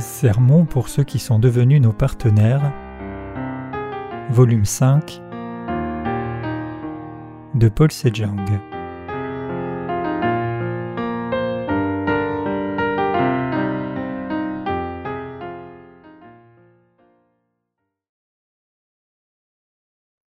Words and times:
Sermon 0.00 0.64
pour 0.64 0.88
ceux 0.88 1.04
qui 1.04 1.18
sont 1.18 1.38
devenus 1.38 1.80
nos 1.80 1.92
partenaires. 1.92 2.72
Volume 4.30 4.64
5 4.64 5.20
de 7.54 7.68
Paul 7.68 7.90
Sejong. 7.90 8.36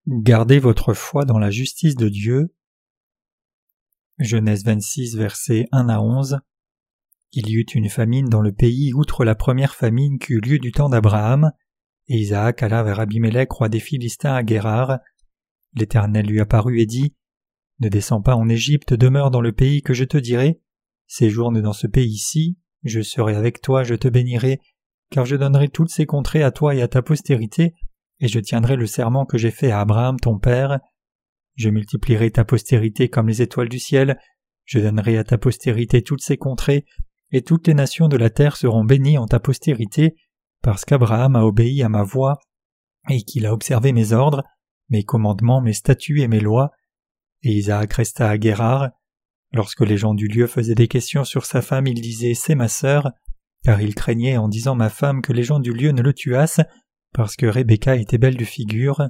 Gardez 0.07 0.59
votre 0.59 0.95
foi 0.95 1.25
dans 1.25 1.39
la 1.39 1.51
justice 1.51 1.97
de 1.97 2.09
Dieu. 2.09 2.55
Genèse 4.19 4.65
26 4.65 5.17
versets 5.17 5.69
1 5.73 5.89
à 5.89 6.01
11. 6.01 6.41
Il 7.35 7.49
y 7.49 7.55
eut 7.55 7.67
une 7.75 7.89
famine 7.89 8.29
dans 8.29 8.43
le 8.43 8.53
pays 8.53 8.93
outre 8.93 9.25
la 9.25 9.35
première 9.35 9.75
famine 9.75 10.19
qui 10.19 10.35
eut 10.35 10.41
lieu 10.41 10.59
du 10.59 10.71
temps 10.71 10.91
d'Abraham, 10.91 11.53
et 12.09 12.19
Isaac 12.19 12.63
alla 12.63 12.83
vers 12.83 13.01
Abimelech, 13.01 13.51
roi 13.51 13.71
des 13.71 13.81
Philistins 13.81 14.35
à 14.35 14.43
Guérard. 14.43 14.99
L'Éternel 15.75 16.27
lui 16.27 16.41
apparut 16.41 16.81
et 16.81 16.87
dit 16.87 17.15
Ne 17.81 17.89
descends 17.89 18.21
pas 18.21 18.37
en 18.37 18.51
Égypte, 18.51 18.93
demeure 18.93 19.31
dans 19.31 19.41
le 19.41 19.53
pays 19.53 19.81
que 19.81 19.95
je 19.95 20.05
te 20.05 20.19
dirai. 20.19 20.61
Séjourne 21.07 21.63
dans 21.63 21.73
ce 21.73 21.87
pays-ci, 21.87 22.59
je 22.83 23.01
serai 23.01 23.35
avec 23.35 23.63
toi, 23.63 23.83
je 23.83 23.95
te 23.95 24.09
bénirai, 24.09 24.61
car 25.11 25.25
je 25.25 25.37
donnerai 25.37 25.69
toutes 25.69 25.91
ces 25.91 26.05
contrées 26.05 26.43
à 26.43 26.51
toi 26.51 26.75
et 26.75 26.83
à 26.83 26.89
ta 26.89 27.01
postérité, 27.01 27.75
et 28.21 28.29
je 28.29 28.41
tiendrai 28.41 28.77
le 28.77 28.87
serment 28.87 29.25
que 29.25 29.39
j'ai 29.39 29.51
fait 29.51 29.71
à 29.71 29.81
Abraham 29.81 30.21
ton 30.21 30.39
père. 30.39 30.81
Je 31.55 31.71
multiplierai 31.71 32.31
ta 32.31 32.45
postérité 32.45 33.09
comme 33.09 33.29
les 33.29 33.41
étoiles 33.41 33.71
du 33.71 33.79
ciel, 33.79 34.19
je 34.65 34.81
donnerai 34.81 35.17
à 35.17 35.25
ta 35.25 35.39
postérité 35.39 36.03
toutes 36.03 36.23
ces 36.23 36.37
contrées, 36.37 36.85
et 37.33 37.43
toutes 37.43 37.67
les 37.67 37.75
nations 37.75 38.09
de 38.09 38.17
la 38.17 38.31
terre 38.31 38.57
seront 38.57 38.85
bénies 38.85 39.19
en 39.19 39.27
ta 39.27 39.41
postérité, 39.41 40.17
parce 40.63 40.85
qu'Abraham 40.85 41.35
a 41.35 41.45
obéi 41.45 41.83
à 41.83 41.89
ma 41.89 42.03
voix, 42.03 42.39
et 43.09 43.23
qu'il 43.23 43.47
a 43.47 43.53
observé 43.53 43.93
mes 43.93 44.13
ordres, 44.13 44.45
mes 44.91 45.03
commandements, 45.03 45.61
mes 45.61 45.73
statuts 45.73 46.21
et 46.21 46.29
mes 46.29 46.41
lois. 46.41 46.71
Et 47.43 47.53
Isaac 47.53 47.95
resta 47.95 48.29
à 48.29 48.39
Guérard. 48.39 48.91
Lorsque 49.53 49.81
les 49.81 49.97
gens 49.97 50.15
du 50.15 50.29
lieu 50.29 50.47
faisaient 50.47 50.75
des 50.75 50.89
questions 50.89 51.25
sur 51.25 51.45
sa 51.45 51.63
femme, 51.63 51.87
il 51.87 52.01
disait 52.01 52.35
C'est 52.35 52.55
ma 52.55 52.69
sœur, 52.69 53.11
car 53.65 53.81
il 53.81 53.95
craignait 53.95 54.37
en 54.37 54.49
disant 54.49 54.75
ma 54.75 54.89
femme 54.89 55.23
que 55.23 55.33
les 55.33 55.43
gens 55.43 55.59
du 55.59 55.73
lieu 55.73 55.91
ne 55.91 56.03
le 56.03 56.13
tuassent, 56.13 56.61
parce 57.13 57.37
que 57.37 57.47
Rebecca 57.47 57.97
était 57.97 58.19
belle 58.19 58.37
de 58.37 58.45
figure. 58.45 59.09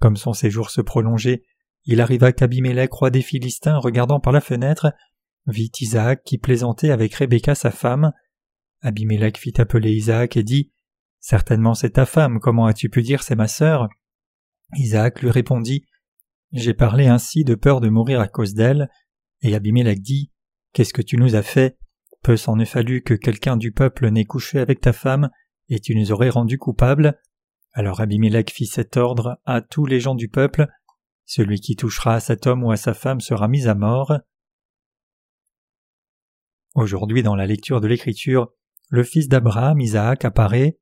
Comme 0.00 0.16
son 0.16 0.32
séjour 0.32 0.70
se 0.70 0.80
prolongeait, 0.80 1.42
il 1.84 2.00
arriva 2.00 2.32
qu'Abimelech, 2.32 2.92
roi 2.92 3.10
des 3.10 3.22
Philistins, 3.22 3.78
regardant 3.78 4.20
par 4.20 4.32
la 4.32 4.40
fenêtre, 4.40 4.92
vit 5.48 5.72
Isaac 5.80 6.22
qui 6.24 6.38
plaisantait 6.38 6.90
avec 6.90 7.14
Rebecca 7.14 7.54
sa 7.54 7.70
femme. 7.70 8.12
Abimelech 8.80 9.38
fit 9.38 9.60
appeler 9.60 9.92
Isaac 9.92 10.36
et 10.36 10.42
dit 10.42 10.72
Certainement 11.20 11.74
c'est 11.74 11.90
ta 11.90 12.06
femme, 12.06 12.38
comment 12.38 12.66
as-tu 12.66 12.88
pu 12.88 13.02
dire 13.02 13.22
c'est 13.22 13.34
ma 13.34 13.48
sœur? 13.48 13.88
Isaac 14.76 15.22
lui 15.22 15.30
répondit 15.30 15.84
J'ai 16.52 16.74
parlé 16.74 17.06
ainsi 17.06 17.44
de 17.44 17.54
peur 17.54 17.80
de 17.80 17.88
mourir 17.88 18.20
à 18.20 18.28
cause 18.28 18.54
d'elle. 18.54 18.88
Et 19.42 19.54
Abimelech 19.54 20.00
dit 20.00 20.30
Qu'est-ce 20.72 20.92
que 20.92 21.02
tu 21.02 21.16
nous 21.16 21.34
as 21.34 21.42
fait? 21.42 21.78
Peu 22.22 22.36
s'en 22.36 22.58
est 22.58 22.66
fallu 22.66 23.02
que 23.02 23.14
quelqu'un 23.14 23.56
du 23.56 23.72
peuple 23.72 24.10
n'ait 24.10 24.24
couché 24.24 24.58
avec 24.58 24.80
ta 24.80 24.92
femme, 24.92 25.30
et 25.68 25.80
tu 25.80 25.94
nous 25.94 26.12
aurais 26.12 26.30
rendus 26.30 26.58
coupables? 26.58 27.18
Alors 27.72 28.00
Abimelech 28.00 28.50
fit 28.50 28.66
cet 28.66 28.96
ordre 28.96 29.40
à 29.44 29.60
tous 29.60 29.86
les 29.86 30.00
gens 30.00 30.14
du 30.14 30.28
peuple 30.28 30.66
Celui 31.24 31.60
qui 31.60 31.76
touchera 31.76 32.16
à 32.16 32.20
cet 32.20 32.46
homme 32.46 32.64
ou 32.64 32.70
à 32.70 32.76
sa 32.76 32.94
femme 32.94 33.20
sera 33.20 33.48
mis 33.48 33.66
à 33.66 33.74
mort. 33.74 34.12
Aujourd'hui, 36.78 37.24
dans 37.24 37.34
la 37.34 37.46
lecture 37.46 37.80
de 37.80 37.88
l'Écriture, 37.88 38.52
le 38.88 39.02
fils 39.02 39.26
d'Abraham, 39.26 39.80
Isaac, 39.80 40.24
apparaît, 40.24 40.78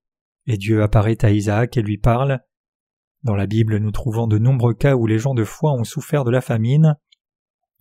et 0.46 0.58
Dieu 0.58 0.82
apparaît 0.82 1.24
à 1.24 1.30
Isaac 1.30 1.78
et 1.78 1.80
lui 1.80 1.96
parle. 1.96 2.40
Dans 3.22 3.34
la 3.34 3.46
Bible, 3.46 3.78
nous 3.78 3.92
trouvons 3.92 4.26
de 4.26 4.36
nombreux 4.36 4.74
cas 4.74 4.94
où 4.94 5.06
les 5.06 5.18
gens 5.18 5.32
de 5.32 5.42
foi 5.42 5.72
ont 5.72 5.84
souffert 5.84 6.24
de 6.24 6.30
la 6.30 6.42
famine. 6.42 6.96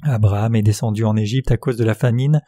Abraham 0.03 0.55
est 0.55 0.61
descendu 0.61 1.03
en 1.03 1.17
Égypte 1.17 1.51
à 1.51 1.57
cause 1.57 1.75
de 1.75 1.83
la 1.83 1.93
famine, 1.93 2.41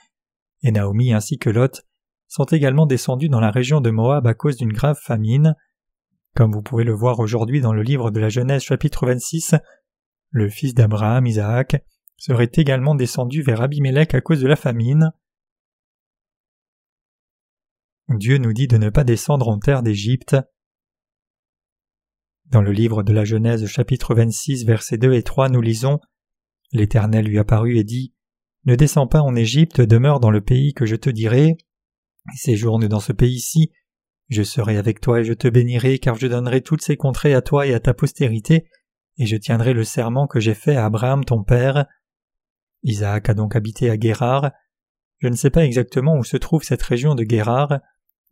et 0.64 0.72
Naomi 0.72 1.12
ainsi 1.12 1.38
que 1.38 1.50
Lot 1.50 1.82
sont 2.30 2.46
également 2.46 2.86
descendus 2.86 3.28
dans 3.28 3.42
la 3.42 3.52
région 3.52 3.82
de 3.82 3.90
Moab 3.90 4.26
à 4.26 4.34
cause 4.34 4.56
d'une 4.56 4.72
grave 4.72 4.98
famine. 5.04 5.54
Comme 6.34 6.54
vous 6.54 6.62
pouvez 6.62 6.86
le 6.86 6.94
voir 6.94 7.20
aujourd'hui 7.20 7.60
dans 7.60 7.74
le 7.74 7.84
livre 7.84 8.10
de 8.10 8.22
la 8.22 8.30
Genèse 8.30 8.64
chapitre 8.64 9.06
26, 9.06 9.56
le 10.30 10.48
fils 10.48 10.74
d'Abraham, 10.74 11.26
Isaac, 11.26 11.84
serait 12.16 12.52
également 12.54 12.96
descendu 12.96 13.42
vers 13.42 13.62
Abimelech 13.62 14.14
à 14.14 14.22
cause 14.22 14.40
de 14.40 14.48
la 14.48 14.56
famine. 14.56 15.12
Dieu 18.10 18.38
nous 18.38 18.54
dit 18.54 18.68
de 18.68 18.78
ne 18.78 18.90
pas 18.90 19.04
descendre 19.04 19.50
en 19.50 19.60
terre 19.60 19.84
d'Égypte. 19.84 20.38
Dans 22.46 22.62
le 22.62 22.72
livre 22.72 23.04
de 23.04 23.12
la 23.12 23.26
Genèse 23.26 23.66
chapitre 23.66 24.16
26 24.16 24.66
versets 24.66 24.98
2 24.98 25.14
et 25.14 25.24
3 25.24 25.50
nous 25.50 25.60
lisons 25.60 26.00
L'Éternel 26.72 27.26
lui 27.26 27.38
apparut 27.38 27.78
et 27.78 27.84
dit 27.84 28.14
Ne 28.66 28.76
descends 28.76 29.08
pas 29.08 29.22
en 29.22 29.36
Égypte, 29.36 29.82
demeure 29.82 30.22
dans 30.22 30.32
le 30.32 30.40
pays 30.40 30.74
que 30.74 30.86
je 30.86 30.96
te 30.96 31.10
dirai, 31.10 31.58
séjourne 32.34 32.88
dans 32.88 33.02
ce 33.02 33.12
pays-ci, 33.12 33.72
je 34.30 34.44
serai 34.44 34.78
avec 34.78 35.02
toi 35.02 35.20
et 35.20 35.24
je 35.26 35.34
te 35.34 35.50
bénirai, 35.50 36.00
car 36.00 36.16
je 36.16 36.28
donnerai 36.28 36.62
toutes 36.62 36.82
ces 36.82 36.96
contrées 36.96 37.34
à 37.34 37.42
toi 37.42 37.68
et 37.68 37.74
à 37.74 37.80
ta 37.82 37.94
postérité, 37.94 38.70
et 39.18 39.26
je 39.26 39.36
tiendrai 39.36 39.74
le 39.74 39.84
serment 39.84 40.28
que 40.28 40.40
j'ai 40.40 40.54
fait 40.54 40.78
à 40.78 40.86
Abraham 40.86 41.26
ton 41.26 41.44
père. 41.44 41.86
Isaac 42.84 43.30
a 43.30 43.34
donc 43.34 43.56
habité 43.56 43.90
à 43.90 43.98
Guérard. 43.98 44.52
Je 45.20 45.28
ne 45.28 45.36
sais 45.36 45.50
pas 45.50 45.66
exactement 45.66 46.16
où 46.16 46.24
se 46.24 46.38
trouve 46.38 46.64
cette 46.64 46.84
région 46.84 47.16
de 47.16 47.24
Guérard. 47.24 47.80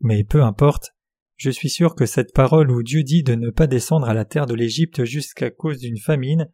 Mais 0.01 0.23
peu 0.23 0.43
importe, 0.43 0.91
je 1.35 1.49
suis 1.49 1.69
sûr 1.69 1.95
que 1.95 2.05
cette 2.05 2.33
parole 2.33 2.71
où 2.71 2.83
Dieu 2.83 3.03
dit 3.03 3.23
de 3.23 3.35
ne 3.35 3.49
pas 3.49 3.67
descendre 3.67 4.07
à 4.07 4.13
la 4.13 4.25
terre 4.25 4.45
de 4.45 4.53
l'Égypte 4.53 5.03
jusqu'à 5.03 5.51
cause 5.51 5.79
d'une 5.79 5.99
famine 5.99 6.49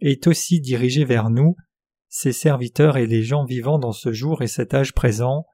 est 0.00 0.26
aussi 0.26 0.60
dirigée 0.60 1.04
vers 1.04 1.30
nous, 1.30 1.56
ses 2.08 2.32
serviteurs 2.32 2.96
et 2.96 3.06
les 3.06 3.22
gens 3.22 3.44
vivant 3.44 3.78
dans 3.78 3.92
ce 3.92 4.12
jour 4.12 4.42
et 4.42 4.46
cet 4.46 4.74
âge 4.74 4.92
présent. 4.92 5.46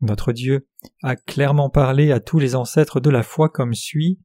Notre 0.00 0.32
Dieu 0.32 0.66
a 1.02 1.16
clairement 1.16 1.70
parlé 1.70 2.12
à 2.12 2.20
tous 2.20 2.38
les 2.38 2.54
ancêtres 2.54 3.00
de 3.00 3.10
la 3.10 3.22
foi 3.22 3.48
comme 3.48 3.74
suit 3.74 4.18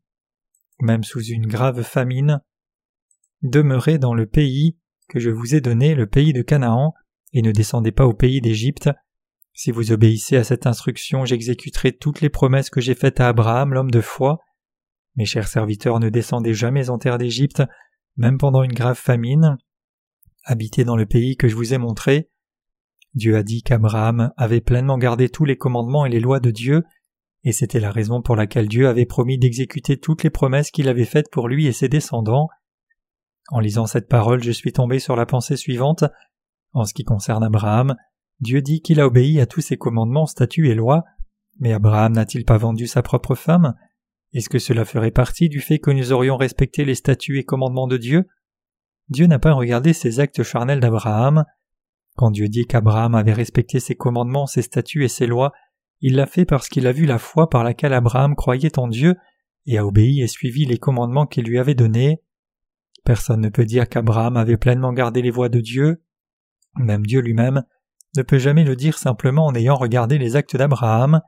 même 0.80 1.04
sous 1.04 1.24
une 1.24 1.48
grave 1.48 1.84
famine, 1.84 2.42
demeurez 3.42 3.98
dans 3.98 4.14
le 4.14 4.28
pays 4.28 4.78
que 5.10 5.20
je 5.20 5.30
vous 5.30 5.56
ai 5.56 5.62
donné, 5.62 5.96
le 5.96 6.08
pays 6.08 6.34
de 6.34 6.42
Canaan, 6.42 6.94
et 7.34 7.42
ne 7.42 7.52
descendez 7.52 7.92
pas 7.92 8.06
au 8.06 8.14
pays 8.14 8.42
d'Égypte, 8.42 8.90
si 9.58 9.72
vous 9.72 9.92
obéissez 9.92 10.38
à 10.38 10.44
cette 10.44 10.68
instruction, 10.68 11.26
j'exécuterai 11.26 11.92
toutes 11.92 12.22
les 12.22 12.30
promesses 12.30 12.70
que 12.70 12.80
j'ai 12.80 12.94
faites 12.94 13.20
à 13.20 13.30
Abraham, 13.30 13.74
l'homme 13.74 13.90
de 13.90 14.02
foi. 14.02 14.38
Mes 15.16 15.26
chers 15.26 15.48
serviteurs, 15.48 16.00
ne 16.00 16.10
descendez 16.10 16.54
jamais 16.54 16.92
en 16.92 17.00
terre 17.00 17.18
d'Égypte, 17.18 17.64
même 18.18 18.38
pendant 18.38 18.62
une 18.62 18.76
grave 18.76 19.00
famine. 19.00 19.58
Habitez 20.44 20.84
dans 20.84 20.96
le 20.96 21.08
pays 21.08 21.38
que 21.38 21.48
je 21.48 21.56
vous 21.56 21.74
ai 21.74 21.80
montré. 21.80 22.30
Dieu 23.16 23.36
a 23.36 23.42
dit 23.42 23.64
qu'Abraham 23.64 24.32
avait 24.38 24.62
pleinement 24.62 25.00
gardé 25.00 25.28
tous 25.28 25.44
les 25.44 25.58
commandements 25.58 26.06
et 26.06 26.10
les 26.10 26.20
lois 26.20 26.40
de 26.40 26.52
Dieu, 26.52 26.84
et 27.44 27.52
c'était 27.52 27.80
la 27.80 27.92
raison 27.92 28.22
pour 28.22 28.36
laquelle 28.36 28.68
Dieu 28.68 28.88
avait 28.88 29.08
promis 29.08 29.40
d'exécuter 29.40 29.98
toutes 29.98 30.22
les 30.22 30.30
promesses 30.30 30.70
qu'il 30.70 30.88
avait 30.88 31.04
faites 31.04 31.32
pour 31.32 31.48
lui 31.48 31.66
et 31.66 31.74
ses 31.74 31.90
descendants. 31.90 32.48
En 33.50 33.60
lisant 33.60 33.88
cette 33.88 34.08
parole, 34.08 34.44
je 34.44 34.52
suis 34.52 34.72
tombé 34.72 35.00
sur 35.00 35.16
la 35.16 35.26
pensée 35.26 35.58
suivante. 35.58 36.04
En 36.74 36.86
ce 36.86 36.94
qui 36.94 37.04
concerne 37.04 37.44
Abraham, 37.44 37.96
Dieu 38.40 38.62
dit 38.62 38.82
qu'il 38.82 39.00
a 39.00 39.08
obéi 39.08 39.40
à 39.40 39.46
tous 39.46 39.62
ses 39.62 39.78
commandements, 39.78 40.26
statuts 40.26 40.70
et 40.70 40.76
lois, 40.76 41.04
mais 41.60 41.74
Abraham 41.74 42.14
n'a-t-il 42.14 42.46
pas 42.46 42.58
vendu 42.58 42.88
sa 42.88 43.02
propre 43.02 43.36
femme? 43.36 43.74
Est-ce 44.34 44.50
que 44.50 44.60
cela 44.60 44.86
ferait 44.86 45.12
partie 45.12 45.50
du 45.50 45.60
fait 45.60 45.80
que 45.80 45.90
nous 45.90 46.12
aurions 46.12 46.38
respecté 46.38 46.86
les 46.86 46.96
statuts 46.96 47.40
et 47.40 47.44
commandements 47.44 47.88
de 47.88 47.98
Dieu? 47.98 48.28
Dieu 49.10 49.26
n'a 49.26 49.40
pas 49.40 49.54
regardé 49.54 49.94
ces 49.94 50.20
actes 50.20 50.44
charnels 50.44 50.80
d'Abraham. 50.80 51.46
Quand 52.16 52.30
Dieu 52.30 52.48
dit 52.48 52.66
qu'Abraham 52.66 53.16
avait 53.16 53.34
respecté 53.34 53.80
ses 53.80 53.96
commandements, 53.96 54.46
ses 54.46 54.62
statuts 54.62 55.04
et 55.04 55.08
ses 55.08 55.28
lois, 55.28 55.52
il 56.02 56.16
l'a 56.16 56.28
fait 56.28 56.46
parce 56.46 56.68
qu'il 56.68 56.86
a 56.86 56.92
vu 56.92 57.06
la 57.06 57.18
foi 57.18 57.50
par 57.50 57.64
laquelle 57.64 57.94
Abraham 57.94 58.36
croyait 58.36 58.78
en 58.78 58.88
Dieu 58.88 59.16
et 59.66 59.78
a 59.78 59.86
obéi 59.86 60.22
et 60.22 60.28
suivi 60.28 60.66
les 60.66 60.78
commandements 60.78 61.26
qu'il 61.26 61.46
lui 61.46 61.58
avait 61.58 61.74
donnés. 61.74 62.22
Personne 63.04 63.42
ne 63.42 63.50
peut 63.50 63.66
dire 63.66 63.90
qu'Abraham 63.90 64.38
avait 64.38 64.58
pleinement 64.58 64.94
gardé 64.94 65.22
les 65.22 65.32
voies 65.32 65.50
de 65.50 65.62
Dieu. 65.62 66.04
Même 66.76 67.06
Dieu 67.06 67.22
lui-même 67.22 67.64
ne 68.16 68.24
peut 68.24 68.40
jamais 68.40 68.64
le 68.64 68.76
dire 68.76 68.98
simplement 68.98 69.46
en 69.46 69.56
ayant 69.56 69.76
regardé 69.76 70.18
les 70.18 70.36
actes 70.36 70.56
d'Abraham. 70.56 71.22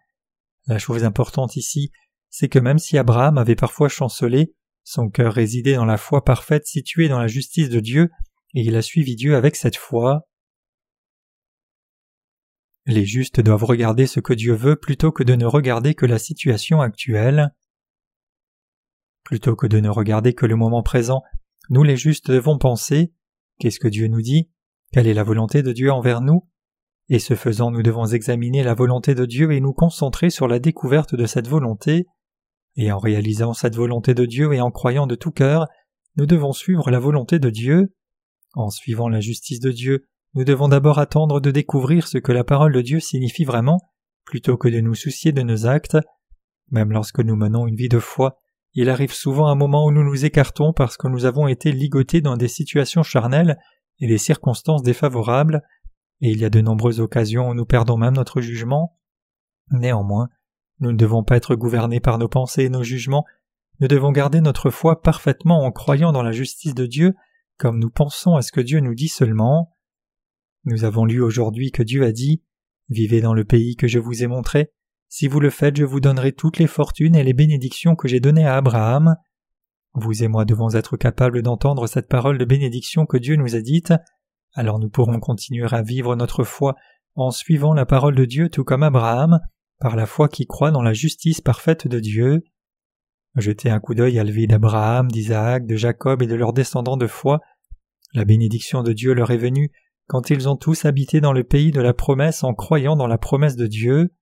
La 0.68 0.80
chose 0.80 1.04
importante 1.04 1.56
ici, 1.56 1.92
c'est 2.30 2.50
que 2.50 2.60
même 2.60 2.80
si 2.80 2.98
Abraham 2.98 3.38
avait 3.38 3.56
parfois 3.56 3.90
chancelé, 3.90 4.54
son 4.84 5.10
cœur 5.10 5.34
résidait 5.34 5.76
dans 5.76 5.86
la 5.86 5.98
foi 5.98 6.24
parfaite 6.24 6.66
située 6.66 7.10
dans 7.10 7.20
la 7.20 7.28
justice 7.28 7.70
de 7.70 7.80
Dieu, 7.80 8.10
et 8.56 8.62
il 8.62 8.76
a 8.76 8.82
suivi 8.82 9.16
Dieu 9.16 9.36
avec 9.36 9.56
cette 9.56 9.76
foi. 9.76 10.28
Les 12.86 13.06
justes 13.06 13.40
doivent 13.40 13.66
regarder 13.66 14.08
ce 14.08 14.20
que 14.20 14.34
Dieu 14.34 14.54
veut 14.54 14.76
plutôt 14.76 15.12
que 15.12 15.24
de 15.24 15.36
ne 15.36 15.46
regarder 15.46 15.94
que 15.94 16.08
la 16.08 16.18
situation 16.18 16.82
actuelle. 16.82 17.54
Plutôt 19.24 19.56
que 19.56 19.68
de 19.68 19.80
ne 19.80 19.90
regarder 19.90 20.34
que 20.34 20.48
le 20.48 20.56
moment 20.56 20.82
présent, 20.82 21.22
nous 21.70 21.84
les 21.84 21.98
justes 21.98 22.32
devons 22.32 22.58
penser 22.58 23.14
Qu'est-ce 23.60 23.80
que 23.80 23.90
Dieu 23.90 24.08
nous 24.08 24.22
dit? 24.22 24.50
Quelle 24.94 25.06
est 25.06 25.14
la 25.14 25.24
volonté 25.24 25.62
de 25.62 25.74
Dieu 25.74 25.92
envers 25.92 26.22
nous? 26.22 26.48
Et 27.10 27.20
ce 27.20 27.34
faisant 27.34 27.72
nous 27.72 27.82
devons 27.82 28.06
examiner 28.06 28.64
la 28.64 28.76
volonté 28.76 29.16
de 29.16 29.26
Dieu 29.26 29.52
et 29.52 29.60
nous 29.60 29.74
concentrer 29.74 30.30
sur 30.30 30.48
la 30.48 30.60
découverte 30.60 31.16
de 31.16 31.26
cette 31.26 31.48
volonté, 31.48 32.06
et 32.76 32.92
en 32.92 33.00
réalisant 33.00 33.54
cette 33.54 33.76
volonté 33.76 34.14
de 34.14 34.26
Dieu 34.26 34.54
et 34.54 34.62
en 34.62 34.72
croyant 34.72 35.08
de 35.08 35.16
tout 35.16 35.32
cœur, 35.32 35.68
nous 36.16 36.26
devons 36.26 36.54
suivre 36.54 36.92
la 36.92 37.00
volonté 37.00 37.40
de 37.40 37.50
Dieu. 37.50 37.94
En 38.54 38.70
suivant 38.70 39.10
la 39.10 39.20
justice 39.20 39.60
de 39.60 39.72
Dieu, 39.72 40.08
nous 40.34 40.44
devons 40.44 40.68
d'abord 40.68 41.00
attendre 41.00 41.40
de 41.40 41.52
découvrir 41.52 42.08
ce 42.08 42.18
que 42.18 42.32
la 42.32 42.44
parole 42.44 42.74
de 42.74 42.82
Dieu 42.82 43.00
signifie 43.00 43.44
vraiment, 43.44 43.80
plutôt 44.26 44.58
que 44.58 44.70
de 44.70 44.80
nous 44.80 44.96
soucier 44.96 45.32
de 45.32 45.42
nos 45.42 45.66
actes. 45.66 45.98
Même 46.72 46.92
lorsque 46.92 47.20
nous 47.20 47.36
menons 47.36 47.68
une 47.68 47.76
vie 47.76 47.90
de 47.90 48.00
foi, 48.00 48.38
il 48.74 48.90
arrive 48.90 49.14
souvent 49.14 49.48
un 49.48 49.56
moment 49.56 49.86
où 49.86 49.92
nous 49.92 50.04
nous 50.04 50.26
écartons 50.26 50.74
parce 50.74 50.98
que 50.98 51.08
nous 51.08 51.26
avons 51.26 51.48
été 51.48 51.72
ligotés 51.72 52.22
dans 52.22 52.38
des 52.38 52.48
situations 52.48 53.02
charnelles 53.02 53.58
et 54.00 54.08
des 54.08 54.20
circonstances 54.20 54.84
défavorables, 54.84 55.62
et 56.22 56.32
il 56.32 56.40
y 56.40 56.46
a 56.46 56.50
de 56.50 56.62
nombreuses 56.62 57.00
occasions 57.00 57.50
où 57.50 57.54
nous 57.54 57.66
perdons 57.66 57.98
même 57.98 58.16
notre 58.16 58.42
jugement. 58.42 58.98
Néanmoins, 59.72 60.30
nous 60.80 60.92
ne 60.92 60.98
devons 60.98 61.24
pas 61.24 61.38
être 61.38 61.56
gouvernés 61.56 62.00
par 62.00 62.18
nos 62.18 62.30
pensées 62.30 62.64
et 62.64 62.70
nos 62.70 62.84
jugements, 62.84 63.26
nous 63.80 63.88
devons 63.88 64.12
garder 64.12 64.42
notre 64.42 64.70
foi 64.70 65.02
parfaitement 65.02 65.64
en 65.64 65.72
croyant 65.72 66.12
dans 66.12 66.24
la 66.24 66.32
justice 66.32 66.76
de 66.76 66.86
Dieu, 66.86 67.16
comme 67.58 67.80
nous 67.80 67.90
pensons 67.90 68.36
à 68.36 68.42
ce 68.42 68.52
que 68.52 68.62
Dieu 68.62 68.82
nous 68.82 68.96
dit 68.96 69.08
seulement. 69.08 69.76
Nous 70.66 70.84
avons 70.84 71.06
lu 71.06 71.22
aujourd'hui 71.22 71.72
que 71.72 71.84
Dieu 71.84 72.04
a 72.04 72.12
dit 72.12 72.44
Vivez 72.90 73.22
dans 73.22 73.34
le 73.34 73.46
pays 73.46 73.76
que 73.76 73.88
je 73.88 74.00
vous 74.00 74.24
ai 74.24 74.28
montré, 74.28 74.72
si 75.12 75.28
vous 75.28 75.40
le 75.40 75.50
faites, 75.50 75.76
je 75.76 75.86
vous 75.86 76.00
donnerai 76.00 76.34
toutes 76.34 76.60
les 76.60 76.68
fortunes 76.68 77.16
et 77.16 77.24
les 77.24 77.34
bénédictions 77.34 77.96
que 77.96 78.08
j'ai 78.08 78.20
données 78.20 78.46
à 78.46 78.56
Abraham. 78.56 79.16
Vous 79.96 80.24
et 80.24 80.28
moi 80.28 80.46
devons 80.46 80.76
être 80.76 80.98
capables 80.98 81.42
d'entendre 81.42 81.88
cette 81.88 82.08
parole 82.08 82.38
de 82.38 82.46
bénédiction 82.46 83.08
que 83.08 83.18
Dieu 83.18 83.36
nous 83.36 83.56
a 83.56 83.62
dite, 83.62 83.92
alors 84.60 84.78
nous 84.78 84.90
pourrons 84.90 85.22
continuer 85.22 85.66
à 85.72 85.82
vivre 85.82 86.18
notre 86.18 86.44
foi 86.44 86.76
en 87.16 87.32
suivant 87.32 87.74
la 87.74 87.86
parole 87.86 88.14
de 88.14 88.26
Dieu 88.26 88.50
tout 88.50 88.66
comme 88.66 88.84
Abraham, 88.84 89.40
par 89.80 89.96
la 89.96 90.06
foi 90.06 90.28
qui 90.28 90.46
croit 90.48 90.72
dans 90.72 90.82
la 90.82 90.92
justice 90.92 91.40
parfaite 91.40 91.88
de 91.88 92.02
Dieu. 92.02 92.44
Jetez 93.38 93.70
un 93.70 93.80
coup 93.80 93.96
d'œil 93.96 94.20
à 94.20 94.26
la 94.26 94.32
vie 94.32 94.48
d'Abraham, 94.48 95.10
d'Isaac, 95.10 95.66
de 95.66 95.78
Jacob 95.78 96.22
et 96.22 96.28
de 96.28 96.36
leurs 96.36 96.52
descendants 96.52 96.98
de 96.98 97.08
foi. 97.08 97.40
La 98.14 98.26
bénédiction 98.26 98.84
de 98.84 98.92
Dieu 98.92 99.14
leur 99.14 99.32
est 99.32 99.38
venue 99.38 99.72
quand 100.08 100.30
ils 100.30 100.50
ont 100.50 100.58
tous 100.58 100.84
habité 100.84 101.22
dans 101.22 101.32
le 101.32 101.46
pays 101.46 101.72
de 101.72 101.80
la 101.80 101.94
promesse 101.94 102.44
en 102.44 102.54
croyant 102.54 102.98
dans 102.98 103.08
la 103.08 103.18
promesse 103.18 103.56
de 103.56 103.68
Dieu. 103.68 104.14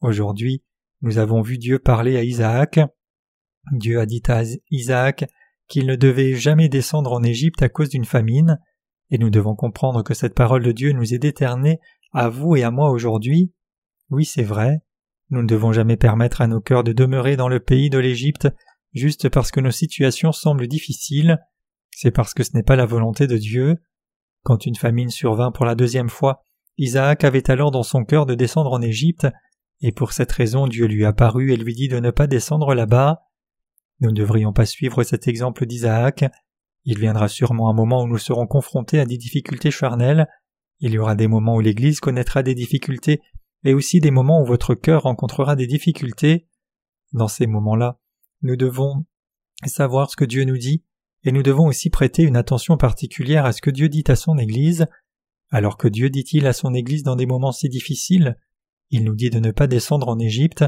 Aujourd'hui, 0.00 0.62
nous 1.02 1.18
avons 1.18 1.42
vu 1.42 1.58
Dieu 1.58 1.80
parler 1.80 2.16
à 2.16 2.22
Isaac. 2.22 2.78
Dieu 3.72 3.98
a 3.98 4.06
dit 4.06 4.22
à 4.28 4.44
Isaac 4.70 5.24
qu'il 5.66 5.86
ne 5.86 5.96
devait 5.96 6.34
jamais 6.34 6.68
descendre 6.68 7.12
en 7.12 7.24
Égypte 7.24 7.62
à 7.62 7.68
cause 7.68 7.88
d'une 7.88 8.04
famine, 8.04 8.60
et 9.10 9.18
nous 9.18 9.30
devons 9.30 9.54
comprendre 9.54 10.02
que 10.02 10.14
cette 10.14 10.34
parole 10.34 10.62
de 10.62 10.72
Dieu 10.72 10.92
nous 10.92 11.14
est 11.14 11.18
déternée 11.18 11.80
à 12.12 12.28
vous 12.28 12.56
et 12.56 12.62
à 12.62 12.70
moi 12.70 12.90
aujourd'hui. 12.90 13.52
Oui, 14.10 14.24
c'est 14.24 14.42
vrai. 14.42 14.80
Nous 15.30 15.42
ne 15.42 15.46
devons 15.46 15.72
jamais 15.72 15.96
permettre 15.96 16.40
à 16.40 16.46
nos 16.46 16.60
cœurs 16.60 16.84
de 16.84 16.92
demeurer 16.92 17.36
dans 17.36 17.48
le 17.48 17.60
pays 17.60 17.90
de 17.90 17.98
l'Égypte 17.98 18.48
juste 18.92 19.28
parce 19.28 19.50
que 19.50 19.60
nos 19.60 19.70
situations 19.70 20.32
semblent 20.32 20.66
difficiles. 20.66 21.38
C'est 21.90 22.10
parce 22.10 22.34
que 22.34 22.42
ce 22.42 22.50
n'est 22.54 22.62
pas 22.62 22.76
la 22.76 22.86
volonté 22.86 23.26
de 23.26 23.36
Dieu. 23.36 23.76
Quand 24.42 24.66
une 24.66 24.74
famine 24.74 25.10
survint 25.10 25.52
pour 25.52 25.64
la 25.64 25.74
deuxième 25.74 26.08
fois, 26.08 26.42
Isaac 26.78 27.24
avait 27.24 27.50
alors 27.50 27.70
dans 27.70 27.82
son 27.82 28.04
cœur 28.04 28.26
de 28.26 28.34
descendre 28.34 28.72
en 28.72 28.80
Égypte, 28.80 29.28
et 29.82 29.92
pour 29.92 30.12
cette 30.12 30.32
raison 30.32 30.66
Dieu 30.66 30.86
lui 30.86 31.04
apparut 31.04 31.52
et 31.52 31.56
lui 31.56 31.74
dit 31.74 31.88
de 31.88 32.00
ne 32.00 32.10
pas 32.10 32.26
descendre 32.26 32.74
là-bas. 32.74 33.20
Nous 34.00 34.10
ne 34.10 34.16
devrions 34.16 34.52
pas 34.52 34.66
suivre 34.66 35.02
cet 35.02 35.28
exemple 35.28 35.66
d'Isaac. 35.66 36.24
Il 36.84 36.98
viendra 36.98 37.28
sûrement 37.28 37.68
un 37.68 37.74
moment 37.74 38.02
où 38.02 38.08
nous 38.08 38.18
serons 38.18 38.46
confrontés 38.46 39.00
à 39.00 39.04
des 39.04 39.18
difficultés 39.18 39.70
charnelles. 39.70 40.26
Il 40.78 40.92
y 40.92 40.98
aura 40.98 41.14
des 41.14 41.28
moments 41.28 41.56
où 41.56 41.60
l'Église 41.60 42.00
connaîtra 42.00 42.42
des 42.42 42.54
difficultés, 42.54 43.20
et 43.64 43.74
aussi 43.74 44.00
des 44.00 44.10
moments 44.10 44.40
où 44.40 44.46
votre 44.46 44.74
cœur 44.74 45.02
rencontrera 45.02 45.56
des 45.56 45.66
difficultés. 45.66 46.48
Dans 47.12 47.28
ces 47.28 47.46
moments-là, 47.46 47.98
nous 48.42 48.56
devons 48.56 49.04
savoir 49.66 50.10
ce 50.10 50.16
que 50.16 50.24
Dieu 50.24 50.44
nous 50.44 50.56
dit, 50.56 50.84
et 51.24 51.32
nous 51.32 51.42
devons 51.42 51.66
aussi 51.66 51.90
prêter 51.90 52.22
une 52.22 52.36
attention 52.36 52.78
particulière 52.78 53.44
à 53.44 53.52
ce 53.52 53.60
que 53.60 53.70
Dieu 53.70 53.90
dit 53.90 54.04
à 54.08 54.16
son 54.16 54.38
Église. 54.38 54.86
Alors 55.50 55.76
que 55.76 55.88
Dieu 55.88 56.08
dit-il 56.08 56.46
à 56.46 56.54
son 56.54 56.72
Église 56.72 57.02
dans 57.02 57.16
des 57.16 57.26
moments 57.26 57.52
si 57.52 57.68
difficiles? 57.68 58.38
Il 58.88 59.04
nous 59.04 59.14
dit 59.14 59.30
de 59.30 59.38
ne 59.38 59.50
pas 59.50 59.66
descendre 59.66 60.08
en 60.08 60.18
Égypte. 60.18 60.64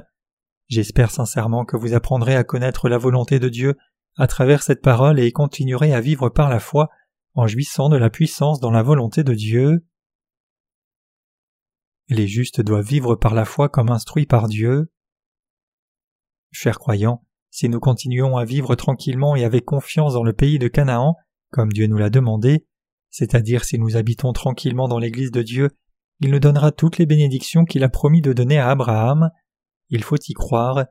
J'espère 0.68 1.10
sincèrement 1.10 1.64
que 1.64 1.76
vous 1.76 1.94
apprendrez 1.94 2.36
à 2.36 2.44
connaître 2.44 2.88
la 2.88 2.98
volonté 2.98 3.38
de 3.38 3.48
Dieu 3.48 3.76
à 4.16 4.26
travers 4.26 4.62
cette 4.62 4.82
parole 4.82 5.18
et 5.18 5.32
continuerez 5.32 5.94
à 5.94 6.00
vivre 6.00 6.28
par 6.28 6.48
la 6.48 6.60
foi 6.60 6.88
en 7.34 7.46
jouissant 7.46 7.88
de 7.88 7.96
la 7.96 8.10
puissance 8.10 8.60
dans 8.60 8.70
la 8.70 8.82
volonté 8.82 9.24
de 9.24 9.34
Dieu. 9.34 9.86
Les 12.08 12.26
justes 12.26 12.60
doivent 12.60 12.86
vivre 12.86 13.14
par 13.16 13.34
la 13.34 13.44
foi 13.44 13.68
comme 13.68 13.90
instruits 13.90 14.26
par 14.26 14.48
Dieu. 14.48 14.92
Chers 16.50 16.78
croyants, 16.78 17.24
si 17.50 17.68
nous 17.68 17.80
continuons 17.80 18.36
à 18.36 18.44
vivre 18.44 18.74
tranquillement 18.74 19.34
et 19.36 19.44
avec 19.44 19.64
confiance 19.64 20.14
dans 20.14 20.24
le 20.24 20.34
pays 20.34 20.58
de 20.58 20.68
Canaan, 20.68 21.16
comme 21.50 21.72
Dieu 21.72 21.86
nous 21.86 21.96
l'a 21.96 22.10
demandé, 22.10 22.66
c'est-à-dire 23.10 23.64
si 23.64 23.78
nous 23.78 23.96
habitons 23.96 24.32
tranquillement 24.32 24.88
dans 24.88 24.98
l'Église 24.98 25.30
de 25.30 25.42
Dieu 25.42 25.70
il 26.22 26.30
nous 26.30 26.38
donnera 26.38 26.70
toutes 26.70 26.98
les 26.98 27.06
bénédictions 27.06 27.64
qu'il 27.64 27.82
a 27.82 27.88
promis 27.88 28.20
de 28.20 28.32
donner 28.32 28.56
à 28.56 28.70
Abraham. 28.70 29.30
Il 29.88 30.04
faut 30.04 30.16
y 30.16 30.34
croire. 30.34 30.86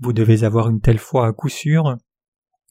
Vous 0.00 0.12
devez 0.12 0.42
avoir 0.42 0.68
une 0.68 0.80
telle 0.80 0.98
foi 0.98 1.28
à 1.28 1.32
coup 1.32 1.48
sûr. 1.48 1.98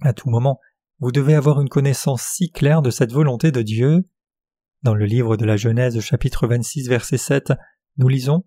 À 0.01 0.13
tout 0.13 0.29
moment, 0.29 0.59
vous 0.99 1.11
devez 1.11 1.35
avoir 1.35 1.61
une 1.61 1.69
connaissance 1.69 2.23
si 2.23 2.51
claire 2.51 2.81
de 2.81 2.89
cette 2.89 3.11
volonté 3.11 3.51
de 3.51 3.61
Dieu. 3.61 4.07
Dans 4.81 4.95
le 4.95 5.05
livre 5.05 5.37
de 5.37 5.45
la 5.45 5.57
Genèse 5.57 5.99
chapitre 5.99 6.47
26 6.47 6.89
verset 6.89 7.17
7, 7.17 7.53
nous 7.97 8.07
lisons 8.07 8.43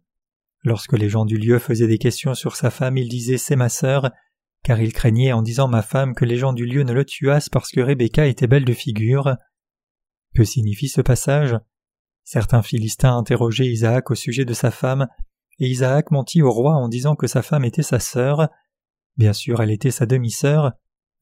Lorsque 0.65 0.95
les 0.95 1.09
gens 1.09 1.27
du 1.27 1.37
lieu 1.37 1.61
faisaient 1.61 1.87
des 1.87 1.99
questions 1.99 2.35
sur 2.35 2.57
sa 2.57 2.71
femme, 2.71 2.97
il 2.97 3.09
disait 3.09 3.39
C'est 3.39 3.55
ma 3.55 3.69
sœur, 3.69 4.11
car 4.65 4.81
il 4.81 4.93
craignait 4.93 5.33
en 5.33 5.43
disant 5.43 5.69
ma 5.69 5.83
femme 5.83 6.15
que 6.15 6.25
les 6.25 6.39
gens 6.39 6.53
du 6.53 6.67
lieu 6.67 6.83
ne 6.83 6.93
le 6.93 7.05
tuassent 7.05 7.51
parce 7.51 7.71
que 7.71 7.81
Rebecca 7.81 8.27
était 8.27 8.49
belle 8.49 8.65
de 8.65 8.73
figure. 8.73 9.37
Que 10.35 10.43
signifie 10.43 10.89
ce 10.89 11.03
passage? 11.03 11.57
Certains 12.25 12.63
Philistins 12.63 13.17
interrogeaient 13.17 13.67
Isaac 13.67 14.11
au 14.11 14.17
sujet 14.17 14.45
de 14.45 14.55
sa 14.55 14.73
femme, 14.73 15.07
et 15.61 15.69
Isaac 15.69 16.11
mentit 16.11 16.43
au 16.43 16.51
roi 16.51 16.75
en 16.75 16.89
disant 16.89 17.15
que 17.15 17.29
sa 17.29 17.43
femme 17.43 17.65
était 17.65 17.83
sa 17.83 18.01
sœur. 18.01 18.49
Bien 19.17 19.33
sûr, 19.33 19.63
elle 19.63 19.71
était 19.71 19.93
sa 19.93 20.07
demi-sœur. 20.07 20.73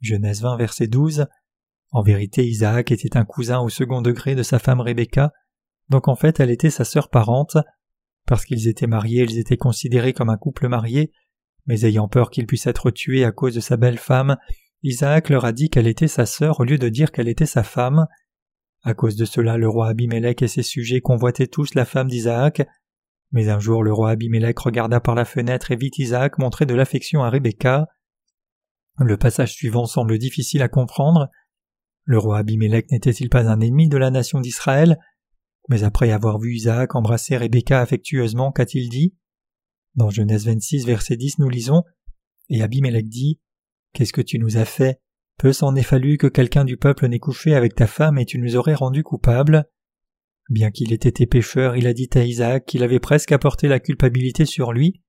Genèse 0.02 0.42
20, 0.42 0.56
verset 0.56 0.88
12. 0.88 1.26
En 1.92 2.02
vérité, 2.02 2.46
Isaac 2.46 2.90
était 2.90 3.16
un 3.16 3.24
cousin 3.24 3.60
au 3.60 3.68
second 3.68 4.02
degré 4.02 4.34
de 4.34 4.42
sa 4.42 4.58
femme 4.58 4.80
Rebecca, 4.80 5.32
donc 5.88 6.08
en 6.08 6.16
fait 6.16 6.40
elle 6.40 6.50
était 6.50 6.70
sa 6.70 6.84
sœur 6.84 7.08
parente. 7.08 7.56
Parce 8.26 8.44
qu'ils 8.44 8.68
étaient 8.68 8.86
mariés, 8.86 9.24
ils 9.24 9.38
étaient 9.38 9.56
considérés 9.56 10.12
comme 10.12 10.30
un 10.30 10.36
couple 10.36 10.68
marié, 10.68 11.12
mais 11.66 11.84
ayant 11.84 12.08
peur 12.08 12.30
qu'il 12.30 12.46
puisse 12.46 12.66
être 12.66 12.90
tué 12.90 13.24
à 13.24 13.32
cause 13.32 13.54
de 13.54 13.60
sa 13.60 13.76
belle 13.76 13.98
femme, 13.98 14.36
Isaac 14.82 15.28
leur 15.28 15.44
a 15.44 15.52
dit 15.52 15.70
qu'elle 15.70 15.86
était 15.86 16.08
sa 16.08 16.26
sœur 16.26 16.60
au 16.60 16.64
lieu 16.64 16.78
de 16.78 16.88
dire 16.88 17.12
qu'elle 17.12 17.28
était 17.28 17.46
sa 17.46 17.62
femme. 17.62 18.06
À 18.82 18.94
cause 18.94 19.14
de 19.14 19.24
cela, 19.24 19.56
le 19.56 19.68
roi 19.68 19.88
Abimelech 19.88 20.42
et 20.42 20.48
ses 20.48 20.64
sujets 20.64 21.00
convoitaient 21.00 21.46
tous 21.46 21.74
la 21.74 21.84
femme 21.84 22.08
d'Isaac. 22.08 22.66
Mais 23.30 23.48
un 23.48 23.60
jour, 23.60 23.84
le 23.84 23.92
roi 23.92 24.10
Abimelech 24.10 24.58
regarda 24.58 25.00
par 25.00 25.14
la 25.14 25.24
fenêtre 25.24 25.70
et 25.70 25.76
vit 25.76 25.92
Isaac 25.98 26.38
montrer 26.38 26.66
de 26.66 26.74
l'affection 26.74 27.22
à 27.22 27.30
Rebecca. 27.30 27.86
Le 28.98 29.16
passage 29.16 29.52
suivant 29.52 29.86
semble 29.86 30.18
difficile 30.18 30.62
à 30.62 30.68
comprendre. 30.68 31.28
Le 32.04 32.18
roi 32.18 32.38
Abimelech 32.38 32.90
n'était-il 32.90 33.28
pas 33.28 33.48
un 33.48 33.60
ennemi 33.60 33.88
de 33.88 33.96
la 33.96 34.10
nation 34.10 34.40
d'Israël? 34.40 34.98
Mais 35.68 35.84
après 35.84 36.10
avoir 36.10 36.38
vu 36.38 36.54
Isaac 36.54 36.94
embrasser 36.94 37.36
Rebecca 37.36 37.80
affectueusement, 37.80 38.52
qu'a-t-il 38.52 38.88
dit? 38.88 39.14
Dans 39.94 40.10
Genèse 40.10 40.46
26, 40.46 40.86
verset 40.86 41.16
10, 41.16 41.38
nous 41.38 41.48
lisons 41.48 41.84
Et 42.48 42.62
Abimelech 42.62 43.08
dit 43.08 43.40
Qu'est-ce 43.92 44.12
que 44.12 44.22
tu 44.22 44.38
nous 44.38 44.56
as 44.56 44.64
fait? 44.64 45.00
Peu 45.38 45.52
s'en 45.52 45.74
est 45.74 45.82
fallu 45.82 46.18
que 46.18 46.26
quelqu'un 46.26 46.64
du 46.64 46.76
peuple 46.76 47.06
n'ait 47.08 47.18
couché 47.18 47.54
avec 47.54 47.74
ta 47.74 47.86
femme 47.86 48.18
et 48.18 48.24
tu 48.24 48.38
nous 48.38 48.56
aurais 48.56 48.74
rendu 48.74 49.02
coupable. 49.02 49.68
Bien 50.48 50.70
qu'il 50.70 50.92
ait 50.92 50.96
été 50.96 51.26
pécheur, 51.26 51.76
il 51.76 51.86
a 51.86 51.94
dit 51.94 52.10
à 52.14 52.24
Isaac 52.24 52.66
qu'il 52.66 52.82
avait 52.82 53.00
presque 53.00 53.32
apporté 53.32 53.68
la 53.68 53.80
culpabilité 53.80 54.44
sur 54.44 54.72
lui. 54.72 55.02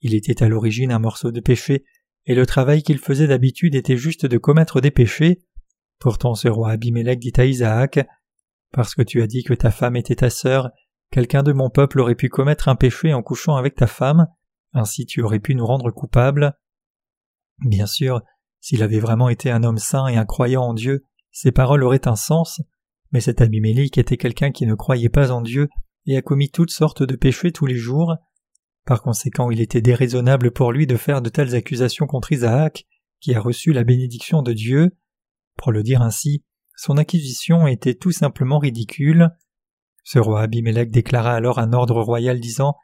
Il 0.00 0.14
était 0.14 0.42
à 0.42 0.48
l'origine 0.48 0.92
un 0.92 0.98
morceau 0.98 1.30
de 1.30 1.40
péché, 1.40 1.84
et 2.26 2.34
le 2.34 2.46
travail 2.46 2.82
qu'il 2.82 2.98
faisait 2.98 3.26
d'habitude 3.26 3.74
était 3.74 3.96
juste 3.96 4.26
de 4.26 4.38
commettre 4.38 4.80
des 4.80 4.90
péchés. 4.90 5.42
Pourtant 5.98 6.34
ce 6.34 6.48
roi 6.48 6.70
Abimelech 6.70 7.18
dit 7.18 7.32
à 7.36 7.44
Isaac 7.44 8.00
Parce 8.72 8.94
que 8.94 9.02
tu 9.02 9.22
as 9.22 9.26
dit 9.26 9.42
que 9.42 9.54
ta 9.54 9.70
femme 9.70 9.96
était 9.96 10.16
ta 10.16 10.30
sœur, 10.30 10.70
quelqu'un 11.10 11.42
de 11.42 11.52
mon 11.52 11.70
peuple 11.70 12.00
aurait 12.00 12.14
pu 12.14 12.28
commettre 12.28 12.68
un 12.68 12.76
péché 12.76 13.12
en 13.12 13.22
couchant 13.22 13.56
avec 13.56 13.74
ta 13.74 13.86
femme, 13.86 14.26
ainsi 14.72 15.06
tu 15.06 15.22
aurais 15.22 15.40
pu 15.40 15.54
nous 15.54 15.66
rendre 15.66 15.90
coupables. 15.90 16.56
Bien 17.58 17.86
sûr, 17.86 18.22
s'il 18.60 18.82
avait 18.82 19.00
vraiment 19.00 19.28
été 19.28 19.50
un 19.50 19.62
homme 19.62 19.78
saint 19.78 20.06
et 20.06 20.16
un 20.16 20.24
croyant 20.24 20.62
en 20.62 20.74
Dieu, 20.74 21.04
ses 21.30 21.52
paroles 21.52 21.82
auraient 21.82 22.08
un 22.08 22.16
sens, 22.16 22.60
mais 23.10 23.20
cet 23.20 23.40
Abimélik 23.40 23.98
était 23.98 24.16
quelqu'un 24.16 24.50
qui 24.50 24.66
ne 24.66 24.74
croyait 24.74 25.08
pas 25.08 25.30
en 25.30 25.42
Dieu 25.42 25.68
et 26.06 26.16
a 26.16 26.22
commis 26.22 26.50
toutes 26.50 26.70
sortes 26.70 27.02
de 27.02 27.16
péchés 27.16 27.52
tous 27.52 27.66
les 27.66 27.76
jours. 27.76 28.16
Par 28.84 29.02
conséquent, 29.02 29.50
il 29.50 29.60
était 29.60 29.80
déraisonnable 29.80 30.50
pour 30.50 30.72
lui 30.72 30.86
de 30.86 30.96
faire 30.96 31.22
de 31.22 31.28
telles 31.28 31.54
accusations 31.54 32.06
contre 32.06 32.32
Isaac, 32.32 32.86
qui 33.20 33.34
a 33.34 33.40
reçu 33.40 33.72
la 33.72 33.84
bénédiction 33.84 34.42
de 34.42 34.52
Dieu. 34.52 34.96
Pour 35.56 35.70
le 35.70 35.82
dire 35.82 36.02
ainsi, 36.02 36.44
son 36.76 36.96
accusation 36.96 37.66
était 37.66 37.94
tout 37.94 38.10
simplement 38.10 38.58
ridicule. 38.58 39.30
Ce 40.02 40.18
roi 40.18 40.42
Abimelech 40.42 40.90
déclara 40.90 41.32
alors 41.32 41.60
un 41.60 41.72
ordre 41.72 42.02
royal 42.02 42.40
disant 42.40 42.76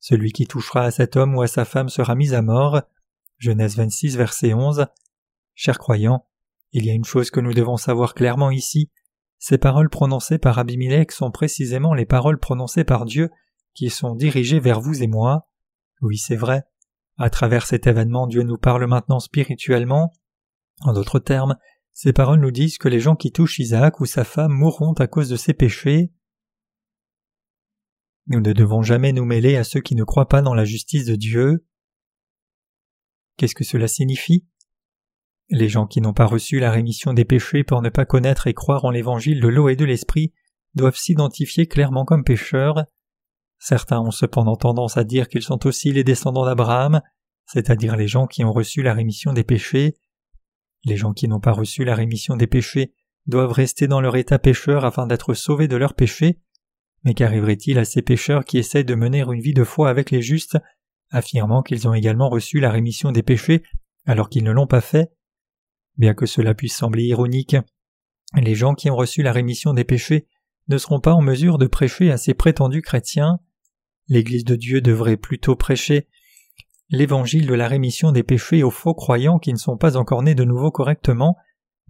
Celui 0.00 0.32
qui 0.32 0.46
touchera 0.46 0.82
à 0.82 0.90
cet 0.90 1.16
homme 1.16 1.34
ou 1.34 1.40
à 1.40 1.46
sa 1.46 1.64
femme 1.64 1.88
sera 1.88 2.14
mis 2.14 2.34
à 2.34 2.42
mort. 2.42 2.82
Genèse 3.38 3.76
26, 3.76 4.16
verset 4.16 4.52
11. 4.52 4.86
Chers 5.54 5.78
croyants, 5.78 6.26
il 6.72 6.84
y 6.84 6.90
a 6.90 6.94
une 6.94 7.04
chose 7.04 7.30
que 7.30 7.40
nous 7.40 7.54
devons 7.54 7.78
savoir 7.78 8.12
clairement 8.12 8.50
ici. 8.50 8.90
Ces 9.38 9.56
paroles 9.56 9.88
prononcées 9.88 10.38
par 10.38 10.58
Abimelech 10.58 11.12
sont 11.12 11.30
précisément 11.30 11.94
les 11.94 12.04
paroles 12.04 12.38
prononcées 12.38 12.84
par 12.84 13.06
Dieu 13.06 13.30
qui 13.78 13.90
sont 13.90 14.16
dirigées 14.16 14.58
vers 14.58 14.80
vous 14.80 15.04
et 15.04 15.06
moi. 15.06 15.48
Oui, 16.00 16.18
c'est 16.18 16.34
vrai. 16.34 16.64
À 17.16 17.30
travers 17.30 17.64
cet 17.64 17.86
événement, 17.86 18.26
Dieu 18.26 18.42
nous 18.42 18.58
parle 18.58 18.84
maintenant 18.88 19.20
spirituellement. 19.20 20.12
En 20.80 20.92
d'autres 20.92 21.20
termes, 21.20 21.56
ces 21.92 22.12
paroles 22.12 22.40
nous 22.40 22.50
disent 22.50 22.78
que 22.78 22.88
les 22.88 22.98
gens 22.98 23.14
qui 23.14 23.30
touchent 23.30 23.60
Isaac 23.60 24.00
ou 24.00 24.04
sa 24.04 24.24
femme 24.24 24.50
mourront 24.50 24.94
à 24.94 25.06
cause 25.06 25.28
de 25.28 25.36
ses 25.36 25.54
péchés. 25.54 26.12
Nous 28.26 28.40
ne 28.40 28.52
devons 28.52 28.82
jamais 28.82 29.12
nous 29.12 29.24
mêler 29.24 29.56
à 29.56 29.62
ceux 29.62 29.80
qui 29.80 29.94
ne 29.94 30.02
croient 30.02 30.28
pas 30.28 30.42
dans 30.42 30.54
la 30.54 30.64
justice 30.64 31.04
de 31.04 31.14
Dieu. 31.14 31.64
Qu'est-ce 33.36 33.54
que 33.54 33.64
cela 33.64 33.86
signifie? 33.86 34.44
Les 35.50 35.68
gens 35.68 35.86
qui 35.86 36.00
n'ont 36.00 36.14
pas 36.14 36.26
reçu 36.26 36.58
la 36.58 36.72
rémission 36.72 37.12
des 37.12 37.24
péchés 37.24 37.62
pour 37.62 37.80
ne 37.80 37.90
pas 37.90 38.04
connaître 38.04 38.48
et 38.48 38.54
croire 38.54 38.84
en 38.84 38.90
l'évangile 38.90 39.40
de 39.40 39.48
l'eau 39.48 39.68
et 39.68 39.76
de 39.76 39.84
l'esprit 39.84 40.34
doivent 40.74 40.96
s'identifier 40.96 41.68
clairement 41.68 42.04
comme 42.04 42.24
pécheurs. 42.24 42.84
Certains 43.58 44.00
ont 44.00 44.10
cependant 44.10 44.56
tendance 44.56 44.96
à 44.96 45.04
dire 45.04 45.28
qu'ils 45.28 45.42
sont 45.42 45.66
aussi 45.66 45.92
les 45.92 46.04
descendants 46.04 46.44
d'Abraham, 46.44 47.00
c'est-à-dire 47.46 47.96
les 47.96 48.08
gens 48.08 48.26
qui 48.26 48.44
ont 48.44 48.52
reçu 48.52 48.82
la 48.82 48.94
rémission 48.94 49.32
des 49.32 49.44
péchés. 49.44 49.96
Les 50.84 50.96
gens 50.96 51.12
qui 51.12 51.28
n'ont 51.28 51.40
pas 51.40 51.52
reçu 51.52 51.84
la 51.84 51.94
rémission 51.94 52.36
des 52.36 52.46
péchés 52.46 52.94
doivent 53.26 53.52
rester 53.52 53.88
dans 53.88 54.00
leur 54.00 54.16
état 54.16 54.38
pécheur 54.38 54.84
afin 54.84 55.06
d'être 55.06 55.34
sauvés 55.34 55.68
de 55.68 55.76
leurs 55.76 55.94
péchés, 55.94 56.38
mais 57.04 57.14
qu'arriverait-il 57.14 57.78
à 57.78 57.84
ces 57.84 58.02
pécheurs 58.02 58.44
qui 58.44 58.58
essaient 58.58 58.84
de 58.84 58.94
mener 58.94 59.20
une 59.20 59.40
vie 59.40 59.54
de 59.54 59.64
foi 59.64 59.90
avec 59.90 60.10
les 60.10 60.22
justes, 60.22 60.58
affirmant 61.10 61.62
qu'ils 61.62 61.88
ont 61.88 61.94
également 61.94 62.28
reçu 62.28 62.60
la 62.60 62.70
rémission 62.70 63.12
des 63.12 63.22
péchés 63.22 63.62
alors 64.06 64.28
qu'ils 64.28 64.44
ne 64.44 64.52
l'ont 64.52 64.66
pas 64.66 64.80
fait? 64.80 65.12
Bien 65.96 66.14
que 66.14 66.26
cela 66.26 66.54
puisse 66.54 66.76
sembler 66.76 67.04
ironique, 67.04 67.56
les 68.36 68.54
gens 68.54 68.74
qui 68.74 68.90
ont 68.90 68.96
reçu 68.96 69.22
la 69.22 69.32
rémission 69.32 69.72
des 69.72 69.84
péchés 69.84 70.26
ne 70.68 70.78
seront 70.78 71.00
pas 71.00 71.14
en 71.14 71.22
mesure 71.22 71.58
de 71.58 71.66
prêcher 71.66 72.10
à 72.10 72.18
ces 72.18 72.34
prétendus 72.34 72.82
chrétiens. 72.82 73.38
L'Église 74.08 74.44
de 74.44 74.56
Dieu 74.56 74.80
devrait 74.80 75.16
plutôt 75.16 75.56
prêcher 75.56 76.08
l'évangile 76.90 77.46
de 77.46 77.54
la 77.54 77.68
rémission 77.68 78.12
des 78.12 78.22
péchés 78.22 78.62
aux 78.62 78.70
faux 78.70 78.94
croyants 78.94 79.38
qui 79.38 79.52
ne 79.52 79.58
sont 79.58 79.76
pas 79.76 79.96
encore 79.96 80.22
nés 80.22 80.34
de 80.34 80.44
nouveau 80.44 80.70
correctement, 80.70 81.36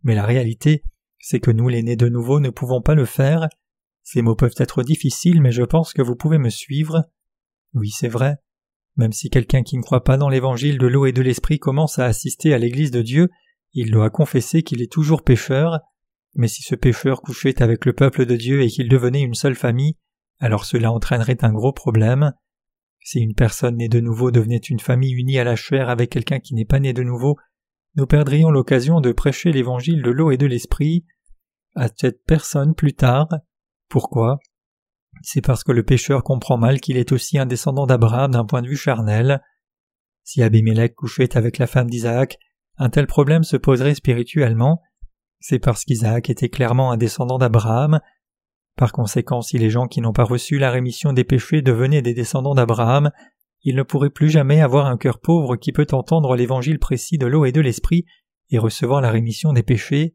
mais 0.03 0.15
la 0.15 0.25
réalité, 0.25 0.83
c'est 1.21 1.41
que 1.41 1.51
nous 1.51 1.69
les 1.69 1.83
nés 1.83 1.97
de 1.97 2.09
nouveau 2.09 2.41
ne 2.41 2.51
pouvons 2.51 2.83
pas 2.83 2.95
le 2.95 3.05
faire, 3.05 3.49
ces 4.11 4.23
mots 4.23 4.35
peuvent 4.35 4.55
être 4.57 4.83
difficiles, 4.83 5.43
mais 5.43 5.53
je 5.53 5.63
pense 5.63 5.93
que 5.93 6.01
vous 6.01 6.17
pouvez 6.17 6.39
me 6.39 6.49
suivre. 6.49 7.05
Oui, 7.75 7.91
c'est 7.91 8.09
vrai. 8.09 8.39
Même 8.97 9.13
si 9.13 9.29
quelqu'un 9.29 9.63
qui 9.63 9.77
ne 9.77 9.83
croit 9.83 10.03
pas 10.03 10.17
dans 10.17 10.31
l'évangile 10.31 10.79
de 10.79 10.87
l'eau 10.87 11.05
et 11.05 11.13
de 11.13 11.21
l'esprit 11.21 11.59
commence 11.59 11.99
à 11.99 12.07
assister 12.07 12.55
à 12.55 12.59
l'Église 12.59 12.91
de 12.91 13.03
Dieu, 13.03 13.29
il 13.75 13.91
doit 13.91 14.09
confesser 14.09 14.63
qu'il 14.63 14.81
est 14.81 14.91
toujours 14.91 15.23
pécheur. 15.23 15.81
Mais 16.35 16.49
si 16.49 16.63
ce 16.63 16.75
pécheur 16.75 17.21
couchait 17.21 17.63
avec 17.63 17.85
le 17.85 17.93
peuple 17.93 18.25
de 18.25 18.35
Dieu 18.35 18.63
et 18.63 18.69
qu'il 18.69 18.89
devenait 18.89 19.21
une 19.21 19.35
seule 19.35 19.55
famille, 19.55 19.97
alors 20.41 20.65
cela 20.65 20.93
entraînerait 20.93 21.45
un 21.45 21.53
gros 21.53 21.73
problème. 21.73 22.33
Si 23.01 23.21
une 23.21 23.35
personne 23.35 23.77
née 23.77 23.89
de 23.89 24.01
nouveau 24.01 24.31
devenait 24.31 24.57
une 24.57 24.81
famille 24.81 25.13
unie 25.13 25.39
à 25.39 25.45
la 25.45 25.57
chair 25.57 25.89
avec 25.89 26.11
quelqu'un 26.11 26.41
qui 26.41 26.55
n'est 26.55 26.65
pas 26.65 26.81
né 26.81 26.93
de 26.93 27.03
nouveau, 27.03 27.37
nous 27.97 28.07
perdrions 28.07 28.51
l'occasion 28.51 29.01
de 29.01 29.13
prêcher 29.13 29.51
l'évangile 29.51 30.03
de 30.03 30.11
l'eau 30.11 30.31
et 30.31 30.37
de 30.37 30.47
l'esprit 30.47 31.05
à 31.75 31.89
cette 31.95 32.25
personne 32.25 32.75
plus 32.75 32.95
tard. 32.95 33.29
Pourquoi? 33.89 34.39
C'est 35.23 35.41
parce 35.41 35.65
que 35.65 35.73
le 35.73 35.83
pécheur 35.83 36.23
comprend 36.23 36.59
mal 36.59 36.81
qu'il 36.81 36.97
est 36.97 37.13
aussi 37.13 37.39
un 37.39 37.47
descendant 37.47 37.87
d'Abraham 37.87 38.33
d'un 38.33 38.45
point 38.45 38.63
de 38.63 38.69
vue 38.69 38.77
charnel. 38.77 39.43
Si 40.23 40.43
Abimelech 40.43 40.95
couchait 40.95 41.37
avec 41.37 41.59
la 41.59 41.67
femme 41.67 41.89
d'Isaac, 41.89 42.39
un 42.77 42.91
tel 42.91 43.07
problème 43.07 43.43
se 43.43 43.57
poserait 43.57 43.95
spirituellement. 43.95 44.83
C'est 45.41 45.59
parce 45.59 45.85
qu'Isaac 45.85 46.31
était 46.31 46.49
clairement 46.49 46.93
un 46.93 46.97
descendant 46.97 47.39
d'Abraham. 47.39 48.01
Par 48.79 48.93
conséquent, 48.93 49.43
si 49.43 49.59
les 49.59 49.71
gens 49.71 49.89
qui 49.89 50.01
n'ont 50.01 50.13
pas 50.13 50.23
reçu 50.23 50.57
la 50.57 50.71
rémission 50.71 51.13
des 51.13 51.25
péchés 51.25 51.63
devenaient 51.63 52.01
des 52.01 52.15
descendants 52.15 52.55
d'Abraham, 52.55 53.11
ils 53.65 53.75
ne 53.75 53.83
pourraient 53.83 54.09
plus 54.09 54.31
jamais 54.31 54.61
avoir 54.61 54.87
un 54.87 54.97
cœur 54.97 55.19
pauvre 55.19 55.57
qui 55.57 55.73
peut 55.73 55.89
entendre 55.91 56.37
l'évangile 56.37 56.79
précis 56.79 57.19
de 57.19 57.27
l'eau 57.27 57.45
et 57.45 57.51
de 57.51 57.61
l'esprit 57.61 58.07
et 58.51 58.59
recevoir 58.59 59.01
la 59.01 59.11
rémission 59.11 59.53
des 59.53 59.65
péchés. 59.65 60.15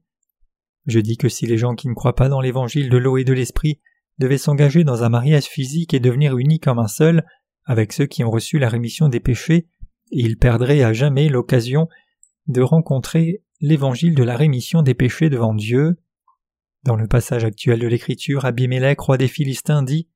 Je 0.86 1.02
dis 1.02 1.18
que 1.18 1.28
si 1.28 1.46
les 1.46 1.58
gens 1.58 1.76
qui 1.76 1.90
ne 1.90 1.94
croient 1.94 2.16
pas 2.16 2.30
dans 2.30 2.40
l'évangile 2.40 2.90
de 2.90 2.96
l'eau 2.96 3.18
et 3.18 3.26
de 3.26 3.34
l'esprit 3.34 3.82
devaient 4.18 4.38
s'engager 4.38 4.86
dans 4.86 5.04
un 5.04 5.10
mariage 5.10 5.44
physique 5.44 5.94
et 5.94 6.00
devenir 6.00 6.38
unis 6.38 6.62
comme 6.62 6.80
un 6.80 6.88
seul, 6.88 7.26
avec 7.66 7.92
ceux 7.92 8.06
qui 8.06 8.24
ont 8.24 8.32
reçu 8.32 8.60
la 8.60 8.70
rémission 8.70 9.10
des 9.10 9.20
péchés, 9.20 9.68
ils 10.10 10.38
perdraient 10.38 10.84
à 10.84 10.94
jamais 10.94 11.28
l'occasion 11.28 11.90
de 12.48 12.62
rencontrer 12.62 13.44
l'évangile 13.60 14.16
de 14.16 14.24
la 14.24 14.38
rémission 14.38 14.84
des 14.84 14.94
péchés 14.94 15.30
devant 15.30 15.54
Dieu. 15.54 15.98
Dans 16.84 16.98
le 16.98 17.08
passage 17.08 17.46
actuel 17.46 17.80
de 17.80 17.88
l'Écriture, 17.88 18.44
Abimelech, 18.44 19.00
roi 19.00 19.18
des 19.18 19.30
Philistins, 19.30 19.84
dit 19.84 20.10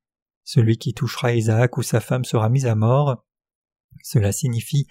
Celui 0.43 0.77
qui 0.77 0.93
touchera 0.93 1.33
Isaac 1.33 1.77
ou 1.77 1.81
sa 1.81 2.01
femme 2.01 2.25
sera 2.25 2.49
mis 2.49 2.65
à 2.65 2.75
mort. 2.75 3.23
Cela 4.03 4.33
signifie 4.33 4.85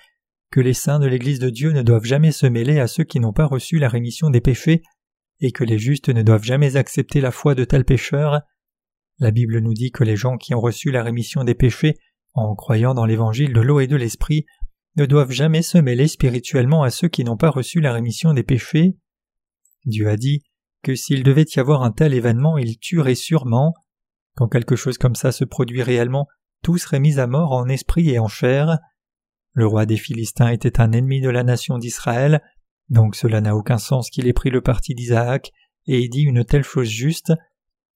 que 0.51 0.61
les 0.61 0.73
saints 0.73 1.01
de 1.01 1.07
l'Église 1.07 1.39
de 1.39 1.51
Dieu 1.51 1.73
ne 1.73 1.83
doivent 1.83 2.05
jamais 2.05 2.33
se 2.33 2.47
mêler 2.47 2.81
à 2.81 2.87
ceux 2.87 3.05
qui 3.05 3.21
n'ont 3.21 3.35
pas 3.35 3.45
reçu 3.45 3.79
la 3.79 3.91
rémission 3.91 4.31
des 4.31 4.41
péchés 4.41 4.83
et 5.41 5.53
que 5.53 5.65
les 5.65 5.79
justes 5.79 6.09
ne 6.09 6.23
doivent 6.23 6.45
jamais 6.45 6.77
accepter 6.77 7.21
la 7.21 7.31
foi 7.31 7.55
de 7.55 7.65
tels 7.65 7.85
pécheurs. 7.85 8.41
La 9.19 9.31
Bible 9.31 9.59
nous 9.59 9.75
dit 9.75 9.91
que 9.91 10.05
les 10.05 10.17
gens 10.17 10.39
qui 10.39 10.55
ont 10.55 10.61
reçu 10.61 10.91
la 10.91 11.03
rémission 11.03 11.45
des 11.45 11.55
péchés 11.55 11.99
en 12.33 12.55
croyant 12.55 12.95
dans 12.95 13.05
l'évangile 13.05 13.53
de 13.53 13.61
l'eau 13.61 13.81
et 13.81 13.87
de 13.87 13.97
l'esprit 13.97 14.47
ne 14.97 15.05
doivent 15.05 15.33
jamais 15.33 15.61
se 15.61 15.77
mêler 15.77 16.09
spirituellement 16.09 16.83
à 16.83 16.91
ceux 16.91 17.09
qui 17.09 17.23
n'ont 17.23 17.37
pas 17.37 17.51
reçu 17.51 17.81
la 17.81 17.93
rémission 17.93 18.33
des 18.33 18.45
péchés. 18.45 18.97
Dieu 19.85 20.09
a 20.09 20.17
dit 20.17 20.43
que 20.87 20.95
s'il 20.95 21.25
devait 21.25 21.47
y 21.57 21.59
avoir 21.59 21.83
un 21.83 21.91
tel 21.91 22.15
événement, 22.15 22.59
il 22.59 22.79
tuerait 22.79 23.17
sûrement. 23.17 23.75
Quand 24.37 24.47
quelque 24.47 24.77
chose 24.77 24.99
comme 24.99 25.17
ça 25.17 25.33
se 25.33 25.45
produit 25.45 25.83
réellement, 25.83 26.29
tout 26.63 26.79
serait 26.79 27.01
mis 27.01 27.19
à 27.19 27.27
mort 27.27 27.51
en 27.51 27.67
esprit 27.67 28.11
et 28.11 28.21
en 28.21 28.29
chair. 28.29 28.79
Le 29.53 29.67
roi 29.67 29.85
des 29.85 29.97
Philistins 29.97 30.51
était 30.51 30.81
un 30.81 30.93
ennemi 30.93 31.21
de 31.21 31.29
la 31.29 31.43
nation 31.43 31.79
d'Israël, 31.79 32.41
donc 32.89 33.17
cela 33.17 33.41
n'a 33.41 33.57
aucun 33.57 33.79
sens 33.79 34.11
qu'il 34.11 34.29
ait 34.29 34.33
pris 34.33 34.51
le 34.51 34.61
parti 34.61 34.95
d'Isaac 34.95 35.51
et 35.87 36.05
ait 36.05 36.09
dit 36.09 36.23
une 36.23 36.45
telle 36.45 36.63
chose 36.63 36.89
juste, 36.89 37.33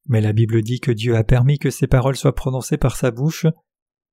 mais 0.09 0.21
la 0.21 0.33
Bible 0.33 0.61
dit 0.61 0.81
que 0.81 0.91
Dieu 0.91 1.15
a 1.15 1.23
permis 1.23 1.61
que 1.61 1.71
ces 1.71 1.87
paroles 1.87 2.17
soient 2.17 2.35
prononcées 2.35 2.79
par 2.79 2.97
sa 2.97 3.13
bouche, 3.13 3.47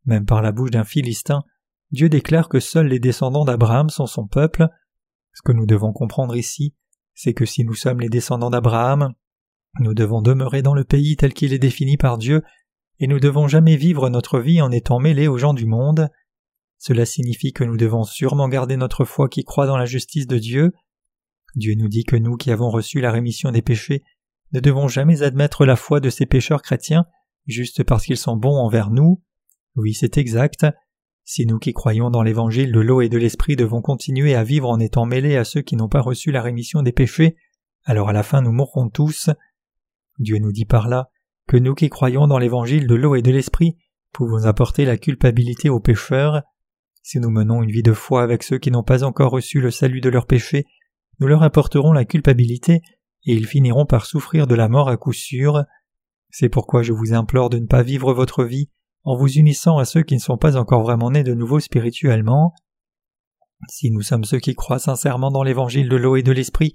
même 0.05 0.27
par 0.27 0.43
la 0.43 0.51
bouche 0.51 0.69
d'un 0.69 0.83
Philistin, 0.83 1.41
Dieu 1.89 2.09
déclare 2.09 2.47
que 2.47 2.59
seuls 2.59 2.89
les 2.89 2.99
descendants 2.99 3.45
d'Abraham 3.45 3.89
sont 3.89 4.05
son 4.05 4.27
peuple. 4.27 4.67
Ce 5.33 5.41
que 5.41 5.51
nous 5.51 5.65
devons 5.65 5.93
comprendre 5.93 6.35
ici, 6.35 6.75
c'est 7.17 7.33
que 7.33 7.45
si 7.45 7.65
nous 7.65 7.73
sommes 7.73 7.99
les 7.99 8.09
descendants 8.09 8.51
d'Abraham, 8.51 9.11
nous 9.79 9.95
devons 9.95 10.21
demeurer 10.21 10.61
dans 10.61 10.75
le 10.75 10.83
pays 10.83 11.17
tel 11.17 11.33
qu'il 11.33 11.51
est 11.51 11.57
défini 11.59 11.97
par 11.97 12.19
Dieu, 12.19 12.43
et 12.99 13.07
nous 13.07 13.19
devons 13.19 13.47
jamais 13.47 13.75
vivre 13.75 14.09
notre 14.09 14.39
vie 14.39 14.61
en 14.61 14.71
étant 14.71 14.99
mêlés 14.99 15.27
aux 15.27 15.39
gens 15.39 15.55
du 15.55 15.65
monde. 15.65 16.09
Cela 16.77 17.07
signifie 17.07 17.53
que 17.53 17.63
nous 17.63 17.75
devons 17.75 18.03
sûrement 18.03 18.47
garder 18.47 18.77
notre 18.77 19.03
foi 19.03 19.29
qui 19.29 19.43
croit 19.43 19.65
dans 19.65 19.77
la 19.77 19.87
justice 19.87 20.27
de 20.27 20.37
Dieu. 20.37 20.73
Dieu 21.55 21.73
nous 21.75 21.87
dit 21.87 22.03
que 22.03 22.15
nous 22.15 22.37
qui 22.37 22.51
avons 22.51 22.69
reçu 22.69 23.01
la 23.01 23.11
rémission 23.11 23.51
des 23.51 23.63
péchés 23.63 24.03
ne 24.53 24.59
devons 24.59 24.87
jamais 24.87 25.23
admettre 25.23 25.65
la 25.65 25.75
foi 25.75 25.99
de 25.99 26.11
ces 26.11 26.27
pécheurs 26.27 26.61
chrétiens 26.61 27.07
juste 27.47 27.83
parce 27.83 28.05
qu'ils 28.05 28.17
sont 28.17 28.37
bons 28.37 28.57
envers 28.57 28.91
nous. 28.91 29.23
Oui, 29.75 29.95
c'est 29.95 30.19
exact. 30.19 30.67
Si 31.29 31.45
nous 31.45 31.59
qui 31.59 31.73
croyons 31.73 32.09
dans 32.09 32.23
l'évangile 32.23 32.71
de 32.71 32.79
l'eau 32.79 33.01
et 33.01 33.09
de 33.09 33.17
l'esprit 33.17 33.57
devons 33.57 33.81
continuer 33.81 34.33
à 34.33 34.45
vivre 34.45 34.69
en 34.69 34.79
étant 34.79 35.05
mêlés 35.05 35.35
à 35.35 35.43
ceux 35.43 35.61
qui 35.61 35.75
n'ont 35.75 35.89
pas 35.89 35.99
reçu 35.99 36.31
la 36.31 36.41
rémission 36.41 36.83
des 36.83 36.93
péchés, 36.93 37.35
alors 37.83 38.07
à 38.07 38.13
la 38.13 38.23
fin 38.23 38.41
nous 38.41 38.53
mourrons 38.53 38.87
tous. 38.87 39.29
Dieu 40.19 40.37
nous 40.37 40.53
dit 40.53 40.63
par 40.63 40.87
là 40.87 41.09
que 41.45 41.57
nous 41.57 41.75
qui 41.75 41.89
croyons 41.89 42.27
dans 42.27 42.37
l'évangile 42.37 42.87
de 42.87 42.95
l'eau 42.95 43.13
et 43.13 43.21
de 43.21 43.31
l'esprit 43.31 43.75
pouvons 44.13 44.45
apporter 44.45 44.85
la 44.85 44.95
culpabilité 44.95 45.67
aux 45.67 45.81
pécheurs. 45.81 46.43
Si 47.03 47.19
nous 47.19 47.29
menons 47.29 47.61
une 47.61 47.71
vie 47.71 47.83
de 47.83 47.91
foi 47.91 48.23
avec 48.23 48.41
ceux 48.41 48.57
qui 48.57 48.71
n'ont 48.71 48.83
pas 48.83 49.03
encore 49.03 49.31
reçu 49.31 49.59
le 49.59 49.69
salut 49.69 49.99
de 49.99 50.09
leurs 50.09 50.27
péchés, 50.27 50.65
nous 51.19 51.27
leur 51.27 51.43
apporterons 51.43 51.91
la 51.91 52.05
culpabilité 52.05 52.81
et 53.25 53.33
ils 53.33 53.47
finiront 53.47 53.85
par 53.85 54.05
souffrir 54.05 54.47
de 54.47 54.55
la 54.55 54.69
mort 54.69 54.87
à 54.87 54.95
coup 54.95 55.11
sûr. 55.11 55.65
C'est 56.29 56.47
pourquoi 56.47 56.83
je 56.83 56.93
vous 56.93 57.13
implore 57.13 57.49
de 57.49 57.59
ne 57.59 57.67
pas 57.67 57.83
vivre 57.83 58.13
votre 58.13 58.45
vie 58.45 58.69
en 59.07 59.15
vous 59.15 59.31
unissant 59.31 59.77
à 59.77 59.85
ceux 59.85 60.03
qui 60.03 60.15
ne 60.15 60.19
sont 60.19 60.37
pas 60.37 60.57
encore 60.57 60.83
vraiment 60.83 61.11
nés 61.11 61.23
de 61.23 61.33
nouveau 61.33 61.61
spirituellement. 61.61 62.53
Si 63.69 63.89
nous 63.89 64.01
sommes 64.01 64.25
ceux 64.25 64.39
qui 64.39 64.53
croient 64.53 64.79
sincèrement 64.79 65.31
dans 65.31 65.43
l'évangile 65.43 65.87
de 65.87 65.95
l'eau 65.95 66.17
et 66.17 66.23
de 66.23 66.33
l'esprit, 66.33 66.73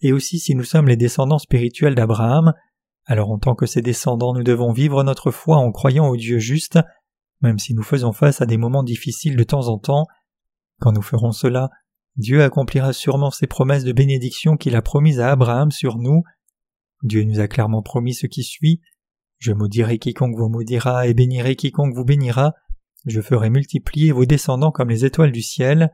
et 0.00 0.12
aussi 0.12 0.40
si 0.40 0.56
nous 0.56 0.64
sommes 0.64 0.88
les 0.88 0.96
descendants 0.96 1.38
spirituels 1.38 1.94
d'Abraham, 1.94 2.52
alors 3.06 3.30
en 3.30 3.38
tant 3.38 3.54
que 3.54 3.64
ses 3.64 3.80
descendants 3.80 4.34
nous 4.34 4.42
devons 4.42 4.72
vivre 4.72 5.04
notre 5.04 5.30
foi 5.30 5.56
en 5.56 5.70
croyant 5.70 6.08
au 6.08 6.16
Dieu 6.16 6.40
juste, 6.40 6.80
même 7.42 7.60
si 7.60 7.74
nous 7.74 7.84
faisons 7.84 8.12
face 8.12 8.40
à 8.40 8.46
des 8.46 8.56
moments 8.56 8.82
difficiles 8.82 9.36
de 9.36 9.44
temps 9.44 9.68
en 9.68 9.78
temps. 9.78 10.06
Quand 10.80 10.90
nous 10.90 11.00
ferons 11.00 11.30
cela, 11.30 11.70
Dieu 12.16 12.42
accomplira 12.42 12.92
sûrement 12.92 13.30
ses 13.30 13.46
promesses 13.46 13.84
de 13.84 13.92
bénédiction 13.92 14.56
qu'il 14.56 14.74
a 14.74 14.82
promises 14.82 15.20
à 15.20 15.30
Abraham 15.30 15.70
sur 15.70 15.98
nous. 15.98 16.24
Dieu 17.04 17.22
nous 17.22 17.38
a 17.38 17.46
clairement 17.46 17.82
promis 17.82 18.14
ce 18.14 18.26
qui 18.26 18.42
suit. 18.42 18.80
Je 19.38 19.52
maudirai 19.52 19.98
quiconque 19.98 20.36
vous 20.36 20.48
maudira 20.48 21.06
et 21.06 21.14
bénirai 21.14 21.56
quiconque 21.56 21.94
vous 21.94 22.04
bénira. 22.04 22.54
Je 23.06 23.20
ferai 23.20 23.50
multiplier 23.50 24.12
vos 24.12 24.24
descendants 24.24 24.72
comme 24.72 24.90
les 24.90 25.04
étoiles 25.04 25.32
du 25.32 25.42
ciel. 25.42 25.90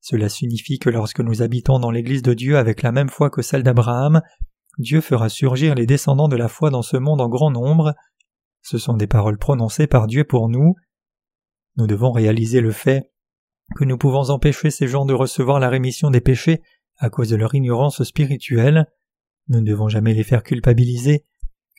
Cela 0.00 0.28
signifie 0.28 0.78
que 0.78 0.90
lorsque 0.90 1.20
nous 1.20 1.42
habitons 1.42 1.78
dans 1.78 1.90
l'Église 1.90 2.22
de 2.22 2.34
Dieu 2.34 2.58
avec 2.58 2.82
la 2.82 2.92
même 2.92 3.08
foi 3.08 3.30
que 3.30 3.42
celle 3.42 3.62
d'Abraham, 3.62 4.22
Dieu 4.78 5.00
fera 5.00 5.28
surgir 5.28 5.74
les 5.74 5.86
descendants 5.86 6.28
de 6.28 6.36
la 6.36 6.48
foi 6.48 6.70
dans 6.70 6.82
ce 6.82 6.96
monde 6.96 7.20
en 7.20 7.28
grand 7.28 7.50
nombre. 7.50 7.94
Ce 8.62 8.78
sont 8.78 8.94
des 8.94 9.06
paroles 9.06 9.38
prononcées 9.38 9.86
par 9.86 10.06
Dieu 10.06 10.24
pour 10.24 10.48
nous. 10.48 10.74
Nous 11.76 11.86
devons 11.86 12.12
réaliser 12.12 12.60
le 12.60 12.70
fait 12.70 13.12
que 13.76 13.84
nous 13.84 13.98
pouvons 13.98 14.30
empêcher 14.30 14.70
ces 14.70 14.86
gens 14.86 15.04
de 15.04 15.14
recevoir 15.14 15.58
la 15.58 15.68
rémission 15.68 16.10
des 16.10 16.20
péchés 16.20 16.62
à 16.98 17.10
cause 17.10 17.30
de 17.30 17.36
leur 17.36 17.54
ignorance 17.54 18.02
spirituelle. 18.02 18.86
Nous 19.48 19.60
ne 19.60 19.66
devons 19.66 19.88
jamais 19.88 20.14
les 20.14 20.24
faire 20.24 20.42
culpabiliser. 20.42 21.24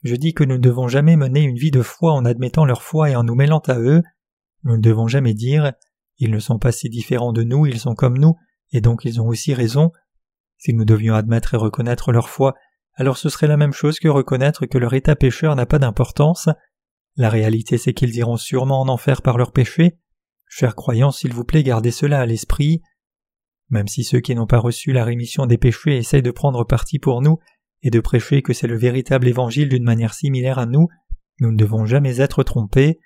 Je 0.03 0.15
dis 0.15 0.33
que 0.33 0.43
nous 0.43 0.55
ne 0.55 0.61
devons 0.61 0.87
jamais 0.87 1.15
mener 1.15 1.41
une 1.41 1.57
vie 1.57 1.71
de 1.71 1.81
foi 1.81 2.13
en 2.13 2.25
admettant 2.25 2.65
leur 2.65 2.83
foi 2.83 3.09
et 3.09 3.15
en 3.15 3.23
nous 3.23 3.35
mêlant 3.35 3.59
à 3.67 3.79
eux. 3.79 4.01
Nous 4.63 4.77
ne 4.77 4.81
devons 4.81 5.07
jamais 5.07 5.33
dire 5.33 5.73
ils 6.19 6.31
ne 6.31 6.39
sont 6.39 6.59
pas 6.59 6.73
si 6.73 6.89
différents 6.89 7.31
de 7.31 7.43
nous, 7.43 7.65
ils 7.65 7.79
sont 7.79 7.95
comme 7.95 8.17
nous, 8.17 8.35
et 8.71 8.81
donc 8.81 9.05
ils 9.05 9.21
ont 9.21 9.27
aussi 9.27 9.53
raison. 9.53 9.91
Si 10.57 10.73
nous 10.73 10.83
devions 10.83 11.15
admettre 11.15 11.53
et 11.53 11.57
reconnaître 11.57 12.11
leur 12.11 12.29
foi, 12.29 12.55
alors 12.95 13.17
ce 13.17 13.29
serait 13.29 13.47
la 13.47 13.55
même 13.55 13.71
chose 13.71 13.99
que 13.99 14.09
reconnaître 14.09 14.65
que 14.65 14.77
leur 14.77 14.93
état 14.93 15.15
pécheur 15.15 15.55
n'a 15.55 15.65
pas 15.65 15.79
d'importance. 15.79 16.49
La 17.15 17.29
réalité 17.29 17.77
c'est 17.77 17.93
qu'ils 17.93 18.15
iront 18.17 18.35
sûrement 18.35 18.81
en 18.81 18.89
enfer 18.89 19.21
par 19.21 19.37
leurs 19.37 19.53
péchés. 19.53 19.97
Chers 20.45 20.75
croyants, 20.75 21.11
s'il 21.11 21.33
vous 21.33 21.45
plaît, 21.45 21.63
gardez 21.63 21.91
cela 21.91 22.19
à 22.19 22.25
l'esprit. 22.25 22.81
Même 23.69 23.87
si 23.87 24.03
ceux 24.03 24.19
qui 24.19 24.35
n'ont 24.35 24.47
pas 24.47 24.59
reçu 24.59 24.91
la 24.91 25.05
rémission 25.05 25.45
des 25.45 25.57
péchés 25.57 25.95
essayent 25.95 26.21
de 26.21 26.31
prendre 26.31 26.65
parti 26.65 26.99
pour 26.99 27.21
nous 27.21 27.39
et 27.81 27.89
de 27.89 27.99
prêcher 27.99 28.41
que 28.41 28.53
c'est 28.53 28.67
le 28.67 28.77
véritable 28.77 29.27
évangile 29.27 29.69
d'une 29.69 29.83
manière 29.83 30.13
similaire 30.13 30.59
à 30.59 30.65
nous, 30.65 30.87
nous 31.39 31.51
ne 31.51 31.57
devons 31.57 31.85
jamais 31.85 32.19
être 32.19 32.43
trompés. 32.43 32.99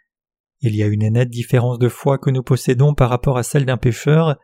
Il 0.62 0.76
y 0.76 0.84
a 0.84 0.88
une 0.88 1.08
nette 1.08 1.30
différence 1.30 1.78
de 1.78 1.90
foi 1.90 2.18
que 2.18 2.30
nous 2.30 2.44
possédons 2.44 2.94
par 2.94 3.10
rapport 3.10 3.38
à 3.38 3.44
celle 3.44 3.66
d'un 3.66 3.78
pécheur. 3.78 4.38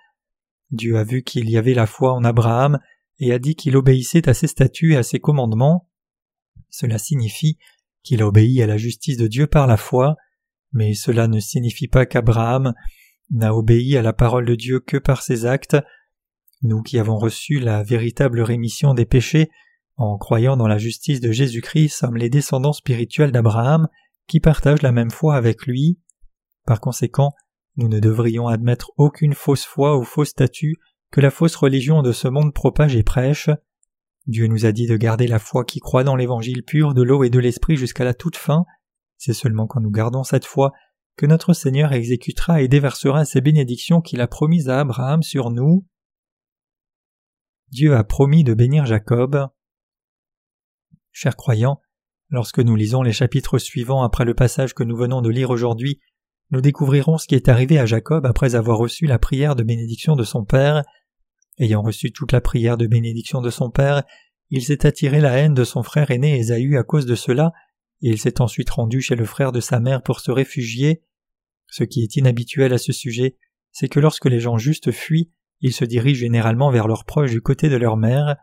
Dieu 0.71 0.97
a 0.97 1.03
vu 1.03 1.23
qu'il 1.23 1.49
y 1.49 1.57
avait 1.57 1.73
la 1.73 1.87
foi 1.87 2.13
en 2.13 2.23
Abraham 2.23 2.79
et 3.19 3.33
a 3.33 3.39
dit 3.39 3.55
qu'il 3.55 3.75
obéissait 3.75 4.29
à 4.29 4.33
ses 4.33 4.47
statuts 4.47 4.93
et 4.93 4.97
à 4.97 5.03
ses 5.03 5.19
commandements. 5.19 5.89
Cela 6.69 6.97
signifie 6.97 7.57
qu'il 8.03 8.21
a 8.21 8.27
obéi 8.27 8.61
à 8.61 8.67
la 8.67 8.77
justice 8.77 9.17
de 9.17 9.27
Dieu 9.27 9.47
par 9.47 9.67
la 9.67 9.77
foi, 9.77 10.15
mais 10.71 10.93
cela 10.93 11.27
ne 11.27 11.39
signifie 11.39 11.87
pas 11.87 12.05
qu'Abraham 12.05 12.73
n'a 13.31 13.55
obéi 13.55 13.97
à 13.97 14.01
la 14.01 14.13
parole 14.13 14.45
de 14.45 14.55
Dieu 14.55 14.79
que 14.79 14.97
par 14.97 15.21
ses 15.21 15.45
actes. 15.45 15.77
Nous 16.61 16.81
qui 16.81 16.99
avons 16.99 17.17
reçu 17.17 17.59
la 17.59 17.83
véritable 17.83 18.41
rémission 18.41 18.93
des 18.93 19.05
péchés 19.05 19.49
en 19.99 20.17
croyant 20.17 20.55
dans 20.55 20.67
la 20.67 20.77
justice 20.77 21.19
de 21.19 21.31
Jésus-Christ 21.31 21.89
sommes 21.89 22.15
les 22.15 22.29
descendants 22.29 22.73
spirituels 22.73 23.33
d'Abraham 23.33 23.89
qui 24.27 24.39
partagent 24.39 24.81
la 24.81 24.93
même 24.93 25.11
foi 25.11 25.35
avec 25.35 25.67
lui. 25.67 25.99
Par 26.65 26.79
conséquent, 26.79 27.33
nous 27.75 27.89
ne 27.89 27.99
devrions 27.99 28.47
admettre 28.47 28.91
aucune 28.95 29.33
fausse 29.33 29.65
foi 29.65 29.97
ou 29.97 30.03
faux 30.03 30.23
statut 30.23 30.77
que 31.11 31.19
la 31.19 31.31
fausse 31.31 31.57
religion 31.57 32.01
de 32.01 32.13
ce 32.13 32.29
monde 32.29 32.53
propage 32.53 32.95
et 32.95 33.03
prêche. 33.03 33.49
Dieu 34.25 34.47
nous 34.47 34.65
a 34.65 34.71
dit 34.71 34.87
de 34.87 34.95
garder 34.95 35.27
la 35.27 35.39
foi 35.39 35.65
qui 35.65 35.79
croit 35.79 36.05
dans 36.05 36.15
l'évangile 36.15 36.63
pur 36.63 36.93
de 36.93 37.03
l'eau 37.03 37.25
et 37.25 37.29
de 37.29 37.39
l'esprit 37.39 37.75
jusqu'à 37.75 38.05
la 38.05 38.13
toute 38.13 38.37
fin. 38.37 38.63
C'est 39.17 39.33
seulement 39.33 39.67
quand 39.67 39.81
nous 39.81 39.91
gardons 39.91 40.23
cette 40.23 40.45
foi 40.45 40.71
que 41.17 41.25
notre 41.25 41.51
Seigneur 41.51 41.91
exécutera 41.91 42.61
et 42.61 42.69
déversera 42.69 43.25
ces 43.25 43.41
bénédictions 43.41 43.99
qu'il 43.99 44.21
a 44.21 44.27
promises 44.27 44.69
à 44.69 44.79
Abraham 44.79 45.23
sur 45.23 45.49
nous. 45.49 45.85
Dieu 47.69 47.97
a 47.97 48.05
promis 48.05 48.45
de 48.45 48.53
bénir 48.53 48.85
Jacob. 48.85 49.49
Chers 51.21 51.35
croyants, 51.35 51.81
lorsque 52.29 52.59
nous 52.59 52.77
lisons 52.77 53.01
les 53.01 53.11
chapitres 53.11 53.57
suivants 53.57 54.03
après 54.03 54.23
le 54.23 54.33
passage 54.33 54.73
que 54.73 54.85
nous 54.85 54.95
venons 54.95 55.19
de 55.19 55.29
lire 55.29 55.49
aujourd'hui, 55.49 55.99
nous 56.49 56.61
découvrirons 56.61 57.17
ce 57.17 57.27
qui 57.27 57.35
est 57.35 57.49
arrivé 57.49 57.77
à 57.77 57.85
Jacob 57.85 58.25
après 58.25 58.55
avoir 58.55 58.77
reçu 58.77 59.05
la 59.05 59.19
prière 59.19 59.57
de 59.57 59.63
bénédiction 59.63 60.15
de 60.15 60.23
son 60.23 60.45
père. 60.45 60.85
Ayant 61.57 61.81
reçu 61.81 62.13
toute 62.13 62.31
la 62.31 62.39
prière 62.39 62.77
de 62.77 62.87
bénédiction 62.87 63.41
de 63.41 63.49
son 63.49 63.69
père, 63.69 64.03
il 64.49 64.63
s'est 64.63 64.85
attiré 64.85 65.19
la 65.19 65.33
haine 65.33 65.53
de 65.53 65.65
son 65.65 65.83
frère 65.83 66.09
aîné 66.09 66.39
Ésaü 66.39 66.77
à 66.77 66.83
cause 66.83 67.05
de 67.05 67.15
cela, 67.15 67.51
et 68.01 68.11
il 68.11 68.17
s'est 68.17 68.39
ensuite 68.39 68.69
rendu 68.69 69.01
chez 69.01 69.17
le 69.17 69.25
frère 69.25 69.51
de 69.51 69.59
sa 69.59 69.81
mère 69.81 70.03
pour 70.03 70.21
se 70.21 70.31
réfugier. 70.31 71.03
Ce 71.67 71.83
qui 71.83 72.01
est 72.01 72.15
inhabituel 72.15 72.71
à 72.71 72.77
ce 72.77 72.93
sujet, 72.93 73.35
c'est 73.73 73.89
que 73.89 73.99
lorsque 73.99 74.27
les 74.27 74.39
gens 74.39 74.57
justes 74.57 74.93
fuient, 74.93 75.33
ils 75.59 75.73
se 75.73 75.83
dirigent 75.83 76.21
généralement 76.21 76.71
vers 76.71 76.87
leurs 76.87 77.03
proches 77.03 77.31
du 77.31 77.41
côté 77.41 77.67
de 77.67 77.75
leur 77.75 77.97
mère. 77.97 78.37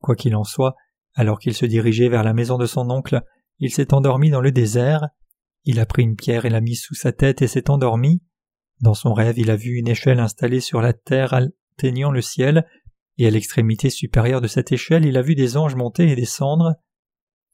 Quoi 0.00 0.16
qu'il 0.16 0.36
en 0.36 0.44
soit, 0.44 0.76
alors 1.14 1.38
qu'il 1.38 1.54
se 1.54 1.66
dirigeait 1.66 2.08
vers 2.08 2.24
la 2.24 2.32
maison 2.32 2.58
de 2.58 2.66
son 2.66 2.90
oncle, 2.90 3.22
il 3.58 3.70
s'est 3.70 3.92
endormi 3.92 4.30
dans 4.30 4.40
le 4.40 4.52
désert. 4.52 5.08
Il 5.64 5.80
a 5.80 5.86
pris 5.86 6.02
une 6.02 6.16
pierre 6.16 6.44
et 6.44 6.50
l'a 6.50 6.60
mise 6.60 6.80
sous 6.80 6.94
sa 6.94 7.12
tête 7.12 7.42
et 7.42 7.48
s'est 7.48 7.70
endormi. 7.70 8.22
Dans 8.80 8.94
son 8.94 9.12
rêve, 9.12 9.38
il 9.38 9.50
a 9.50 9.56
vu 9.56 9.76
une 9.76 9.88
échelle 9.88 10.20
installée 10.20 10.60
sur 10.60 10.80
la 10.80 10.92
terre 10.92 11.34
atteignant 11.34 12.10
le 12.10 12.22
ciel, 12.22 12.66
et 13.18 13.26
à 13.26 13.30
l'extrémité 13.30 13.90
supérieure 13.90 14.40
de 14.40 14.46
cette 14.46 14.72
échelle, 14.72 15.04
il 15.04 15.18
a 15.18 15.22
vu 15.22 15.34
des 15.34 15.56
anges 15.58 15.74
monter 15.74 16.10
et 16.10 16.16
descendre. 16.16 16.76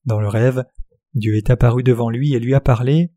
Dans 0.05 0.21
le 0.21 0.29
rêve, 0.29 0.65
Dieu 1.15 1.37
est 1.37 1.51
apparu 1.51 1.83
devant 1.83 2.11
lui 2.11 2.35
et 2.35 2.39
lui 2.39 2.55
a 2.55 2.61
parlé. 2.61 3.11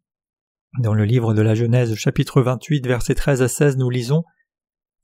Dans 0.80 0.94
le 0.94 1.06
livre 1.06 1.34
de 1.34 1.42
la 1.42 1.54
Genèse 1.54 1.94
chapitre 1.96 2.42
28 2.42 2.88
versets 2.88 3.16
13 3.16 3.42
à 3.42 3.48
16 3.48 3.78
nous 3.78 3.90
lisons 3.90 4.24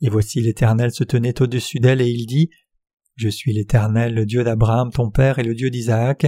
Et 0.01 0.09
voici 0.09 0.39
l'Éternel 0.41 0.91
se 0.91 1.03
tenait 1.03 1.41
au-dessus 1.41 1.79
d'elle 1.79 2.01
et 2.01 2.07
il 2.07 2.25
dit 2.25 2.49
Je 3.15 3.29
suis 3.29 3.53
l'Éternel, 3.53 4.13
le 4.13 4.25
Dieu 4.25 4.43
d'Abraham 4.43 4.91
ton 4.91 5.09
père 5.09 5.39
et 5.39 5.43
le 5.43 5.55
Dieu 5.55 5.69
d'Isaac. 5.69 6.27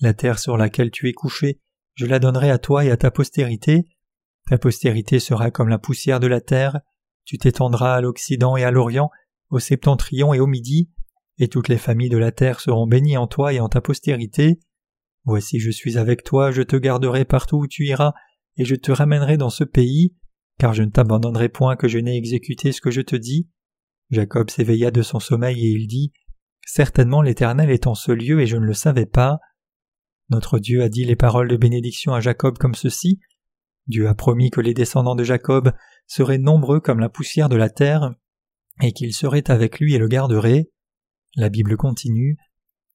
La 0.00 0.14
terre 0.14 0.38
sur 0.38 0.56
laquelle 0.56 0.90
tu 0.90 1.08
es 1.08 1.12
couché, 1.12 1.60
je 1.94 2.06
la 2.06 2.18
donnerai 2.18 2.50
à 2.50 2.58
toi 2.58 2.84
et 2.84 2.90
à 2.90 2.96
ta 2.96 3.10
postérité. 3.10 3.84
Ta 4.48 4.58
postérité 4.58 5.18
sera 5.20 5.50
comme 5.50 5.68
la 5.68 5.78
poussière 5.78 6.20
de 6.20 6.26
la 6.26 6.40
terre, 6.40 6.80
tu 7.24 7.38
t'étendras 7.38 7.94
à 7.94 8.00
l'Occident 8.00 8.56
et 8.56 8.64
à 8.64 8.70
l'Orient, 8.70 9.10
au 9.50 9.58
septentrion 9.58 10.34
et 10.34 10.40
au 10.40 10.46
Midi, 10.46 10.90
et 11.38 11.48
toutes 11.48 11.68
les 11.68 11.78
familles 11.78 12.08
de 12.08 12.18
la 12.18 12.32
terre 12.32 12.60
seront 12.60 12.86
bénies 12.86 13.16
en 13.16 13.26
toi 13.26 13.52
et 13.52 13.60
en 13.60 13.68
ta 13.68 13.80
postérité. 13.80 14.58
Voici 15.24 15.60
je 15.60 15.70
suis 15.70 15.98
avec 15.98 16.24
toi, 16.24 16.50
je 16.50 16.62
te 16.62 16.76
garderai 16.76 17.24
partout 17.24 17.58
où 17.58 17.66
tu 17.66 17.86
iras, 17.86 18.14
et 18.56 18.64
je 18.64 18.74
te 18.74 18.90
ramènerai 18.90 19.36
dans 19.36 19.50
ce 19.50 19.64
pays, 19.64 20.16
car 20.58 20.74
je 20.74 20.82
ne 20.82 20.90
t'abandonnerai 20.90 21.48
point 21.48 21.76
que 21.76 21.88
je 21.88 21.98
n'ai 21.98 22.16
exécuté 22.16 22.72
ce 22.72 22.80
que 22.80 22.90
je 22.90 23.00
te 23.00 23.16
dis. 23.16 23.48
Jacob 24.10 24.50
s'éveilla 24.50 24.90
de 24.90 25.02
son 25.02 25.20
sommeil 25.20 25.58
et 25.58 25.70
il 25.70 25.86
dit 25.86 26.12
Certainement 26.66 27.22
l'Éternel 27.22 27.70
est 27.70 27.86
en 27.86 27.94
ce 27.94 28.12
lieu 28.12 28.40
et 28.40 28.46
je 28.46 28.56
ne 28.56 28.64
le 28.64 28.74
savais 28.74 29.06
pas. 29.06 29.38
Notre 30.28 30.58
Dieu 30.58 30.82
a 30.82 30.88
dit 30.88 31.04
les 31.04 31.16
paroles 31.16 31.48
de 31.48 31.56
bénédiction 31.56 32.14
à 32.14 32.20
Jacob 32.20 32.58
comme 32.58 32.74
ceci. 32.74 33.20
Dieu 33.86 34.08
a 34.08 34.14
promis 34.14 34.50
que 34.50 34.60
les 34.60 34.74
descendants 34.74 35.16
de 35.16 35.24
Jacob 35.24 35.72
seraient 36.06 36.38
nombreux 36.38 36.80
comme 36.80 37.00
la 37.00 37.08
poussière 37.08 37.48
de 37.48 37.56
la 37.56 37.68
terre, 37.68 38.14
et 38.82 38.92
qu'ils 38.92 39.14
seraient 39.14 39.50
avec 39.50 39.80
lui 39.80 39.94
et 39.94 39.98
le 39.98 40.06
garderaient. 40.06 40.70
La 41.36 41.48
Bible 41.48 41.76
continue. 41.76 42.36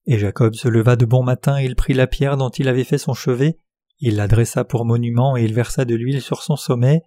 Et 0.06 0.18
Jacob 0.18 0.54
se 0.54 0.68
leva 0.68 0.96
de 0.96 1.04
bon 1.04 1.22
matin, 1.22 1.58
et 1.58 1.64
il 1.64 1.76
prit 1.76 1.92
la 1.92 2.06
pierre 2.06 2.36
dont 2.36 2.48
il 2.48 2.68
avait 2.68 2.84
fait 2.84 2.98
son 2.98 3.12
chevet, 3.12 3.58
il 3.98 4.16
la 4.16 4.28
dressa 4.28 4.64
pour 4.64 4.84
monument, 4.84 5.36
et 5.36 5.44
il 5.44 5.54
versa 5.54 5.84
de 5.84 5.94
l'huile 5.94 6.22
sur 6.22 6.42
son 6.42 6.56
sommet. 6.56 7.02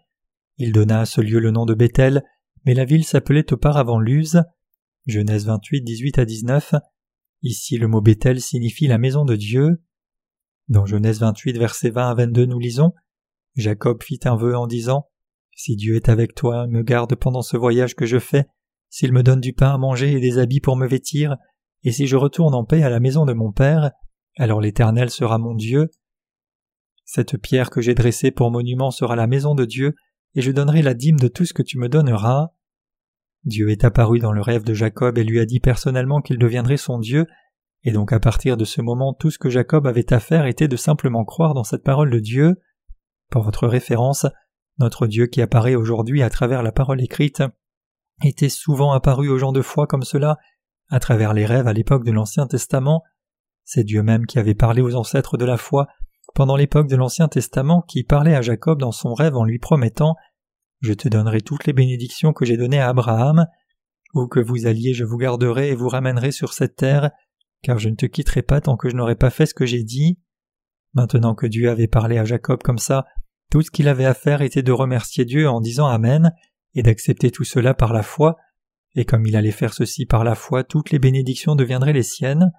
Il 0.57 0.71
donna 0.71 1.01
à 1.01 1.05
ce 1.05 1.21
lieu 1.21 1.39
le 1.39 1.51
nom 1.51 1.65
de 1.65 1.73
Bethel, 1.73 2.23
mais 2.65 2.73
la 2.73 2.85
ville 2.85 3.03
s'appelait 3.03 3.51
auparavant 3.53 3.99
Luz. 3.99 4.41
Genèse 5.05 5.45
28, 5.45 5.81
18 5.81 6.19
à 6.19 6.25
19. 6.25 6.75
Ici 7.41 7.77
le 7.77 7.87
mot 7.87 8.01
Bethel 8.01 8.41
signifie 8.41 8.87
la 8.87 8.97
maison 8.97 9.25
de 9.25 9.35
Dieu. 9.35 9.81
Dans 10.67 10.85
Genèse 10.85 11.19
28, 11.19 11.57
versets 11.57 11.89
20 11.89 12.09
à 12.09 12.13
22, 12.13 12.45
nous 12.45 12.59
lisons 12.59 12.93
Jacob 13.55 14.03
fit 14.03 14.19
un 14.25 14.35
vœu 14.35 14.55
en 14.55 14.67
disant 14.67 15.07
Si 15.55 15.75
Dieu 15.75 15.95
est 15.95 16.09
avec 16.09 16.35
toi, 16.35 16.67
me 16.67 16.83
garde 16.83 17.15
pendant 17.15 17.41
ce 17.41 17.57
voyage 17.57 17.95
que 17.95 18.05
je 18.05 18.19
fais, 18.19 18.45
s'il 18.89 19.13
me 19.13 19.23
donne 19.23 19.41
du 19.41 19.53
pain 19.53 19.73
à 19.73 19.77
manger 19.77 20.13
et 20.13 20.19
des 20.19 20.37
habits 20.37 20.61
pour 20.61 20.75
me 20.75 20.87
vêtir, 20.87 21.37
et 21.83 21.91
si 21.91 22.07
je 22.07 22.15
retourne 22.15 22.53
en 22.53 22.65
paix 22.65 22.83
à 22.83 22.89
la 22.89 22.99
maison 22.99 23.25
de 23.25 23.33
mon 23.33 23.51
Père, 23.51 23.91
alors 24.37 24.61
l'Éternel 24.61 25.09
sera 25.09 25.37
mon 25.37 25.55
Dieu. 25.55 25.89
Cette 27.05 27.37
pierre 27.37 27.69
que 27.69 27.81
j'ai 27.81 27.95
dressée 27.95 28.31
pour 28.31 28.51
monument 28.51 28.91
sera 28.91 29.15
la 29.15 29.27
maison 29.27 29.55
de 29.55 29.65
Dieu, 29.65 29.95
et 30.35 30.41
je 30.41 30.51
donnerai 30.51 30.81
la 30.81 30.93
dîme 30.93 31.19
de 31.19 31.27
tout 31.27 31.45
ce 31.45 31.53
que 31.53 31.63
tu 31.63 31.77
me 31.77 31.89
donneras. 31.89 32.49
Dieu 33.45 33.69
est 33.69 33.83
apparu 33.83 34.19
dans 34.19 34.31
le 34.31 34.41
rêve 34.41 34.63
de 34.63 34.73
Jacob 34.73 35.17
et 35.17 35.23
lui 35.23 35.39
a 35.39 35.45
dit 35.45 35.59
personnellement 35.59 36.21
qu'il 36.21 36.37
deviendrait 36.37 36.77
son 36.77 36.99
Dieu, 36.99 37.25
et 37.83 37.91
donc 37.91 38.11
à 38.11 38.19
partir 38.19 38.57
de 38.57 38.65
ce 38.65 38.81
moment 38.81 39.13
tout 39.13 39.31
ce 39.31 39.39
que 39.39 39.49
Jacob 39.49 39.87
avait 39.87 40.13
à 40.13 40.19
faire 40.19 40.45
était 40.45 40.67
de 40.67 40.75
simplement 40.75 41.23
croire 41.23 41.53
dans 41.53 41.63
cette 41.63 41.83
parole 41.83 42.09
de 42.09 42.19
Dieu. 42.19 42.61
Pour 43.31 43.43
votre 43.43 43.67
référence, 43.67 44.25
notre 44.79 45.07
Dieu 45.07 45.27
qui 45.27 45.41
apparaît 45.41 45.75
aujourd'hui 45.75 46.21
à 46.21 46.29
travers 46.29 46.63
la 46.63 46.71
parole 46.71 47.01
écrite 47.01 47.43
était 48.23 48.49
souvent 48.49 48.91
apparu 48.91 49.29
aux 49.29 49.37
gens 49.37 49.53
de 49.53 49.61
foi 49.61 49.87
comme 49.87 50.03
cela, 50.03 50.37
à 50.89 50.99
travers 50.99 51.33
les 51.33 51.45
rêves 51.45 51.67
à 51.67 51.73
l'époque 51.73 52.03
de 52.03 52.11
l'Ancien 52.11 52.47
Testament. 52.47 53.03
C'est 53.63 53.83
Dieu 53.83 54.03
même 54.03 54.25
qui 54.25 54.39
avait 54.39 54.55
parlé 54.55 54.81
aux 54.81 54.95
ancêtres 54.95 55.37
de 55.37 55.45
la 55.45 55.57
foi 55.57 55.87
pendant 56.33 56.55
l'époque 56.55 56.87
de 56.87 56.95
l'Ancien 56.95 57.27
Testament 57.27 57.81
qui 57.81 58.03
parlait 58.03 58.35
à 58.35 58.41
Jacob 58.41 58.79
dans 58.79 58.91
son 58.91 59.13
rêve 59.13 59.35
en 59.35 59.43
lui 59.43 59.59
promettant 59.59 60.15
Je 60.81 60.93
te 60.93 61.07
donnerai 61.09 61.41
toutes 61.41 61.65
les 61.65 61.73
bénédictions 61.73 62.33
que 62.33 62.45
j'ai 62.45 62.57
données 62.57 62.79
à 62.79 62.89
Abraham, 62.89 63.45
où 64.13 64.27
que 64.27 64.39
vous 64.39 64.65
alliez 64.65 64.93
je 64.93 65.03
vous 65.03 65.17
garderai 65.17 65.69
et 65.69 65.75
vous 65.75 65.89
ramènerai 65.89 66.31
sur 66.31 66.53
cette 66.53 66.75
terre, 66.75 67.11
car 67.61 67.79
je 67.79 67.89
ne 67.89 67.95
te 67.95 68.05
quitterai 68.05 68.41
pas 68.41 68.61
tant 68.61 68.77
que 68.77 68.89
je 68.89 68.95
n'aurai 68.95 69.15
pas 69.15 69.29
fait 69.29 69.45
ce 69.45 69.53
que 69.53 69.65
j'ai 69.65 69.83
dit. 69.83 70.19
Maintenant 70.93 71.35
que 71.35 71.45
Dieu 71.45 71.69
avait 71.69 71.87
parlé 71.87 72.17
à 72.17 72.25
Jacob 72.25 72.63
comme 72.63 72.79
ça, 72.79 73.05
tout 73.51 73.61
ce 73.61 73.71
qu'il 73.71 73.87
avait 73.87 74.05
à 74.05 74.13
faire 74.13 74.41
était 74.41 74.63
de 74.63 74.71
remercier 74.71 75.25
Dieu 75.25 75.49
en 75.49 75.59
disant 75.59 75.87
Amen 75.87 76.33
et 76.75 76.83
d'accepter 76.83 77.31
tout 77.31 77.43
cela 77.43 77.73
par 77.73 77.93
la 77.93 78.03
foi, 78.03 78.37
et 78.95 79.05
comme 79.05 79.25
il 79.25 79.35
allait 79.35 79.51
faire 79.51 79.73
ceci 79.73 80.05
par 80.05 80.23
la 80.23 80.35
foi, 80.35 80.63
toutes 80.63 80.91
les 80.91 80.99
bénédictions 80.99 81.55
deviendraient 81.55 81.93
les 81.93 82.03
siennes. 82.03 82.51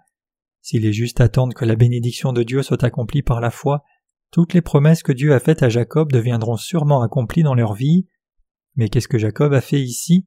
S'il 0.62 0.86
est 0.86 0.92
juste 0.92 1.20
attendre 1.20 1.54
que 1.54 1.64
la 1.64 1.76
bénédiction 1.76 2.32
de 2.32 2.42
Dieu 2.42 2.62
soit 2.62 2.84
accomplie 2.84 3.22
par 3.22 3.40
la 3.40 3.50
foi, 3.50 3.82
toutes 4.30 4.54
les 4.54 4.60
promesses 4.60 5.02
que 5.02 5.12
Dieu 5.12 5.34
a 5.34 5.40
faites 5.40 5.62
à 5.62 5.68
Jacob 5.68 6.12
deviendront 6.12 6.56
sûrement 6.56 7.02
accomplies 7.02 7.42
dans 7.42 7.54
leur 7.54 7.74
vie. 7.74 8.06
Mais 8.76 8.88
qu'est-ce 8.88 9.08
que 9.08 9.18
Jacob 9.18 9.52
a 9.52 9.60
fait 9.60 9.80
ici? 9.80 10.26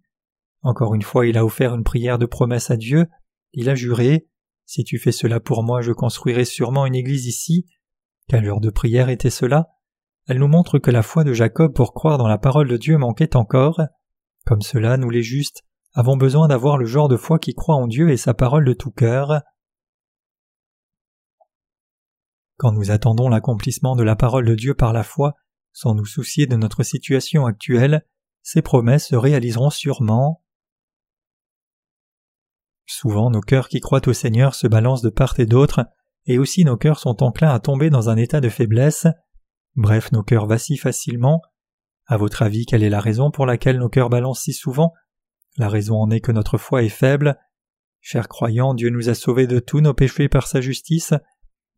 Encore 0.62 0.96
une 0.96 1.02
fois, 1.02 1.28
il 1.28 1.38
a 1.38 1.46
offert 1.46 1.74
une 1.76 1.84
prière 1.84 2.18
de 2.18 2.26
promesse 2.26 2.72
à 2.72 2.78
Dieu, 2.78 3.08
il 3.54 3.70
a 3.70 3.76
juré 3.76 4.28
Si 4.66 4.84
tu 4.84 4.98
fais 4.98 5.12
cela 5.12 5.40
pour 5.40 5.64
moi, 5.64 5.82
je 5.82 5.92
construirai 5.92 6.46
sûrement 6.46 6.86
une 6.86 6.96
église 6.96 7.28
ici. 7.28 7.66
Quelle 8.28 8.46
heure 8.46 8.62
de 8.62 8.70
prière 8.70 9.10
était 9.10 9.30
cela? 9.30 9.70
Elle 10.28 10.40
nous 10.40 10.48
montre 10.48 10.80
que 10.80 10.92
la 10.92 11.04
foi 11.04 11.24
de 11.24 11.34
Jacob 11.34 11.74
pour 11.74 11.94
croire 11.94 12.18
dans 12.18 12.28
la 12.28 12.38
parole 12.38 12.70
de 12.70 12.78
Dieu 12.78 12.98
manquait 12.98 13.36
encore. 13.36 13.82
Comme 14.46 14.62
cela, 14.62 14.98
nous 14.98 15.10
les 15.10 15.24
justes 15.24 15.64
avons 15.94 16.18
besoin 16.18 16.48
d'avoir 16.48 16.78
le 16.78 16.86
genre 16.86 17.08
de 17.08 17.18
foi 17.18 17.40
qui 17.40 17.54
croit 17.54 17.76
en 17.76 17.88
Dieu 17.88 18.10
et 18.10 18.18
sa 18.18 18.34
parole 18.34 18.66
de 18.66 18.74
tout 18.74 18.92
cœur. 18.92 19.42
Quand 22.58 22.72
nous 22.72 22.92
attendons 22.92 23.30
l'accomplissement 23.30 23.96
de 23.96 24.04
la 24.04 24.16
parole 24.16 24.46
de 24.46 24.56
Dieu 24.56 24.74
par 24.74 24.94
la 24.94 25.04
foi, 25.04 25.34
sans 25.72 25.96
nous 25.96 26.06
soucier 26.06 26.46
de 26.46 26.56
notre 26.56 26.84
situation 26.84 27.46
actuelle, 27.46 28.06
ces 28.44 28.62
promesses 28.62 29.08
se 29.08 29.16
réaliseront 29.16 29.70
sûrement. 29.70 30.44
Souvent 32.86 33.32
nos 33.32 33.42
cœurs 33.42 33.70
qui 33.70 33.80
croient 33.80 34.08
au 34.08 34.14
Seigneur 34.14 34.54
se 34.54 34.68
balancent 34.68 35.02
de 35.02 35.10
part 35.10 35.40
et 35.40 35.46
d'autre, 35.46 35.86
et 36.26 36.38
aussi 36.38 36.64
nos 36.64 36.78
cœurs 36.78 37.00
sont 37.00 37.24
enclins 37.24 37.54
à 37.54 37.60
tomber 37.60 37.90
dans 37.90 38.10
un 38.10 38.18
état 38.18 38.42
de 38.42 38.50
faiblesse. 38.50 39.08
Bref, 39.76 40.12
nos 40.12 40.24
cœurs 40.24 40.46
vacillent 40.46 40.78
facilement. 40.78 41.42
À 42.06 42.18
votre 42.18 42.44
avis, 42.44 42.66
quelle 42.66 42.84
est 42.84 42.90
la 42.90 43.00
raison 43.00 43.32
pour 43.32 43.46
laquelle 43.46 43.80
nos 43.80 43.90
cœurs 43.90 44.10
balancent 44.10 44.42
si 44.42 44.54
souvent? 44.54 44.94
La 45.58 45.70
raison 45.70 45.96
en 45.96 46.12
est 46.12 46.20
que 46.20 46.32
notre 46.32 46.58
foi 46.58 46.84
est 46.84 46.90
faible. 46.90 47.40
Chers 48.02 48.28
croyants, 48.28 48.74
Dieu 48.74 48.90
nous 48.90 49.10
a 49.10 49.16
sauvés 49.16 49.48
de 49.48 49.60
tous 49.60 49.80
nos 49.80 49.94
péchés 49.94 50.28
par 50.28 50.48
sa 50.48 50.60
justice. 50.60 51.14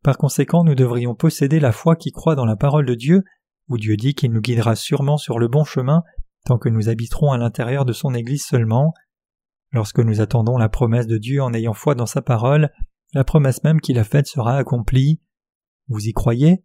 Par 0.06 0.18
conséquent, 0.18 0.62
nous 0.62 0.76
devrions 0.76 1.16
posséder 1.16 1.58
la 1.58 1.72
foi 1.72 1.96
qui 1.96 2.12
croit 2.12 2.36
dans 2.36 2.44
la 2.44 2.54
parole 2.54 2.86
de 2.86 2.94
Dieu, 2.94 3.24
où 3.66 3.76
Dieu 3.76 3.96
dit 3.96 4.14
qu'il 4.14 4.30
nous 4.30 4.40
guidera 4.40 4.76
sûrement 4.76 5.16
sur 5.16 5.40
le 5.40 5.48
bon 5.48 5.64
chemin 5.64 6.04
tant 6.44 6.58
que 6.58 6.68
nous 6.68 6.88
habiterons 6.88 7.32
à 7.32 7.38
l'intérieur 7.38 7.84
de 7.84 7.92
son 7.92 8.14
Église 8.14 8.44
seulement. 8.44 8.94
Lorsque 9.72 9.98
nous 9.98 10.20
attendons 10.20 10.58
la 10.58 10.68
promesse 10.68 11.08
de 11.08 11.18
Dieu 11.18 11.42
en 11.42 11.52
ayant 11.52 11.72
foi 11.72 11.96
dans 11.96 12.06
sa 12.06 12.22
parole, 12.22 12.70
la 13.14 13.24
promesse 13.24 13.64
même 13.64 13.80
qu'il 13.80 13.98
a 13.98 14.04
faite 14.04 14.28
sera 14.28 14.56
accomplie. 14.56 15.20
Vous 15.88 16.06
y 16.06 16.12
croyez? 16.12 16.62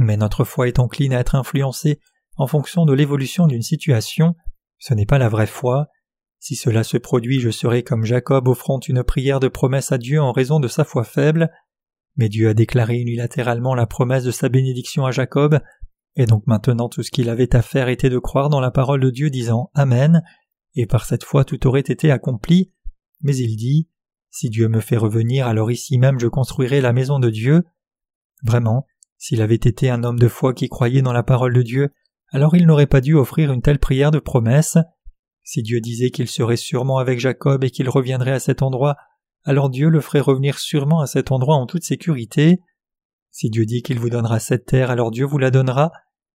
Mais 0.00 0.16
notre 0.16 0.42
foi 0.42 0.66
est 0.66 0.80
encline 0.80 1.14
à 1.14 1.20
être 1.20 1.36
influencée 1.36 2.00
en 2.34 2.48
fonction 2.48 2.86
de 2.86 2.92
l'évolution 2.92 3.46
d'une 3.46 3.62
situation. 3.62 4.34
Ce 4.80 4.94
n'est 4.94 5.06
pas 5.06 5.18
la 5.18 5.28
vraie 5.28 5.46
foi. 5.46 5.86
Si 6.40 6.56
cela 6.56 6.82
se 6.82 6.96
produit, 6.96 7.38
je 7.38 7.50
serai 7.50 7.84
comme 7.84 8.04
Jacob 8.04 8.48
offrant 8.48 8.80
une 8.80 9.04
prière 9.04 9.38
de 9.38 9.46
promesse 9.46 9.92
à 9.92 9.98
Dieu 9.98 10.20
en 10.20 10.32
raison 10.32 10.58
de 10.58 10.66
sa 10.66 10.82
foi 10.82 11.04
faible. 11.04 11.48
Mais 12.16 12.28
Dieu 12.28 12.48
a 12.48 12.54
déclaré 12.54 12.98
unilatéralement 12.98 13.74
la 13.74 13.86
promesse 13.86 14.24
de 14.24 14.30
sa 14.30 14.48
bénédiction 14.48 15.06
à 15.06 15.10
Jacob, 15.10 15.60
et 16.16 16.26
donc 16.26 16.46
maintenant 16.46 16.88
tout 16.88 17.02
ce 17.02 17.10
qu'il 17.10 17.30
avait 17.30 17.56
à 17.56 17.62
faire 17.62 17.88
était 17.88 18.10
de 18.10 18.18
croire 18.18 18.50
dans 18.50 18.60
la 18.60 18.70
parole 18.70 19.00
de 19.00 19.10
Dieu 19.10 19.30
disant 19.30 19.70
Amen, 19.74 20.22
et 20.74 20.86
par 20.86 21.04
cette 21.04 21.24
foi 21.24 21.44
tout 21.44 21.66
aurait 21.66 21.80
été 21.80 22.10
accompli. 22.10 22.72
Mais 23.22 23.36
il 23.36 23.56
dit 23.56 23.88
Si 24.30 24.50
Dieu 24.50 24.68
me 24.68 24.80
fait 24.80 24.96
revenir, 24.96 25.46
alors 25.46 25.70
ici 25.70 25.98
même 25.98 26.20
je 26.20 26.26
construirai 26.26 26.80
la 26.80 26.92
maison 26.92 27.18
de 27.18 27.30
Dieu. 27.30 27.64
Vraiment, 28.44 28.86
s'il 29.16 29.40
avait 29.40 29.54
été 29.54 29.88
un 29.88 30.04
homme 30.04 30.18
de 30.18 30.28
foi 30.28 30.52
qui 30.52 30.68
croyait 30.68 31.02
dans 31.02 31.12
la 31.12 31.22
parole 31.22 31.54
de 31.54 31.62
Dieu, 31.62 31.90
alors 32.30 32.56
il 32.56 32.66
n'aurait 32.66 32.86
pas 32.86 33.00
dû 33.00 33.14
offrir 33.14 33.52
une 33.52 33.62
telle 33.62 33.78
prière 33.78 34.10
de 34.10 34.18
promesse. 34.18 34.78
Si 35.44 35.62
Dieu 35.62 35.80
disait 35.80 36.10
qu'il 36.10 36.28
serait 36.28 36.56
sûrement 36.56 36.98
avec 36.98 37.20
Jacob 37.20 37.64
et 37.64 37.70
qu'il 37.70 37.88
reviendrait 37.88 38.32
à 38.32 38.40
cet 38.40 38.62
endroit, 38.62 38.96
alors 39.44 39.70
Dieu 39.70 39.88
le 39.88 40.00
ferait 40.00 40.20
revenir 40.20 40.58
sûrement 40.58 41.00
à 41.00 41.06
cet 41.06 41.32
endroit 41.32 41.56
en 41.56 41.66
toute 41.66 41.84
sécurité. 41.84 42.60
Si 43.30 43.50
Dieu 43.50 43.64
dit 43.64 43.82
qu'il 43.82 43.98
vous 43.98 44.10
donnera 44.10 44.38
cette 44.38 44.66
terre, 44.66 44.90
alors 44.90 45.10
Dieu 45.10 45.24
vous 45.24 45.38
la 45.38 45.50
donnera. 45.50 45.90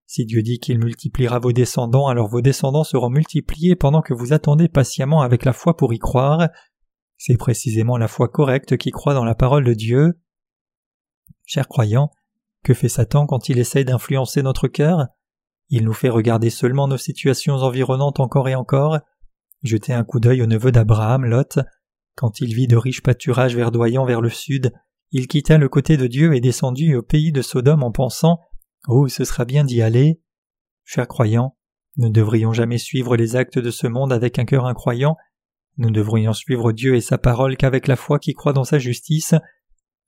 Si 0.06 0.24
Dieu 0.24 0.42
dit 0.42 0.58
qu'il 0.58 0.78
multipliera 0.78 1.38
vos 1.38 1.52
descendants, 1.52 2.08
alors 2.08 2.28
vos 2.28 2.40
descendants 2.40 2.84
seront 2.84 3.10
multipliés 3.10 3.76
pendant 3.76 4.02
que 4.02 4.14
vous 4.14 4.32
attendez 4.32 4.68
patiemment 4.68 5.22
avec 5.22 5.44
la 5.44 5.52
foi 5.52 5.76
pour 5.76 5.92
y 5.92 5.98
croire. 5.98 6.48
C'est 7.18 7.36
précisément 7.36 7.96
la 7.96 8.08
foi 8.08 8.28
correcte 8.28 8.76
qui 8.76 8.90
croit 8.90 9.14
dans 9.14 9.24
la 9.24 9.34
parole 9.34 9.64
de 9.64 9.74
Dieu. 9.74 10.18
Chers 11.46 11.68
croyants, 11.68 12.10
que 12.62 12.74
fait 12.74 12.88
Satan 12.88 13.26
quand 13.26 13.48
il 13.48 13.58
essaye 13.58 13.84
d'influencer 13.84 14.42
notre 14.42 14.68
cœur? 14.68 15.08
Il 15.70 15.84
nous 15.84 15.92
fait 15.92 16.08
regarder 16.08 16.50
seulement 16.50 16.88
nos 16.88 16.96
situations 16.96 17.56
environnantes 17.56 18.20
encore 18.20 18.48
et 18.48 18.54
encore. 18.54 18.98
Jetez 19.62 19.92
un 19.92 20.04
coup 20.04 20.20
d'œil 20.20 20.42
au 20.42 20.46
neveu 20.46 20.72
d'Abraham, 20.72 21.24
Lot. 21.24 21.58
Quand 22.18 22.40
il 22.40 22.52
vit 22.52 22.66
de 22.66 22.76
riches 22.76 23.04
pâturages 23.04 23.54
verdoyants 23.54 24.04
vers 24.04 24.20
le 24.20 24.28
sud, 24.28 24.72
il 25.12 25.28
quitta 25.28 25.56
le 25.56 25.68
côté 25.68 25.96
de 25.96 26.08
Dieu 26.08 26.34
et 26.34 26.40
descendit 26.40 26.96
au 26.96 27.02
pays 27.02 27.30
de 27.30 27.42
Sodome 27.42 27.84
en 27.84 27.92
pensant 27.92 28.40
Oh, 28.88 29.06
ce 29.06 29.22
sera 29.22 29.44
bien 29.44 29.62
d'y 29.62 29.82
aller. 29.82 30.20
Chers 30.84 31.06
croyants, 31.06 31.56
nous 31.96 32.08
ne 32.08 32.12
devrions 32.12 32.52
jamais 32.52 32.78
suivre 32.78 33.16
les 33.16 33.36
actes 33.36 33.60
de 33.60 33.70
ce 33.70 33.86
monde 33.86 34.12
avec 34.12 34.40
un 34.40 34.46
cœur 34.46 34.66
incroyant, 34.66 35.16
nous 35.76 35.90
ne 35.90 35.94
devrions 35.94 36.32
suivre 36.32 36.72
Dieu 36.72 36.96
et 36.96 37.00
sa 37.00 37.18
parole 37.18 37.56
qu'avec 37.56 37.86
la 37.86 37.94
foi 37.94 38.18
qui 38.18 38.34
croit 38.34 38.52
dans 38.52 38.64
sa 38.64 38.80
justice. 38.80 39.36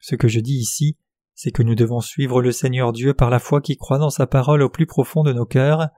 Ce 0.01 0.17
que 0.17 0.27
je 0.27 0.41
dis 0.41 0.57
ici, 0.57 0.99
c'est 1.37 1.53
que 1.53 1.63
nous 1.63 1.77
devons 1.77 2.01
suivre 2.01 2.43
le 2.43 2.51
Seigneur 2.51 2.93
Dieu 2.93 3.15
par 3.15 3.31
la 3.31 3.39
foi 3.39 3.61
qui 3.61 3.77
croit 3.77 3.99
dans 3.99 4.11
sa 4.11 4.27
parole 4.27 4.63
au 4.63 4.69
plus 4.69 4.87
profond 4.87 5.23
de 5.23 5.33
nos 5.33 5.47
cœurs. 5.47 5.91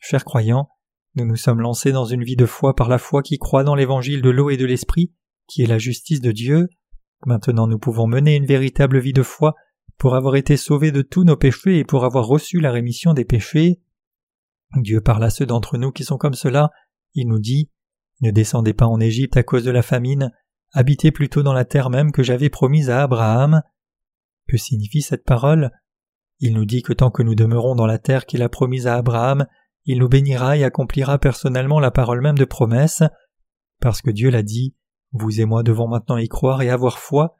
Chers 0.00 0.24
croyants, 0.24 0.70
nous 1.14 1.24
nous 1.24 1.36
sommes 1.36 1.60
lancés 1.60 1.92
dans 1.92 2.04
une 2.04 2.24
vie 2.24 2.34
de 2.34 2.46
foi 2.46 2.74
par 2.74 2.88
la 2.88 2.98
foi 2.98 3.22
qui 3.22 3.38
croit 3.38 3.62
dans 3.62 3.76
l'évangile 3.76 4.22
de 4.22 4.30
l'eau 4.30 4.50
et 4.50 4.56
de 4.56 4.66
l'esprit, 4.66 5.12
qui 5.46 5.62
est 5.62 5.66
la 5.66 5.78
justice 5.78 6.20
de 6.20 6.32
Dieu. 6.32 6.68
Maintenant 7.24 7.66
nous 7.66 7.78
pouvons 7.78 8.06
mener 8.06 8.36
une 8.36 8.46
véritable 8.46 8.98
vie 8.98 9.12
de 9.12 9.22
foi 9.22 9.54
pour 9.98 10.14
avoir 10.14 10.36
été 10.36 10.56
sauvés 10.56 10.92
de 10.92 11.02
tous 11.02 11.24
nos 11.24 11.36
péchés 11.36 11.78
et 11.78 11.84
pour 11.84 12.04
avoir 12.04 12.26
reçu 12.26 12.60
la 12.60 12.70
rémission 12.70 13.14
des 13.14 13.24
péchés. 13.24 13.80
Dieu 14.76 15.00
parle 15.00 15.24
à 15.24 15.30
ceux 15.30 15.46
d'entre 15.46 15.78
nous 15.78 15.92
qui 15.92 16.04
sont 16.04 16.18
comme 16.18 16.34
cela, 16.34 16.70
il 17.14 17.28
nous 17.28 17.38
dit 17.38 17.70
Ne 18.20 18.30
descendez 18.30 18.74
pas 18.74 18.86
en 18.86 19.00
Égypte 19.00 19.36
à 19.36 19.42
cause 19.42 19.64
de 19.64 19.70
la 19.70 19.82
famine, 19.82 20.32
habitez 20.72 21.12
plutôt 21.12 21.42
dans 21.42 21.54
la 21.54 21.64
terre 21.64 21.90
même 21.90 22.12
que 22.12 22.22
j'avais 22.22 22.50
promise 22.50 22.90
à 22.90 23.02
Abraham. 23.02 23.62
Que 24.48 24.56
signifie 24.56 25.02
cette 25.02 25.24
parole? 25.24 25.70
Il 26.38 26.54
nous 26.54 26.66
dit 26.66 26.82
que 26.82 26.92
tant 26.92 27.10
que 27.10 27.22
nous 27.22 27.34
demeurons 27.34 27.74
dans 27.74 27.86
la 27.86 27.98
terre 27.98 28.26
qu'il 28.26 28.42
a 28.42 28.48
promise 28.48 28.86
à 28.86 28.96
Abraham, 28.96 29.46
il 29.86 29.98
nous 29.98 30.08
bénira 30.08 30.56
et 30.56 30.64
accomplira 30.64 31.18
personnellement 31.18 31.80
la 31.80 31.90
parole 31.90 32.20
même 32.20 32.36
de 32.36 32.44
promesse. 32.44 33.02
Parce 33.80 34.02
que 34.02 34.10
Dieu 34.10 34.30
l'a 34.30 34.42
dit, 34.42 34.74
vous 35.12 35.40
et 35.40 35.44
moi 35.44 35.62
devons 35.62 35.88
maintenant 35.88 36.16
y 36.16 36.28
croire 36.28 36.62
et 36.62 36.70
avoir 36.70 36.98
foi. 36.98 37.36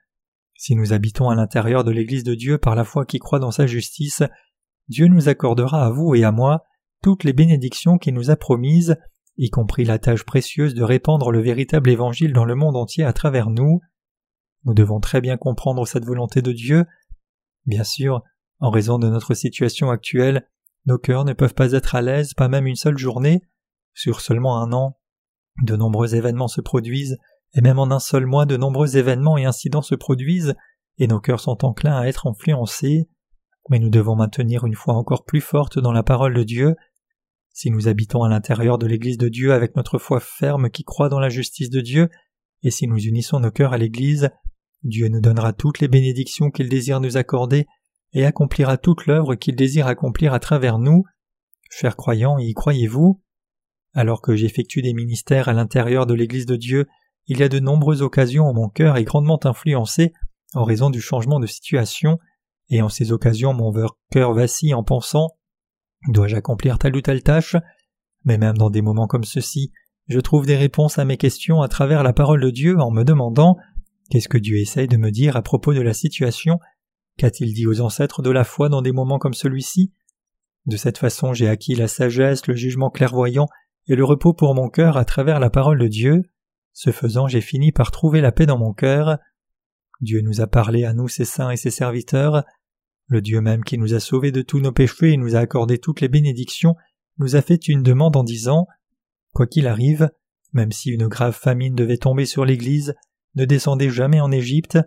Si 0.55 0.75
nous 0.75 0.93
habitons 0.93 1.29
à 1.29 1.35
l'intérieur 1.35 1.85
de 1.85 1.91
l'Église 1.91 2.25
de 2.25 2.35
Dieu 2.35 2.59
par 2.59 2.75
la 2.75 2.85
foi 2.85 3.05
qui 3.05 3.19
croit 3.19 3.39
dans 3.39 3.51
sa 3.51 3.67
justice, 3.67 4.23
Dieu 4.89 5.09
nous 5.09 5.29
accordera 5.29 5.85
à 5.85 5.91
vous 5.91 6.15
et 6.15 6.25
à 6.25 6.33
moi 6.33 6.65
toutes 7.03 7.25
les 7.25 7.33
bénédictions 7.33 7.99
qu'il 7.99 8.15
nous 8.15 8.31
a 8.31 8.37
promises, 8.37 8.97
y 9.37 9.51
compris 9.51 9.85
la 9.85 9.99
tâche 9.99 10.25
précieuse 10.25 10.75
de 10.75 10.83
répandre 10.83 11.31
le 11.31 11.41
véritable 11.41 11.91
évangile 11.91 12.33
dans 12.33 12.45
le 12.45 12.55
monde 12.55 12.77
entier 12.77 13.05
à 13.05 13.13
travers 13.13 13.51
nous. 13.51 13.81
Nous 14.65 14.75
devons 14.75 14.99
très 14.99 15.21
bien 15.21 15.37
comprendre 15.37 15.87
cette 15.87 16.05
volonté 16.05 16.41
de 16.41 16.53
Dieu. 16.53 16.87
Bien 17.67 17.85
sûr, 17.85 18.23
en 18.61 18.71
raison 18.71 18.99
de 18.99 19.09
notre 19.09 19.35
situation 19.35 19.91
actuelle, 19.91 20.49
nos 20.87 20.99
cœurs 20.99 21.25
ne 21.25 21.33
peuvent 21.33 21.55
pas 21.55 21.73
être 21.73 21.95
à 21.95 22.03
l'aise, 22.03 22.33
pas 22.33 22.49
même 22.49 22.67
une 22.67 22.77
seule 22.77 22.99
journée. 22.99 23.43
Sur 23.93 24.21
seulement 24.21 24.61
un 24.63 24.73
an, 24.73 24.99
de 25.63 25.77
nombreux 25.77 26.15
événements 26.15 26.49
se 26.49 26.61
produisent 26.61 27.19
et 27.55 27.61
même 27.61 27.79
en 27.79 27.91
un 27.91 27.99
seul 27.99 28.27
mois 28.27 28.47
de 28.47 28.57
nombreux 28.57 28.97
événements 28.97 29.39
et 29.39 29.45
incidents 29.45 29.83
se 29.83 29.95
produisent, 29.95 30.55
et 30.99 31.07
nos 31.07 31.21
cœurs 31.21 31.41
sont 31.41 31.65
enclins 31.65 31.97
à 31.97 32.07
être 32.07 32.27
influencés, 32.27 33.09
mais 33.69 33.79
nous 33.79 33.91
devons 33.91 34.17
maintenir 34.17 34.65
une 34.65 34.75
foi 34.75 34.95
encore 34.95 35.25
plus 35.25 35.41
forte 35.41 35.79
dans 35.79 35.93
la 35.93 36.03
parole 36.03 36.35
de 36.35 36.43
Dieu. 36.43 36.77
Si 37.53 37.71
nous 37.71 37.89
habitons 37.89 38.23
à 38.23 38.29
l'intérieur 38.29 38.79
de 38.79 38.87
l'Église 38.87 39.19
de 39.19 39.29
Dieu 39.29 39.53
avec 39.53 39.77
notre 39.77 39.99
foi 39.99 40.21
ferme 40.21 40.71
qui 40.71 40.85
croit 40.85 41.09
dans 41.09 41.21
la 41.21 41.29
justice 41.29 41.71
de 41.71 41.81
Dieu, 41.81 42.09
et 42.63 42.71
si 42.71 42.87
nous 42.87 42.99
unissons 42.99 43.41
nos 43.41 43.51
cœurs 43.51 43.73
à 43.73 43.79
l'Église, 43.79 44.31
Dieu 44.83 45.09
nous 45.09 45.21
donnera 45.21 45.53
toutes 45.53 45.81
les 45.81 45.89
bénédictions 45.89 46.51
qu'il 46.51 46.69
désire 46.69 47.01
nous 47.01 47.17
accorder 47.17 47.67
et 48.13 48.25
accomplira 48.25 48.79
toute 48.79 49.07
l'œuvre 49.07 49.35
qu'il 49.35 49.57
désire 49.57 49.87
accomplir 49.87 50.33
à 50.33 50.41
travers 50.41 50.79
nous. 50.79 51.05
Chers 51.71 51.97
croyants, 51.97 52.39
y 52.39 52.55
croyez-vous? 52.55 53.23
Alors 53.95 54.23
que 54.23 54.37
j'effectue 54.37 54.83
des 54.83 54.93
ministères 54.93 55.49
à 55.49 55.53
l'intérieur 55.53 56.07
de 56.07 56.15
l'Église 56.15 56.47
de 56.47 56.57
Dieu, 56.57 56.87
il 57.27 57.39
y 57.39 57.43
a 57.43 57.49
de 57.49 57.59
nombreuses 57.59 58.03
occasions 58.03 58.49
où 58.49 58.53
mon 58.53 58.69
cœur 58.69 58.97
est 58.97 59.05
grandement 59.05 59.41
influencé 59.45 60.13
en 60.55 60.65
raison 60.65 60.91
du 60.91 61.01
changement 61.01 61.41
de 61.41 61.47
situation, 61.47 62.19
et 62.69 62.83
en 62.83 62.89
ces 62.89 63.13
occasions 63.13 63.53
mon 63.53 63.73
cœur 64.11 64.33
vacille 64.33 64.75
en 64.75 64.85
pensant 64.85 65.29
Dois-je 66.09 66.37
accomplir 66.37 66.79
telle 66.79 66.97
ou 66.97 67.01
telle 67.01 67.23
tâche? 67.23 67.57
Mais 68.25 68.39
même 68.39 68.57
dans 68.57 68.71
des 68.71 68.83
moments 68.83 69.07
comme 69.07 69.25
ceux-ci, 69.25 69.73
je 70.09 70.21
trouve 70.21 70.47
des 70.47 70.57
réponses 70.57 70.99
à 70.99 71.05
mes 71.05 71.17
questions 71.17 71.63
à 71.63 71.69
travers 71.69 72.03
la 72.03 72.13
parole 72.13 72.41
de 72.41 72.51
Dieu 72.51 72.79
en 72.79 72.91
me 72.91 73.05
demandant 73.05 73.57
Qu'est-ce 74.11 74.29
que 74.29 74.39
Dieu 74.39 74.59
essaye 74.59 74.87
de 74.87 74.97
me 74.97 75.11
dire 75.11 75.37
à 75.37 75.43
propos 75.43 75.75
de 75.75 75.81
la 75.81 75.93
situation? 75.93 76.61
Qu'a-t-il 77.19 77.53
dit 77.55 77.67
aux 77.67 77.81
ancêtres 77.81 78.23
de 78.23 78.31
la 78.31 78.45
foi 78.45 78.69
dans 78.69 78.83
des 78.83 78.93
moments 78.93 79.19
comme 79.19 79.35
celui-ci? 79.35 79.93
De 80.67 80.77
cette 80.77 80.99
façon 80.99 81.33
j'ai 81.33 81.49
acquis 81.49 81.75
la 81.75 81.89
sagesse, 81.89 82.47
le 82.47 82.55
jugement 82.55 82.91
clairvoyant 82.91 83.49
et 83.89 83.97
le 83.97 84.05
repos 84.05 84.33
pour 84.33 84.55
mon 84.55 84.69
cœur 84.69 84.97
à 84.97 85.05
travers 85.05 85.41
la 85.41 85.51
parole 85.51 85.79
de 85.79 85.89
Dieu. 85.89 86.23
Ce 86.77 86.91
faisant 86.91 87.27
j'ai 87.27 87.41
fini 87.41 87.73
par 87.73 87.91
trouver 87.91 88.21
la 88.21 88.33
paix 88.33 88.45
dans 88.45 88.59
mon 88.59 88.75
cœur. 88.75 89.17
Dieu 90.03 90.21
nous 90.21 90.43
a 90.43 90.47
parlé 90.47 90.85
à 90.85 90.93
nous 90.93 91.09
ses 91.09 91.25
saints 91.25 91.49
et 91.49 91.57
ses 91.57 91.71
serviteurs. 91.71 92.45
Le 93.07 93.23
Dieu 93.23 93.41
même 93.41 93.65
qui 93.65 93.79
nous 93.79 93.95
a 93.95 93.99
sauvés 93.99 94.31
de 94.31 94.43
tous 94.43 94.61
nos 94.61 94.73
péchés 94.73 95.13
et 95.13 95.17
nous 95.17 95.37
a 95.37 95.39
accordé 95.39 95.79
toutes 95.79 96.03
les 96.03 96.09
bénédictions 96.09 96.77
nous 97.17 97.35
a 97.35 97.41
fait 97.41 97.67
une 97.69 97.83
demande 97.83 98.15
en 98.15 98.25
disant 98.25 98.67
Quoi 99.33 99.47
qu'il 99.47 99.67
arrive, 99.67 100.11
même 100.53 100.71
si 100.71 100.91
une 100.91 101.09
grave 101.09 101.35
famine 101.35 101.75
devait 101.75 101.97
tomber 101.97 102.27
sur 102.27 102.45
l'Église, 102.45 102.95
ne 103.37 103.47
descendez 103.47 103.89
jamais 103.89 104.21
en 104.21 104.31
Égypte. 104.31 104.79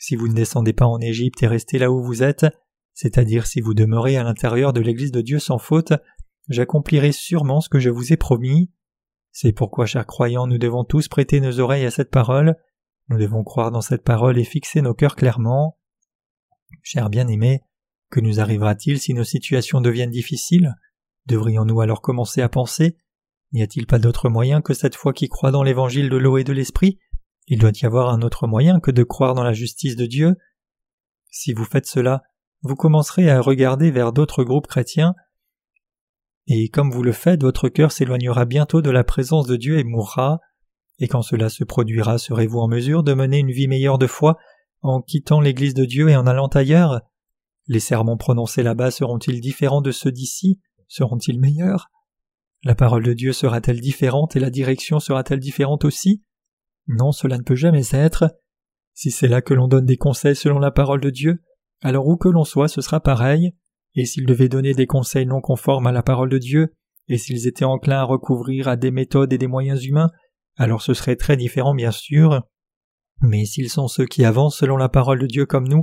Si 0.00 0.16
vous 0.16 0.28
ne 0.28 0.34
descendez 0.34 0.72
pas 0.72 0.86
en 0.86 1.00
Égypte 1.00 1.42
et 1.42 1.48
restez 1.48 1.78
là 1.78 1.92
où 1.92 2.02
vous 2.02 2.22
êtes, 2.22 2.46
c'est-à-dire 2.94 3.46
si 3.46 3.60
vous 3.60 3.74
demeurez 3.74 4.16
à 4.16 4.22
l'intérieur 4.22 4.72
de 4.72 4.80
l'Église 4.80 5.12
de 5.12 5.20
Dieu 5.20 5.38
sans 5.38 5.58
faute, 5.58 5.92
j'accomplirai 6.48 7.12
sûrement 7.12 7.60
ce 7.60 7.68
que 7.68 7.78
je 7.78 7.90
vous 7.90 8.10
ai 8.14 8.16
promis. 8.16 8.70
C'est 9.38 9.52
pourquoi, 9.52 9.84
chers 9.84 10.06
croyants, 10.06 10.46
nous 10.46 10.56
devons 10.56 10.82
tous 10.82 11.08
prêter 11.08 11.40
nos 11.40 11.60
oreilles 11.60 11.84
à 11.84 11.90
cette 11.90 12.10
parole, 12.10 12.56
nous 13.10 13.18
devons 13.18 13.44
croire 13.44 13.70
dans 13.70 13.82
cette 13.82 14.02
parole 14.02 14.38
et 14.38 14.44
fixer 14.44 14.80
nos 14.80 14.94
cœurs 14.94 15.14
clairement. 15.14 15.78
Chers 16.82 17.10
bien-aimés, 17.10 17.60
que 18.10 18.20
nous 18.20 18.40
arrivera-t-il 18.40 18.98
si 18.98 19.12
nos 19.12 19.24
situations 19.24 19.82
deviennent 19.82 20.10
difficiles? 20.10 20.74
Devrions-nous 21.26 21.82
alors 21.82 22.00
commencer 22.00 22.40
à 22.40 22.48
penser? 22.48 22.96
N'y 23.52 23.62
a-t-il 23.62 23.86
pas 23.86 23.98
d'autre 23.98 24.30
moyen 24.30 24.62
que 24.62 24.72
cette 24.72 24.96
foi 24.96 25.12
qui 25.12 25.28
croit 25.28 25.50
dans 25.50 25.62
l'évangile 25.62 26.08
de 26.08 26.16
l'eau 26.16 26.38
et 26.38 26.44
de 26.44 26.54
l'esprit? 26.54 26.98
Il 27.46 27.58
doit 27.58 27.72
y 27.74 27.84
avoir 27.84 28.08
un 28.08 28.22
autre 28.22 28.46
moyen 28.46 28.80
que 28.80 28.90
de 28.90 29.02
croire 29.02 29.34
dans 29.34 29.44
la 29.44 29.52
justice 29.52 29.96
de 29.96 30.06
Dieu? 30.06 30.36
Si 31.30 31.52
vous 31.52 31.66
faites 31.66 31.84
cela, 31.84 32.22
vous 32.62 32.74
commencerez 32.74 33.28
à 33.28 33.42
regarder 33.42 33.90
vers 33.90 34.14
d'autres 34.14 34.44
groupes 34.44 34.66
chrétiens, 34.66 35.14
et 36.48 36.68
comme 36.68 36.90
vous 36.90 37.02
le 37.02 37.12
faites, 37.12 37.42
votre 37.42 37.68
cœur 37.68 37.92
s'éloignera 37.92 38.44
bientôt 38.44 38.82
de 38.82 38.90
la 38.90 39.04
présence 39.04 39.46
de 39.46 39.56
Dieu 39.56 39.78
et 39.78 39.84
mourra, 39.84 40.40
et 40.98 41.08
quand 41.08 41.22
cela 41.22 41.48
se 41.48 41.64
produira, 41.64 42.18
serez-vous 42.18 42.58
en 42.58 42.68
mesure 42.68 43.02
de 43.02 43.12
mener 43.12 43.38
une 43.38 43.50
vie 43.50 43.68
meilleure 43.68 43.98
de 43.98 44.06
foi 44.06 44.36
en 44.82 45.02
quittant 45.02 45.40
l'Église 45.40 45.74
de 45.74 45.84
Dieu 45.84 46.08
et 46.08 46.16
en 46.16 46.26
allant 46.26 46.48
ailleurs? 46.48 47.00
Les 47.66 47.80
sermons 47.80 48.16
prononcés 48.16 48.62
là-bas 48.62 48.90
seront-ils 48.90 49.40
différents 49.40 49.82
de 49.82 49.90
ceux 49.90 50.12
d'ici? 50.12 50.60
Seront-ils 50.88 51.40
meilleurs? 51.40 51.90
La 52.62 52.74
parole 52.74 53.02
de 53.02 53.12
Dieu 53.12 53.32
sera-t-elle 53.32 53.80
différente 53.80 54.36
et 54.36 54.40
la 54.40 54.50
direction 54.50 55.00
sera-t-elle 55.00 55.40
différente 55.40 55.84
aussi? 55.84 56.22
Non, 56.86 57.12
cela 57.12 57.38
ne 57.38 57.42
peut 57.42 57.56
jamais 57.56 57.94
être. 57.94 58.36
Si 58.94 59.10
c'est 59.10 59.28
là 59.28 59.42
que 59.42 59.52
l'on 59.52 59.68
donne 59.68 59.84
des 59.84 59.96
conseils 59.96 60.36
selon 60.36 60.58
la 60.58 60.70
parole 60.70 61.00
de 61.00 61.10
Dieu, 61.10 61.42
alors 61.82 62.06
où 62.06 62.16
que 62.16 62.28
l'on 62.28 62.44
soit, 62.44 62.68
ce 62.68 62.80
sera 62.80 63.00
pareil, 63.00 63.52
et 63.96 64.04
s'ils 64.04 64.26
devaient 64.26 64.48
donner 64.48 64.74
des 64.74 64.86
conseils 64.86 65.26
non 65.26 65.40
conformes 65.40 65.86
à 65.86 65.92
la 65.92 66.02
parole 66.02 66.28
de 66.28 66.38
Dieu, 66.38 66.74
et 67.08 67.18
s'ils 67.18 67.46
étaient 67.46 67.64
enclins 67.64 68.00
à 68.00 68.04
recouvrir 68.04 68.68
à 68.68 68.76
des 68.76 68.90
méthodes 68.90 69.32
et 69.32 69.38
des 69.38 69.46
moyens 69.46 69.84
humains, 69.84 70.10
alors 70.56 70.82
ce 70.82 70.94
serait 70.94 71.16
très 71.16 71.36
différent 71.36 71.74
bien 71.74 71.90
sûr. 71.90 72.42
Mais 73.20 73.44
s'ils 73.44 73.70
sont 73.70 73.88
ceux 73.88 74.06
qui 74.06 74.24
avancent 74.24 74.58
selon 74.58 74.76
la 74.76 74.88
parole 74.88 75.20
de 75.20 75.26
Dieu 75.26 75.46
comme 75.46 75.68
nous, 75.68 75.82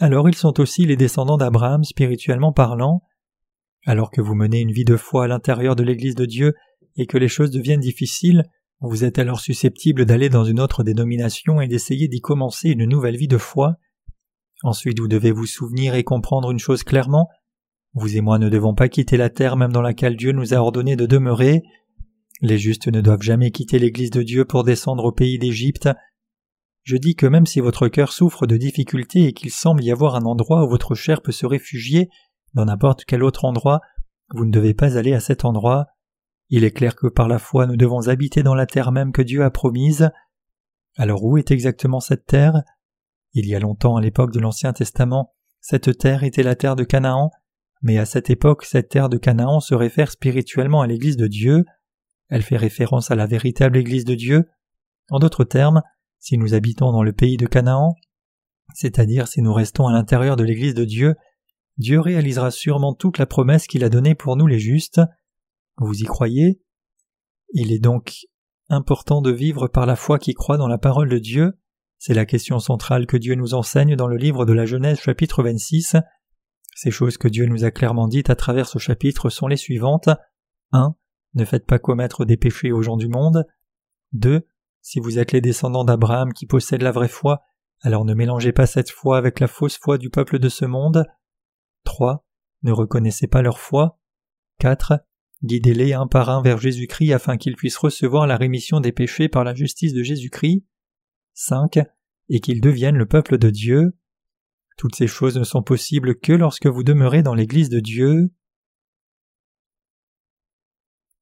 alors 0.00 0.28
ils 0.28 0.34
sont 0.34 0.58
aussi 0.60 0.86
les 0.86 0.96
descendants 0.96 1.36
d'Abraham 1.36 1.84
spirituellement 1.84 2.52
parlant. 2.52 3.02
Alors 3.86 4.10
que 4.10 4.20
vous 4.20 4.34
menez 4.34 4.60
une 4.60 4.72
vie 4.72 4.84
de 4.84 4.96
foi 4.96 5.24
à 5.24 5.28
l'intérieur 5.28 5.76
de 5.76 5.84
l'Église 5.84 6.14
de 6.14 6.26
Dieu 6.26 6.54
et 6.96 7.06
que 7.06 7.18
les 7.18 7.28
choses 7.28 7.50
deviennent 7.50 7.80
difficiles, 7.80 8.42
vous 8.80 9.04
êtes 9.04 9.18
alors 9.18 9.40
susceptible 9.40 10.04
d'aller 10.04 10.28
dans 10.28 10.44
une 10.44 10.60
autre 10.60 10.82
dénomination 10.82 11.60
et 11.60 11.68
d'essayer 11.68 12.08
d'y 12.08 12.20
commencer 12.20 12.70
une 12.70 12.86
nouvelle 12.86 13.16
vie 13.16 13.28
de 13.28 13.38
foi. 13.38 13.76
Ensuite 14.62 14.98
vous 14.98 15.08
devez 15.08 15.30
vous 15.30 15.46
souvenir 15.46 15.94
et 15.94 16.04
comprendre 16.04 16.50
une 16.50 16.58
chose 16.58 16.82
clairement. 16.82 17.28
Vous 17.94 18.16
et 18.16 18.20
moi 18.20 18.38
ne 18.38 18.48
devons 18.48 18.74
pas 18.74 18.88
quitter 18.88 19.16
la 19.16 19.30
terre 19.30 19.56
même 19.56 19.72
dans 19.72 19.82
laquelle 19.82 20.16
Dieu 20.16 20.32
nous 20.32 20.52
a 20.52 20.56
ordonné 20.56 20.96
de 20.96 21.06
demeurer. 21.06 21.62
Les 22.40 22.58
justes 22.58 22.88
ne 22.88 23.00
doivent 23.00 23.22
jamais 23.22 23.52
quitter 23.52 23.78
l'Église 23.78 24.10
de 24.10 24.22
Dieu 24.22 24.44
pour 24.44 24.64
descendre 24.64 25.04
au 25.04 25.12
pays 25.12 25.38
d'Égypte. 25.38 25.88
Je 26.82 26.96
dis 26.96 27.14
que 27.14 27.26
même 27.26 27.46
si 27.46 27.60
votre 27.60 27.88
cœur 27.88 28.12
souffre 28.12 28.46
de 28.46 28.56
difficultés 28.56 29.24
et 29.26 29.32
qu'il 29.32 29.50
semble 29.50 29.84
y 29.84 29.92
avoir 29.92 30.16
un 30.16 30.24
endroit 30.24 30.64
où 30.64 30.68
votre 30.68 30.94
chair 30.94 31.22
peut 31.22 31.32
se 31.32 31.46
réfugier, 31.46 32.10
dans 32.52 32.64
n'importe 32.64 33.04
quel 33.04 33.22
autre 33.22 33.44
endroit, 33.44 33.80
vous 34.34 34.44
ne 34.44 34.50
devez 34.50 34.74
pas 34.74 34.98
aller 34.98 35.14
à 35.14 35.20
cet 35.20 35.44
endroit. 35.44 35.86
Il 36.50 36.64
est 36.64 36.72
clair 36.72 36.96
que 36.96 37.06
par 37.06 37.28
la 37.28 37.38
foi 37.38 37.66
nous 37.66 37.76
devons 37.76 38.08
habiter 38.08 38.42
dans 38.42 38.54
la 38.54 38.66
terre 38.66 38.92
même 38.92 39.12
que 39.12 39.22
Dieu 39.22 39.44
a 39.44 39.50
promise. 39.50 40.10
Alors 40.96 41.24
où 41.24 41.38
est 41.38 41.52
exactement 41.52 42.00
cette 42.00 42.26
terre? 42.26 42.62
Il 43.32 43.46
y 43.46 43.54
a 43.54 43.60
longtemps, 43.60 43.96
à 43.96 44.00
l'époque 44.00 44.32
de 44.32 44.40
l'Ancien 44.40 44.72
Testament, 44.72 45.32
cette 45.60 45.96
terre 45.96 46.24
était 46.24 46.42
la 46.42 46.54
terre 46.54 46.76
de 46.76 46.84
Canaan, 46.84 47.30
mais 47.84 47.98
à 47.98 48.06
cette 48.06 48.30
époque 48.30 48.64
cette 48.64 48.88
terre 48.88 49.10
de 49.10 49.18
Canaan 49.18 49.60
se 49.60 49.74
réfère 49.74 50.10
spirituellement 50.10 50.80
à 50.80 50.86
l'Église 50.86 51.18
de 51.18 51.28
Dieu. 51.28 51.64
Elle 52.30 52.42
fait 52.42 52.56
référence 52.56 53.10
à 53.10 53.14
la 53.14 53.26
véritable 53.26 53.76
Église 53.76 54.06
de 54.06 54.14
Dieu. 54.14 54.48
En 55.10 55.18
d'autres 55.18 55.44
termes, 55.44 55.82
si 56.18 56.38
nous 56.38 56.54
habitons 56.54 56.92
dans 56.92 57.02
le 57.02 57.12
pays 57.12 57.36
de 57.36 57.46
Canaan, 57.46 57.94
c'est-à-dire 58.74 59.28
si 59.28 59.42
nous 59.42 59.52
restons 59.52 59.86
à 59.86 59.92
l'intérieur 59.92 60.36
de 60.36 60.44
l'Église 60.44 60.72
de 60.72 60.86
Dieu, 60.86 61.14
Dieu 61.76 62.00
réalisera 62.00 62.50
sûrement 62.50 62.94
toute 62.94 63.18
la 63.18 63.26
promesse 63.26 63.66
qu'il 63.66 63.84
a 63.84 63.90
donnée 63.90 64.14
pour 64.14 64.36
nous 64.36 64.46
les 64.46 64.58
justes. 64.58 65.02
Vous 65.76 65.94
y 65.94 66.04
croyez? 66.04 66.62
Il 67.52 67.70
est 67.70 67.80
donc 67.80 68.14
important 68.70 69.20
de 69.20 69.30
vivre 69.30 69.68
par 69.68 69.84
la 69.84 69.96
foi 69.96 70.18
qui 70.18 70.32
croit 70.32 70.56
dans 70.56 70.68
la 70.68 70.78
parole 70.78 71.10
de 71.10 71.18
Dieu. 71.18 71.52
C'est 71.98 72.14
la 72.14 72.24
question 72.24 72.58
centrale 72.60 73.06
que 73.06 73.18
Dieu 73.18 73.34
nous 73.34 73.52
enseigne 73.52 73.94
dans 73.94 74.08
le 74.08 74.16
livre 74.16 74.46
de 74.46 74.54
la 74.54 74.64
Genèse 74.64 75.00
chapitre 75.00 75.42
26. 75.42 75.96
Ces 76.74 76.90
choses 76.90 77.16
que 77.16 77.28
Dieu 77.28 77.46
nous 77.46 77.64
a 77.64 77.70
clairement 77.70 78.08
dites 78.08 78.30
à 78.30 78.36
travers 78.36 78.68
ce 78.68 78.78
chapitre 78.78 79.30
sont 79.30 79.46
les 79.46 79.56
suivantes. 79.56 80.08
1. 80.72 80.94
Ne 81.34 81.44
faites 81.44 81.66
pas 81.66 81.78
commettre 81.78 82.24
des 82.24 82.36
péchés 82.36 82.72
aux 82.72 82.82
gens 82.82 82.96
du 82.96 83.08
monde. 83.08 83.46
2. 84.12 84.46
Si 84.80 85.00
vous 85.00 85.18
êtes 85.18 85.32
les 85.32 85.40
descendants 85.40 85.84
d'Abraham 85.84 86.32
qui 86.32 86.46
possèdent 86.46 86.82
la 86.82 86.92
vraie 86.92 87.08
foi, 87.08 87.42
alors 87.80 88.04
ne 88.04 88.14
mélangez 88.14 88.52
pas 88.52 88.66
cette 88.66 88.90
foi 88.90 89.18
avec 89.18 89.40
la 89.40 89.46
fausse 89.46 89.78
foi 89.78 89.98
du 89.98 90.10
peuple 90.10 90.38
de 90.38 90.48
ce 90.48 90.64
monde. 90.64 91.06
3. 91.84 92.26
Ne 92.62 92.72
reconnaissez 92.72 93.26
pas 93.26 93.42
leur 93.42 93.58
foi. 93.58 94.00
4. 94.58 95.04
Guidez-les 95.42 95.92
un 95.92 96.06
par 96.06 96.30
un 96.30 96.42
vers 96.42 96.58
Jésus-Christ 96.58 97.12
afin 97.12 97.36
qu'ils 97.36 97.56
puissent 97.56 97.76
recevoir 97.76 98.26
la 98.26 98.36
rémission 98.36 98.80
des 98.80 98.92
péchés 98.92 99.28
par 99.28 99.44
la 99.44 99.54
justice 99.54 99.92
de 99.92 100.02
Jésus-Christ. 100.02 100.64
5. 101.34 101.80
Et 102.30 102.40
qu'ils 102.40 102.60
deviennent 102.60 102.96
le 102.96 103.06
peuple 103.06 103.38
de 103.38 103.50
Dieu. 103.50 103.96
Toutes 104.76 104.96
ces 104.96 105.06
choses 105.06 105.36
ne 105.36 105.44
sont 105.44 105.62
possibles 105.62 106.18
que 106.18 106.32
lorsque 106.32 106.66
vous 106.66 106.82
demeurez 106.82 107.22
dans 107.22 107.34
l'Église 107.34 107.68
de 107.68 107.80
Dieu. 107.80 108.32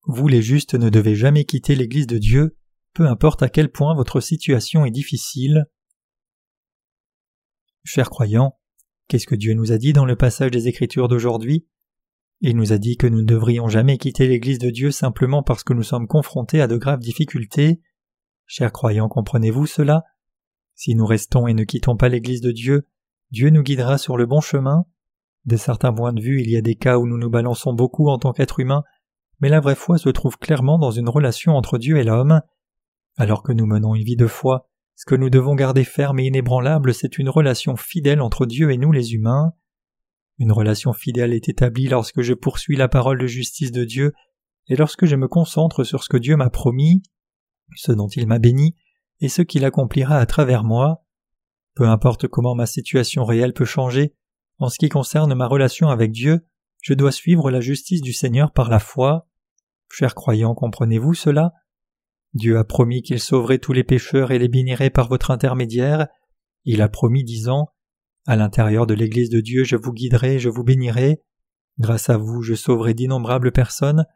Vous 0.04 0.28
les 0.28 0.42
justes 0.42 0.74
ne 0.74 0.90
devez 0.90 1.14
jamais 1.14 1.44
quitter 1.44 1.74
l'Église 1.74 2.06
de 2.06 2.18
Dieu, 2.18 2.56
peu 2.94 3.06
importe 3.06 3.42
à 3.42 3.48
quel 3.48 3.70
point 3.70 3.94
votre 3.94 4.20
situation 4.20 4.84
est 4.84 4.90
difficile. 4.90 5.66
Chers 7.84 8.10
croyants, 8.10 8.58
Qu'est-ce 9.12 9.26
que 9.26 9.34
Dieu 9.34 9.52
nous 9.52 9.72
a 9.72 9.76
dit 9.76 9.92
dans 9.92 10.06
le 10.06 10.16
passage 10.16 10.50
des 10.50 10.68
Écritures 10.68 11.06
d'aujourd'hui? 11.06 11.66
Il 12.40 12.56
nous 12.56 12.72
a 12.72 12.78
dit 12.78 12.96
que 12.96 13.06
nous 13.06 13.20
ne 13.20 13.26
devrions 13.26 13.68
jamais 13.68 13.98
quitter 13.98 14.26
l'Église 14.26 14.58
de 14.58 14.70
Dieu 14.70 14.90
simplement 14.90 15.42
parce 15.42 15.64
que 15.64 15.74
nous 15.74 15.82
sommes 15.82 16.06
confrontés 16.06 16.62
à 16.62 16.66
de 16.66 16.78
graves 16.78 17.00
difficultés. 17.00 17.82
Chers 18.46 18.72
croyants, 18.72 19.10
comprenez-vous 19.10 19.66
cela? 19.66 20.02
Si 20.74 20.94
nous 20.94 21.04
restons 21.04 21.46
et 21.46 21.52
ne 21.52 21.64
quittons 21.64 21.94
pas 21.94 22.08
l'Église 22.08 22.40
de 22.40 22.52
Dieu, 22.52 22.88
Dieu 23.32 23.50
nous 23.50 23.62
guidera 23.62 23.98
sur 23.98 24.16
le 24.16 24.26
bon 24.26 24.40
chemin. 24.40 24.84
De 25.46 25.56
certains 25.56 25.92
points 25.92 26.12
de 26.12 26.20
vue, 26.20 26.40
il 26.42 26.50
y 26.50 26.56
a 26.56 26.62
des 26.62 26.76
cas 26.76 26.98
où 26.98 27.06
nous 27.06 27.18
nous 27.18 27.30
balançons 27.30 27.72
beaucoup 27.72 28.08
en 28.08 28.18
tant 28.18 28.32
qu'être 28.32 28.60
humain, 28.60 28.84
mais 29.40 29.48
la 29.48 29.58
vraie 29.58 29.74
foi 29.74 29.98
se 29.98 30.10
trouve 30.10 30.38
clairement 30.38 30.78
dans 30.78 30.90
une 30.90 31.08
relation 31.08 31.56
entre 31.56 31.78
Dieu 31.78 31.96
et 31.96 32.04
l'homme. 32.04 32.42
Alors 33.16 33.42
que 33.42 33.52
nous 33.52 33.66
menons 33.66 33.94
une 33.94 34.04
vie 34.04 34.16
de 34.16 34.26
foi, 34.26 34.68
ce 34.94 35.06
que 35.06 35.14
nous 35.14 35.30
devons 35.30 35.54
garder 35.54 35.82
ferme 35.82 36.20
et 36.20 36.26
inébranlable, 36.26 36.94
c'est 36.94 37.18
une 37.18 37.30
relation 37.30 37.74
fidèle 37.74 38.20
entre 38.20 38.46
Dieu 38.46 38.70
et 38.70 38.76
nous 38.76 38.92
les 38.92 39.14
humains. 39.14 39.52
Une 40.38 40.52
relation 40.52 40.92
fidèle 40.92 41.32
est 41.32 41.48
établie 41.48 41.88
lorsque 41.88 42.20
je 42.20 42.34
poursuis 42.34 42.76
la 42.76 42.88
parole 42.88 43.18
de 43.18 43.26
justice 43.26 43.72
de 43.72 43.84
Dieu 43.84 44.12
et 44.68 44.76
lorsque 44.76 45.06
je 45.06 45.16
me 45.16 45.26
concentre 45.26 45.84
sur 45.84 46.04
ce 46.04 46.08
que 46.08 46.18
Dieu 46.18 46.36
m'a 46.36 46.50
promis, 46.50 47.02
ce 47.74 47.92
dont 47.92 48.08
il 48.08 48.26
m'a 48.26 48.38
béni, 48.38 48.76
et 49.20 49.28
ce 49.28 49.42
qu'il 49.42 49.64
accomplira 49.64 50.18
à 50.18 50.26
travers 50.26 50.64
moi. 50.64 51.01
Peu 51.74 51.88
importe 51.88 52.28
comment 52.28 52.54
ma 52.54 52.66
situation 52.66 53.24
réelle 53.24 53.54
peut 53.54 53.64
changer, 53.64 54.14
en 54.58 54.68
ce 54.68 54.78
qui 54.78 54.88
concerne 54.88 55.34
ma 55.34 55.46
relation 55.46 55.88
avec 55.88 56.12
Dieu, 56.12 56.46
je 56.82 56.94
dois 56.94 57.12
suivre 57.12 57.50
la 57.50 57.60
justice 57.60 58.00
du 58.00 58.12
Seigneur 58.12 58.52
par 58.52 58.68
la 58.68 58.78
foi. 58.78 59.28
Chers 59.88 60.14
croyants, 60.14 60.54
comprenez-vous 60.54 61.14
cela? 61.14 61.52
Dieu 62.34 62.58
a 62.58 62.64
promis 62.64 63.02
qu'il 63.02 63.20
sauverait 63.20 63.58
tous 63.58 63.72
les 63.72 63.84
pécheurs 63.84 64.30
et 64.30 64.38
les 64.38 64.48
bénirait 64.48 64.90
par 64.90 65.08
votre 65.08 65.30
intermédiaire. 65.30 66.08
Il 66.64 66.80
a 66.80 66.88
promis 66.88 67.24
disant 67.24 67.72
À 68.26 68.36
l'intérieur 68.36 68.86
de 68.86 68.94
l'Église 68.94 69.30
de 69.30 69.40
Dieu 69.40 69.64
je 69.64 69.76
vous 69.76 69.92
guiderai, 69.92 70.38
je 70.38 70.48
vous 70.48 70.64
bénirai. 70.64 71.22
Grâce 71.78 72.10
à 72.10 72.16
vous 72.16 72.42
je 72.42 72.54
sauverai 72.54 72.94
d'innombrables 72.94 73.52
personnes. 73.52 74.06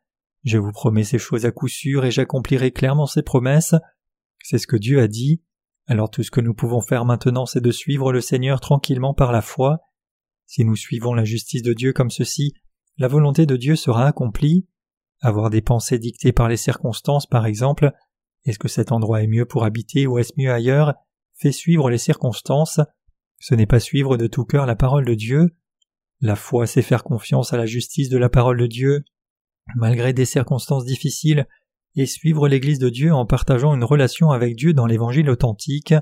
Je 0.45 0.59
vous 0.59 0.73
promets 0.73 1.05
ces 1.05 1.19
choses 1.19 1.45
à 1.45 1.51
coup 1.51 1.69
sûr 1.69 2.05
et 2.05 2.11
j'accomplirai 2.11 2.71
clairement 2.71 3.07
ces 3.07 3.23
promesses. 3.23 3.75
C'est 4.43 4.59
ce 4.59 4.67
que 4.67 4.77
Dieu 4.77 5.01
a 5.01 5.09
dit. 5.09 5.43
Alors 5.87 6.11
tout 6.11 6.23
ce 6.23 6.31
que 6.31 6.41
nous 6.41 6.55
pouvons 6.55 6.81
faire 6.81 7.05
maintenant 7.05 7.47
c'est 7.47 7.61
de 7.61 7.71
suivre 7.71 8.13
le 8.13 8.21
Seigneur 8.21 8.61
tranquillement 8.61 9.15
par 9.15 9.33
la 9.33 9.43
foi. 9.43 9.81
Si 10.47 10.65
nous 10.65 10.77
suivons 10.77 11.15
la 11.15 11.25
justice 11.25 11.63
de 11.63 11.73
Dieu 11.73 11.93
comme 11.93 12.11
ceci, 12.11 12.55
la 12.99 13.09
volonté 13.09 13.47
de 13.47 13.57
Dieu 13.57 13.77
sera 13.77 14.07
accomplie. 14.07 14.67
Avoir 15.21 15.51
des 15.51 15.63
pensées 15.63 15.99
dictées 15.99 16.33
par 16.33 16.49
les 16.49 16.57
circonstances, 16.57 17.27
par 17.27 17.47
exemple, 17.47 17.93
est-ce 18.45 18.59
que 18.59 18.69
cet 18.69 18.93
endroit 18.93 19.23
est 19.23 19.29
mieux 19.29 19.45
pour 19.45 19.65
habiter 19.65 20.07
ou 20.07 20.19
est-ce 20.19 20.33
mieux 20.37 20.53
ailleurs, 20.53 20.95
fait 21.35 21.53
suivre 21.53 21.91
les 21.91 21.99
circonstances. 21.99 22.81
Ce 23.39 23.55
n'est 23.55 23.67
pas 23.67 23.81
suivre 23.81 24.17
de 24.17 24.27
tout 24.27 24.45
cœur 24.45 24.67
la 24.67 24.77
parole 24.77 25.05
de 25.05 25.15
Dieu. 25.15 25.57
La 26.21 26.37
foi, 26.37 26.67
c'est 26.67 26.83
faire 26.83 27.05
confiance 27.05 27.53
à 27.53 27.57
la 27.57 27.67
justice 27.67 28.09
de 28.09 28.19
la 28.19 28.29
parole 28.29 28.59
de 28.59 28.67
Dieu, 28.67 29.05
malgré 29.75 30.13
des 30.13 30.25
circonstances 30.25 30.85
difficiles, 30.85 31.47
et 31.97 32.07
suivre 32.07 32.47
l'Église 32.47 32.79
de 32.79 32.91
Dieu 32.91 33.13
en 33.13 33.27
partageant 33.27 33.75
une 33.75 33.85
relation 33.85 34.31
avec 34.31 34.55
Dieu 34.55 34.75
dans 34.75 34.87
l'Évangile 34.87 35.31
authentique. 35.31 35.95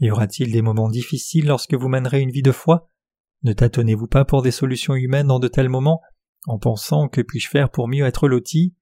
Y 0.00 0.10
aura-t-il 0.10 0.50
des 0.50 0.62
moments 0.62 0.88
difficiles 0.88 1.46
lorsque 1.46 1.74
vous 1.74 1.88
mènerez 1.88 2.20
une 2.20 2.30
vie 2.30 2.42
de 2.42 2.52
foi? 2.52 2.90
Ne 3.42 3.52
tâtonnez-vous 3.52 4.06
pas 4.06 4.24
pour 4.24 4.42
des 4.42 4.50
solutions 4.50 4.94
humaines 4.94 5.26
dans 5.26 5.38
de 5.38 5.48
tels 5.48 5.68
moments, 5.68 6.00
en 6.46 6.58
pensant 6.58 7.08
que 7.08 7.20
puis-je 7.20 7.48
faire 7.48 7.70
pour 7.70 7.86
mieux 7.86 8.06
être 8.06 8.28
loti? 8.28 8.74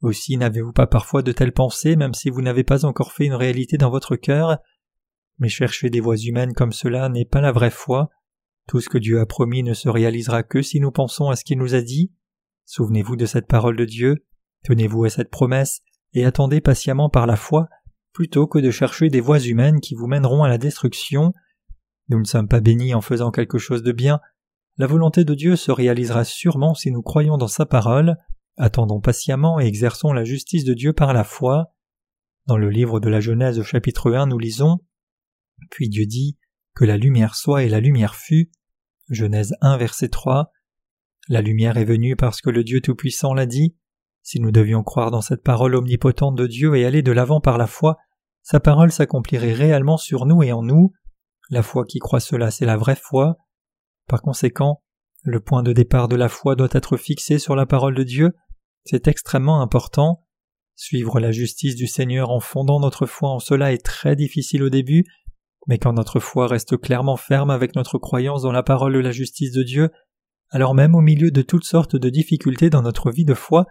Aussi 0.00 0.36
n'avez-vous 0.36 0.72
pas 0.72 0.86
parfois 0.86 1.22
de 1.22 1.32
telles 1.32 1.52
pensées, 1.52 1.96
même 1.96 2.14
si 2.14 2.30
vous 2.30 2.40
n'avez 2.40 2.64
pas 2.64 2.84
encore 2.84 3.12
fait 3.12 3.26
une 3.26 3.34
réalité 3.34 3.76
dans 3.76 3.90
votre 3.90 4.16
cœur? 4.16 4.58
Mais 5.38 5.48
chercher 5.48 5.90
des 5.90 6.00
voies 6.00 6.16
humaines 6.16 6.54
comme 6.54 6.72
cela 6.72 7.08
n'est 7.08 7.24
pas 7.24 7.40
la 7.40 7.52
vraie 7.52 7.70
foi. 7.70 8.10
Tout 8.68 8.80
ce 8.80 8.88
que 8.88 8.98
Dieu 8.98 9.20
a 9.20 9.26
promis 9.26 9.62
ne 9.62 9.74
se 9.74 9.88
réalisera 9.88 10.42
que 10.42 10.62
si 10.62 10.80
nous 10.80 10.92
pensons 10.92 11.28
à 11.28 11.36
ce 11.36 11.44
qu'il 11.44 11.58
nous 11.58 11.74
a 11.74 11.80
dit. 11.80 12.12
Souvenez-vous 12.66 13.16
de 13.16 13.26
cette 13.26 13.48
parole 13.48 13.76
de 13.76 13.84
Dieu, 13.84 14.24
tenez-vous 14.64 15.04
à 15.04 15.10
cette 15.10 15.30
promesse, 15.30 15.80
et 16.12 16.24
attendez 16.24 16.60
patiemment 16.60 17.08
par 17.08 17.26
la 17.26 17.36
foi, 17.36 17.68
plutôt 18.12 18.46
que 18.46 18.58
de 18.58 18.70
chercher 18.70 19.08
des 19.08 19.20
voies 19.20 19.40
humaines 19.40 19.80
qui 19.80 19.94
vous 19.94 20.06
mèneront 20.06 20.42
à 20.42 20.48
la 20.48 20.58
destruction. 20.58 21.32
Nous 22.08 22.18
ne 22.18 22.24
sommes 22.24 22.48
pas 22.48 22.60
bénis 22.60 22.94
en 22.94 23.00
faisant 23.00 23.30
quelque 23.30 23.58
chose 23.58 23.82
de 23.82 23.92
bien. 23.92 24.20
La 24.76 24.86
volonté 24.86 25.24
de 25.24 25.34
Dieu 25.34 25.56
se 25.56 25.70
réalisera 25.70 26.24
sûrement 26.24 26.74
si 26.74 26.90
nous 26.90 27.02
croyons 27.02 27.36
dans 27.36 27.48
sa 27.48 27.66
parole, 27.66 28.16
attendons 28.56 29.00
patiemment 29.00 29.60
et 29.60 29.66
exerçons 29.66 30.12
la 30.12 30.24
justice 30.24 30.64
de 30.64 30.74
Dieu 30.74 30.92
par 30.92 31.12
la 31.12 31.24
foi. 31.24 31.72
Dans 32.46 32.56
le 32.56 32.70
livre 32.70 32.98
de 32.98 33.08
la 33.08 33.20
Genèse 33.20 33.58
au 33.58 33.62
chapitre 33.62 34.12
1, 34.12 34.26
nous 34.26 34.38
lisons 34.38 34.80
Puis 35.70 35.88
Dieu 35.88 36.06
dit 36.06 36.38
Que 36.74 36.84
la 36.84 36.96
lumière 36.96 37.34
soit 37.34 37.62
et 37.62 37.68
la 37.68 37.80
lumière 37.80 38.16
fut. 38.16 38.50
Genèse 39.08 39.54
1, 39.60 39.76
verset 39.76 40.08
3. 40.08 40.50
La 41.28 41.42
lumière 41.42 41.76
est 41.76 41.84
venue 41.84 42.16
parce 42.16 42.40
que 42.40 42.50
le 42.50 42.64
Dieu 42.64 42.80
Tout-Puissant 42.80 43.34
l'a 43.34 43.46
dit. 43.46 43.76
Si 44.22 44.40
nous 44.40 44.52
devions 44.52 44.82
croire 44.82 45.10
dans 45.10 45.22
cette 45.22 45.42
parole 45.42 45.74
omnipotente 45.74 46.36
de 46.36 46.46
Dieu 46.46 46.76
et 46.76 46.84
aller 46.84 47.02
de 47.02 47.12
l'avant 47.12 47.40
par 47.40 47.58
la 47.58 47.66
foi, 47.66 47.96
sa 48.42 48.60
parole 48.60 48.92
s'accomplirait 48.92 49.52
réellement 49.52 49.96
sur 49.96 50.26
nous 50.26 50.42
et 50.42 50.52
en 50.52 50.62
nous. 50.62 50.92
La 51.50 51.62
foi 51.62 51.84
qui 51.84 51.98
croit 51.98 52.20
cela, 52.20 52.50
c'est 52.50 52.66
la 52.66 52.76
vraie 52.76 52.96
foi. 52.96 53.36
Par 54.06 54.22
conséquent, 54.22 54.82
le 55.22 55.40
point 55.40 55.62
de 55.62 55.72
départ 55.72 56.08
de 56.08 56.16
la 56.16 56.28
foi 56.28 56.56
doit 56.56 56.68
être 56.72 56.96
fixé 56.96 57.38
sur 57.38 57.56
la 57.56 57.66
parole 57.66 57.94
de 57.94 58.02
Dieu. 58.02 58.32
C'est 58.84 59.08
extrêmement 59.08 59.60
important. 59.60 60.24
Suivre 60.74 61.20
la 61.20 61.32
justice 61.32 61.76
du 61.76 61.86
Seigneur 61.86 62.30
en 62.30 62.40
fondant 62.40 62.80
notre 62.80 63.06
foi 63.06 63.28
en 63.30 63.38
cela 63.38 63.72
est 63.72 63.84
très 63.84 64.16
difficile 64.16 64.62
au 64.62 64.70
début, 64.70 65.04
mais 65.66 65.78
quand 65.78 65.92
notre 65.92 66.20
foi 66.20 66.46
reste 66.46 66.78
clairement 66.78 67.16
ferme 67.16 67.50
avec 67.50 67.76
notre 67.76 67.98
croyance 67.98 68.42
dans 68.42 68.52
la 68.52 68.62
parole 68.62 68.94
de 68.94 68.98
la 68.98 69.12
justice 69.12 69.52
de 69.52 69.62
Dieu, 69.62 69.90
alors 70.50 70.74
même 70.74 70.94
au 70.94 71.02
milieu 71.02 71.30
de 71.30 71.42
toutes 71.42 71.64
sortes 71.64 71.96
de 71.96 72.08
difficultés 72.08 72.70
dans 72.70 72.82
notre 72.82 73.10
vie 73.10 73.26
de 73.26 73.34
foi, 73.34 73.66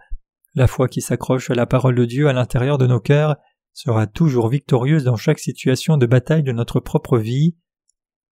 la 0.54 0.66
foi 0.66 0.88
qui 0.88 1.00
s'accroche 1.00 1.50
à 1.50 1.54
la 1.54 1.66
parole 1.66 1.94
de 1.94 2.04
Dieu 2.04 2.28
à 2.28 2.32
l'intérieur 2.32 2.78
de 2.78 2.86
nos 2.86 3.00
cœurs 3.00 3.36
sera 3.72 4.06
toujours 4.06 4.48
victorieuse 4.48 5.04
dans 5.04 5.16
chaque 5.16 5.38
situation 5.38 5.96
de 5.96 6.06
bataille 6.06 6.42
de 6.42 6.52
notre 6.52 6.80
propre 6.80 7.18
vie. 7.18 7.56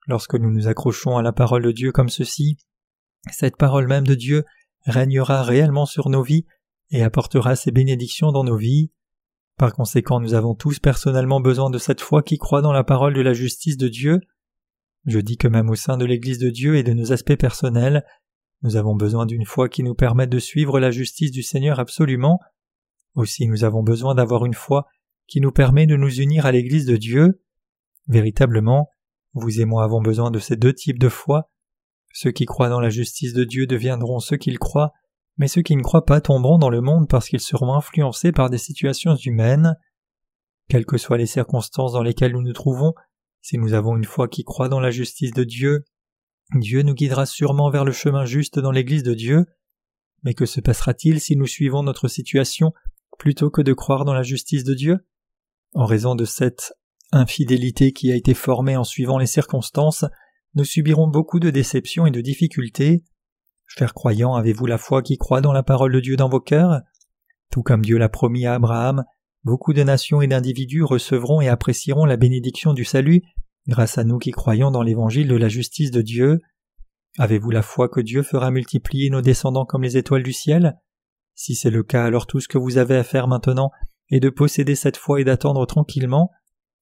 Lorsque 0.07 0.35
nous 0.35 0.51
nous 0.51 0.69
accrochons 0.69 1.17
à 1.17 1.23
la 1.23 1.33
parole 1.33 1.63
de 1.63 1.73
Dieu 1.73 1.93
comme 1.93 2.09
ceci, 2.09 2.59
cette 3.31 3.57
parole 3.57 3.87
même 3.87 4.07
de 4.07 4.15
Dieu 4.15 4.45
régnera 4.87 5.43
réellement 5.43 5.87
sur 5.87 6.09
nos 6.09 6.23
vies 6.23 6.47
et 6.91 7.03
apportera 7.03 7.57
ses 7.57 7.71
bénédictions 7.71 8.33
dans 8.33 8.45
nos 8.45 8.57
vies. 8.57 8.91
Par 9.59 9.73
conséquent, 9.73 10.21
nous 10.21 10.35
avons 10.35 10.55
tous 10.55 10.79
personnellement 10.79 11.41
besoin 11.41 11.71
de 11.71 11.79
cette 11.79 12.01
foi 12.01 12.23
qui 12.23 12.39
croit 12.39 12.63
dans 12.63 12.73
la 12.73 12.85
parole 12.85 13.15
de 13.15 13.21
la 13.21 13.35
justice 13.35 13.77
de 13.77 13.89
Dieu. 13.89 14.21
Je 15.05 15.19
dis 15.19 15.37
que 15.37 15.49
même 15.49 15.71
au 15.71 15.75
sein 15.75 15.97
de 15.97 16.05
l'Église 16.05 16.39
de 16.39 16.51
Dieu 16.51 16.77
et 16.77 16.83
de 16.83 16.93
nos 16.93 17.13
aspects 17.13 17.37
personnels, 17.37 18.05
nous 18.63 18.77
avons 18.77 18.97
besoin 18.97 19.27
d'une 19.27 19.45
foi 19.45 19.69
qui 19.69 19.83
nous 19.83 19.95
permette 19.95 20.31
de 20.31 20.39
suivre 20.39 20.81
la 20.81 20.91
justice 20.91 21.31
du 21.31 21.43
Seigneur 21.43 21.79
absolument. 21.79 22.41
Aussi 23.15 23.47
nous 23.47 23.65
avons 23.65 23.83
besoin 23.83 24.15
d'avoir 24.15 24.45
une 24.45 24.55
foi 24.55 24.87
qui 25.27 25.41
nous 25.41 25.53
permet 25.53 25.87
de 25.87 25.97
nous 25.97 26.21
unir 26.21 26.47
à 26.47 26.53
l'Église 26.53 26.87
de 26.87 26.97
Dieu. 26.97 27.43
Véritablement, 28.09 28.91
vous 29.35 29.61
et 29.61 29.65
moi 29.65 29.85
avons 29.85 30.01
besoin 30.01 30.31
de 30.31 30.39
ces 30.39 30.57
deux 30.57 30.73
types 30.73 30.99
de 30.99 31.09
foi. 31.09 31.51
Ceux 32.13 32.33
qui 32.33 32.47
croient 32.47 32.71
dans 32.71 32.81
la 32.81 32.91
justice 32.91 33.35
de 33.35 33.45
Dieu 33.45 33.67
deviendront 33.67 34.19
ceux 34.19 34.39
qu'ils 34.39 34.59
croient, 34.59 34.93
mais 35.37 35.47
ceux 35.47 35.63
qui 35.63 35.77
ne 35.77 35.83
croient 35.83 36.05
pas 36.05 36.21
tomberont 36.21 36.59
dans 36.59 36.71
le 36.71 36.81
monde 36.81 37.09
parce 37.09 37.29
qu'ils 37.29 37.41
seront 37.41 37.75
influencés 37.75 38.33
par 38.33 38.51
des 38.51 38.59
situations 38.59 39.15
humaines. 39.15 39.77
Quelles 40.69 40.87
que 40.87 40.99
soient 40.99 41.19
les 41.19 41.27
circonstances 41.27 41.93
dans 41.93 42.03
lesquelles 42.03 42.33
nous 42.33 42.43
nous 42.43 42.53
trouvons, 42.53 42.95
si 43.41 43.57
nous 43.57 43.75
avons 43.75 43.97
une 43.97 44.05
foi 44.05 44.27
qui 44.29 44.43
croit 44.43 44.69
dans 44.69 44.81
la 44.81 44.91
justice 44.91 45.33
de 45.33 45.45
Dieu, 45.45 45.85
Dieu 46.55 46.83
nous 46.83 46.95
guidera 46.95 47.27
sûrement 47.27 47.71
vers 47.71 47.85
le 47.85 47.93
chemin 47.93 48.25
juste 48.25 48.59
dans 48.59 48.71
l'Église 48.71 49.03
de 49.03 49.15
Dieu. 49.15 49.47
Mais 50.23 50.35
que 50.35 50.47
se 50.47 50.61
passera-t-il 50.61 51.21
si 51.21 51.37
nous 51.37 51.47
suivons 51.47 51.83
notre 51.83 52.09
situation 52.09 52.73
plutôt 53.19 53.51
que 53.51 53.63
de 53.63 53.73
croire 53.73 54.05
dans 54.05 54.15
la 54.15 54.23
justice 54.23 54.65
de 54.65 54.75
Dieu? 54.75 54.99
En 55.75 55.85
raison 55.85 56.15
de 56.15 56.25
cette 56.25 56.73
infidélité 57.13 57.93
qui 57.93 58.11
a 58.11 58.17
été 58.17 58.35
formée 58.35 58.77
en 58.77 58.85
suivant 58.85 59.19
les 59.19 59.27
circonstances, 59.27 60.05
nous 60.55 60.65
subirons 60.65 61.07
beaucoup 61.07 61.39
de 61.39 61.51
déceptions 61.51 62.07
et 62.07 62.11
de 62.11 62.21
difficultés. 62.21 63.05
Chers 63.67 63.93
croyants, 63.93 64.35
avez-vous 64.35 64.67
la 64.67 64.79
foi 64.79 65.03
qui 65.03 65.19
croit 65.19 65.43
dans 65.43 65.53
la 65.53 65.63
parole 65.63 65.93
de 65.93 66.01
Dieu 66.01 66.17
dans 66.17 66.29
vos 66.29 66.41
cœurs? 66.41 66.81
Tout 67.51 67.63
comme 67.63 67.85
Dieu 67.85 67.99
l'a 67.99 68.09
promis 68.09 68.47
à 68.47 68.55
Abraham, 68.55 69.05
beaucoup 69.45 69.75
de 69.75 69.83
nations 69.83 70.23
et 70.23 70.27
d'individus 70.27 70.83
recevront 70.83 71.41
et 71.41 71.49
apprécieront 71.49 72.07
la 72.07 72.17
bénédiction 72.17 72.73
du 72.73 72.85
salut 72.85 73.23
grâce 73.69 73.99
à 73.99 74.05
nous 74.05 74.19
qui 74.19 74.31
croyons 74.31 74.71
dans 74.71 74.83
l'évangile 74.83 75.29
de 75.29 75.37
la 75.37 75.49
justice 75.49 75.91
de 75.91 76.03
Dieu. 76.03 76.41
Avez-vous 77.19 77.51
la 77.51 77.63
foi 77.63 77.89
que 77.89 78.01
Dieu 78.01 78.23
fera 78.23 78.51
multiplier 78.51 79.11
nos 79.11 79.21
descendants 79.21 79.67
comme 79.67 79.83
les 79.83 79.97
étoiles 79.97 80.23
du 80.23 80.33
ciel? 80.33 80.79
Si 81.35 81.55
c'est 81.55 81.71
le 81.71 81.83
cas, 81.83 82.05
alors 82.05 82.27
tout 82.27 82.41
ce 82.41 82.49
que 82.49 82.59
vous 82.59 82.79
avez 82.79 82.97
à 82.97 83.05
faire 83.05 83.29
maintenant 83.29 83.71
est 84.11 84.21
de 84.21 84.31
posséder 84.31 84.75
cette 84.75 84.97
foi 84.97 85.21
et 85.21 85.25
d'attendre 85.25 85.67
tranquillement. 85.67 86.31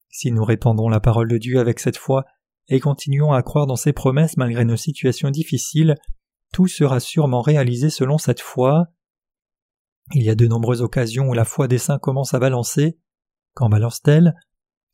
Si 0.08 0.30
nous 0.30 0.44
répandons 0.44 0.88
la 0.88 1.00
parole 1.00 1.28
de 1.28 1.38
Dieu 1.38 1.58
avec 1.58 1.80
cette 1.80 1.96
foi 1.96 2.24
et 2.68 2.80
continuons 2.80 3.32
à 3.32 3.42
croire 3.42 3.66
dans 3.66 3.76
ses 3.76 3.92
promesses 3.92 4.36
malgré 4.36 4.64
nos 4.64 4.76
situations 4.76 5.30
difficiles, 5.30 5.96
tout 6.52 6.68
sera 6.68 7.00
sûrement 7.00 7.42
réalisé 7.42 7.90
selon 7.90 8.16
cette 8.16 8.40
foi. 8.40 8.86
Il 10.14 10.22
y 10.22 10.30
a 10.30 10.36
de 10.36 10.46
nombreuses 10.46 10.82
occasions 10.82 11.28
où 11.28 11.34
la 11.34 11.44
foi 11.44 11.66
des 11.66 11.78
saints 11.78 11.98
commence 11.98 12.32
à 12.32 12.38
balancer. 12.38 12.98
Quand 13.54 13.68
balance-t-elle? 13.68 14.34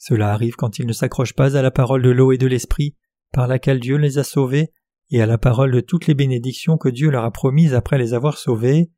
Cela 0.02 0.32
arrive 0.32 0.56
quand 0.56 0.80
ils 0.80 0.86
ne 0.86 0.92
s'accrochent 0.92 1.36
pas 1.36 1.56
à 1.56 1.62
la 1.62 1.70
parole 1.70 2.02
de 2.02 2.10
l'eau 2.10 2.32
et 2.32 2.36
de 2.36 2.48
l'esprit, 2.48 2.96
par 3.32 3.46
laquelle 3.46 3.78
Dieu 3.78 3.98
les 3.98 4.18
a 4.18 4.24
sauvés, 4.24 4.72
et 5.10 5.22
à 5.22 5.26
la 5.26 5.38
parole 5.38 5.70
de 5.70 5.78
toutes 5.78 6.08
les 6.08 6.14
bénédictions 6.14 6.76
que 6.76 6.88
Dieu 6.88 7.08
leur 7.08 7.22
a 7.22 7.30
promises 7.30 7.72
après 7.72 7.98
les 7.98 8.12
avoir 8.12 8.36
sauvés. 8.36 8.90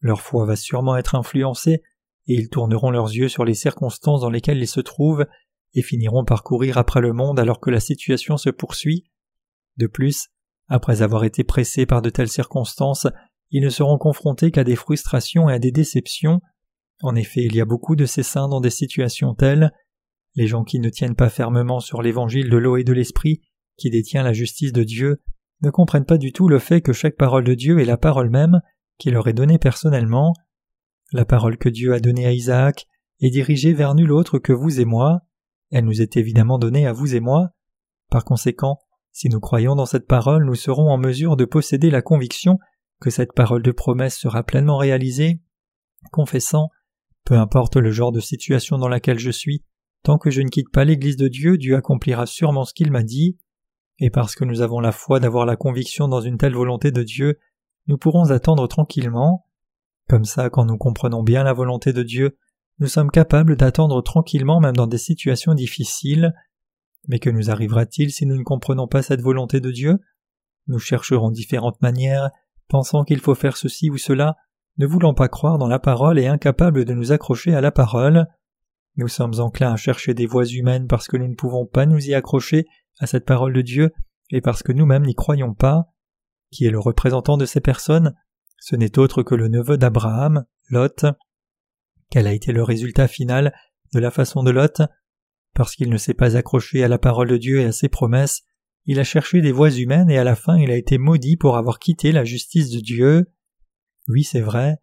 Leur 0.00 0.20
foi 0.20 0.44
va 0.44 0.54
sûrement 0.54 0.98
être 0.98 1.14
influencée, 1.14 1.80
et 2.26 2.34
ils 2.34 2.50
tourneront 2.50 2.90
leurs 2.90 3.10
yeux 3.10 3.30
sur 3.30 3.46
les 3.46 3.54
circonstances 3.54 4.20
dans 4.20 4.28
lesquelles 4.28 4.58
ils 4.58 4.68
se 4.68 4.82
trouvent, 4.82 5.24
et 5.72 5.80
finiront 5.80 6.26
par 6.26 6.42
courir 6.42 6.76
après 6.76 7.00
le 7.00 7.14
monde 7.14 7.40
alors 7.40 7.58
que 7.58 7.70
la 7.70 7.80
situation 7.80 8.36
se 8.36 8.50
poursuit. 8.50 9.06
De 9.78 9.86
plus, 9.86 10.28
après 10.68 11.00
avoir 11.00 11.24
été 11.24 11.42
pressés 11.42 11.86
par 11.86 12.02
de 12.02 12.10
telles 12.10 12.28
circonstances, 12.28 13.06
ils 13.50 13.64
ne 13.64 13.70
seront 13.70 13.96
confrontés 13.96 14.50
qu'à 14.50 14.62
des 14.62 14.76
frustrations 14.76 15.48
et 15.48 15.54
à 15.54 15.58
des 15.58 15.72
déceptions. 15.72 16.42
En 17.00 17.14
effet, 17.14 17.44
il 17.44 17.56
y 17.56 17.62
a 17.62 17.64
beaucoup 17.64 17.96
de 17.96 18.04
ces 18.04 18.22
saints 18.22 18.48
dans 18.48 18.60
des 18.60 18.68
situations 18.68 19.34
telles, 19.34 19.72
les 20.34 20.46
gens 20.46 20.64
qui 20.64 20.80
ne 20.80 20.88
tiennent 20.88 21.14
pas 21.14 21.30
fermement 21.30 21.80
sur 21.80 22.02
l'évangile 22.02 22.50
de 22.50 22.56
l'eau 22.56 22.76
et 22.76 22.84
de 22.84 22.92
l'esprit, 22.92 23.42
qui 23.76 23.90
détient 23.90 24.22
la 24.22 24.32
justice 24.32 24.72
de 24.72 24.84
Dieu, 24.84 25.22
ne 25.62 25.70
comprennent 25.70 26.04
pas 26.04 26.18
du 26.18 26.32
tout 26.32 26.48
le 26.48 26.58
fait 26.58 26.80
que 26.80 26.92
chaque 26.92 27.16
parole 27.16 27.44
de 27.44 27.54
Dieu 27.54 27.80
est 27.80 27.84
la 27.84 27.96
parole 27.96 28.30
même 28.30 28.60
qui 28.98 29.10
leur 29.10 29.28
est 29.28 29.32
donnée 29.32 29.58
personnellement. 29.58 30.32
La 31.12 31.24
parole 31.24 31.58
que 31.58 31.68
Dieu 31.68 31.94
a 31.94 32.00
donnée 32.00 32.26
à 32.26 32.32
Isaac 32.32 32.86
est 33.20 33.30
dirigée 33.30 33.72
vers 33.72 33.94
nul 33.94 34.12
autre 34.12 34.38
que 34.38 34.52
vous 34.52 34.80
et 34.80 34.84
moi. 34.84 35.20
Elle 35.70 35.84
nous 35.84 36.02
est 36.02 36.16
évidemment 36.16 36.58
donnée 36.58 36.86
à 36.86 36.92
vous 36.92 37.14
et 37.14 37.20
moi. 37.20 37.50
Par 38.10 38.24
conséquent, 38.24 38.78
si 39.12 39.28
nous 39.28 39.40
croyons 39.40 39.76
dans 39.76 39.86
cette 39.86 40.06
parole, 40.06 40.44
nous 40.44 40.54
serons 40.54 40.88
en 40.90 40.98
mesure 40.98 41.36
de 41.36 41.44
posséder 41.44 41.90
la 41.90 42.02
conviction 42.02 42.58
que 43.00 43.10
cette 43.10 43.32
parole 43.32 43.62
de 43.62 43.70
promesse 43.70 44.18
sera 44.18 44.42
pleinement 44.42 44.76
réalisée, 44.76 45.40
confessant, 46.10 46.70
peu 47.24 47.34
importe 47.34 47.76
le 47.76 47.90
genre 47.90 48.12
de 48.12 48.20
situation 48.20 48.78
dans 48.78 48.88
laquelle 48.88 49.18
je 49.18 49.30
suis, 49.30 49.64
Tant 50.04 50.18
que 50.18 50.30
je 50.30 50.42
ne 50.42 50.48
quitte 50.48 50.70
pas 50.70 50.84
l'Église 50.84 51.16
de 51.16 51.28
Dieu, 51.28 51.56
Dieu 51.56 51.76
accomplira 51.76 52.26
sûrement 52.26 52.64
ce 52.64 52.74
qu'il 52.74 52.92
m'a 52.92 53.02
dit, 53.02 53.38
et 53.98 54.10
parce 54.10 54.34
que 54.34 54.44
nous 54.44 54.60
avons 54.60 54.78
la 54.78 54.92
foi 54.92 55.18
d'avoir 55.18 55.46
la 55.46 55.56
conviction 55.56 56.08
dans 56.08 56.20
une 56.20 56.36
telle 56.36 56.54
volonté 56.54 56.90
de 56.90 57.02
Dieu, 57.02 57.38
nous 57.86 57.96
pourrons 57.96 58.30
attendre 58.30 58.66
tranquillement. 58.66 59.46
Comme 60.08 60.24
ça, 60.24 60.50
quand 60.50 60.66
nous 60.66 60.76
comprenons 60.76 61.22
bien 61.22 61.42
la 61.42 61.54
volonté 61.54 61.94
de 61.94 62.02
Dieu, 62.02 62.36
nous 62.80 62.86
sommes 62.86 63.10
capables 63.10 63.56
d'attendre 63.56 64.02
tranquillement 64.02 64.60
même 64.60 64.76
dans 64.76 64.86
des 64.86 64.98
situations 64.98 65.54
difficiles. 65.54 66.34
Mais 67.08 67.18
que 67.18 67.30
nous 67.30 67.50
arrivera-t-il 67.50 68.10
si 68.10 68.26
nous 68.26 68.36
ne 68.36 68.42
comprenons 68.42 68.88
pas 68.88 69.02
cette 69.02 69.22
volonté 69.22 69.60
de 69.60 69.70
Dieu? 69.70 69.98
Nous 70.66 70.78
chercherons 70.78 71.30
différentes 71.30 71.80
manières, 71.80 72.30
pensant 72.68 73.04
qu'il 73.04 73.20
faut 73.20 73.34
faire 73.34 73.56
ceci 73.56 73.90
ou 73.90 73.96
cela, 73.96 74.36
ne 74.76 74.86
voulant 74.86 75.14
pas 75.14 75.28
croire 75.28 75.56
dans 75.56 75.68
la 75.68 75.78
parole 75.78 76.18
et 76.18 76.26
incapables 76.26 76.84
de 76.84 76.92
nous 76.92 77.12
accrocher 77.12 77.54
à 77.54 77.60
la 77.60 77.70
parole. 77.70 78.26
Nous 78.96 79.08
sommes 79.08 79.40
enclins 79.40 79.72
à 79.72 79.76
chercher 79.76 80.14
des 80.14 80.26
voies 80.26 80.46
humaines 80.46 80.86
parce 80.86 81.08
que 81.08 81.16
nous 81.16 81.28
ne 81.28 81.34
pouvons 81.34 81.66
pas 81.66 81.86
nous 81.86 82.04
y 82.06 82.14
accrocher 82.14 82.66
à 82.98 83.06
cette 83.06 83.24
parole 83.24 83.52
de 83.52 83.62
Dieu 83.62 83.90
et 84.30 84.40
parce 84.40 84.62
que 84.62 84.72
nous-mêmes 84.72 85.04
n'y 85.04 85.14
croyons 85.14 85.54
pas. 85.54 85.86
Qui 86.50 86.66
est 86.66 86.70
le 86.70 86.78
représentant 86.78 87.36
de 87.36 87.46
ces 87.46 87.60
personnes? 87.60 88.14
Ce 88.58 88.76
n'est 88.76 88.98
autre 88.98 89.22
que 89.22 89.34
le 89.34 89.48
neveu 89.48 89.76
d'Abraham, 89.76 90.44
Lot. 90.68 91.06
Quel 92.10 92.26
a 92.26 92.32
été 92.32 92.52
le 92.52 92.62
résultat 92.62 93.08
final 93.08 93.52
de 93.92 93.98
la 93.98 94.12
façon 94.12 94.44
de 94.44 94.52
Lot? 94.52 94.82
Parce 95.54 95.74
qu'il 95.74 95.90
ne 95.90 95.96
s'est 95.96 96.14
pas 96.14 96.36
accroché 96.36 96.84
à 96.84 96.88
la 96.88 96.98
parole 96.98 97.28
de 97.28 97.36
Dieu 97.36 97.60
et 97.60 97.64
à 97.64 97.72
ses 97.72 97.88
promesses, 97.88 98.42
il 98.86 99.00
a 99.00 99.04
cherché 99.04 99.40
des 99.40 99.52
voies 99.52 99.70
humaines 99.70 100.10
et 100.10 100.18
à 100.18 100.24
la 100.24 100.36
fin 100.36 100.56
il 100.56 100.70
a 100.70 100.76
été 100.76 100.98
maudit 100.98 101.36
pour 101.36 101.56
avoir 101.56 101.78
quitté 101.78 102.12
la 102.12 102.24
justice 102.24 102.70
de 102.70 102.80
Dieu. 102.80 103.26
Oui, 104.08 104.22
c'est 104.22 104.40
vrai. 104.40 104.78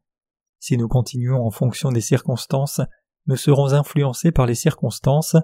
Si 0.59 0.77
nous 0.77 0.87
continuons 0.87 1.45
en 1.45 1.51
fonction 1.51 1.91
des 1.91 2.01
circonstances, 2.01 2.81
nous 3.27 3.35
serons 3.35 3.73
influencés 3.73 4.31
par 4.31 4.45
les 4.45 4.55
circonstances. 4.55 5.35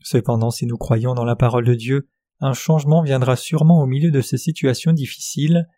Cependant, 0.00 0.50
si 0.50 0.66
nous 0.66 0.78
croyons 0.78 1.14
dans 1.14 1.24
la 1.24 1.36
parole 1.36 1.64
de 1.64 1.74
Dieu, 1.74 2.08
un 2.40 2.54
changement 2.54 3.02
viendra 3.02 3.36
sûrement 3.36 3.80
au 3.82 3.86
milieu 3.86 4.10
de 4.10 4.20
ces 4.20 4.38
situations 4.38 4.92
difficiles. 4.92 5.68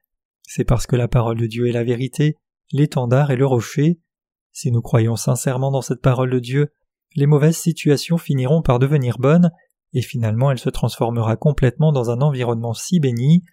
C'est 0.42 0.64
parce 0.64 0.86
que 0.86 0.96
la 0.96 1.08
parole 1.08 1.38
de 1.38 1.46
Dieu 1.46 1.68
est 1.68 1.72
la 1.72 1.84
vérité, 1.84 2.36
l'étendard 2.72 3.30
et 3.30 3.36
le 3.36 3.46
rocher. 3.46 4.00
Si 4.52 4.70
nous 4.70 4.82
croyons 4.82 5.16
sincèrement 5.16 5.70
dans 5.70 5.82
cette 5.82 6.00
parole 6.00 6.30
de 6.30 6.38
Dieu, 6.38 6.72
les 7.16 7.26
mauvaises 7.26 7.56
situations 7.56 8.18
finiront 8.18 8.62
par 8.62 8.78
devenir 8.78 9.18
bonnes, 9.18 9.50
et 9.92 10.02
finalement 10.02 10.50
elle 10.50 10.58
se 10.58 10.70
transformera 10.70 11.36
complètement 11.36 11.92
dans 11.92 12.10
un 12.10 12.20
environnement 12.20 12.74
si 12.74 12.98
béni. 13.00 13.44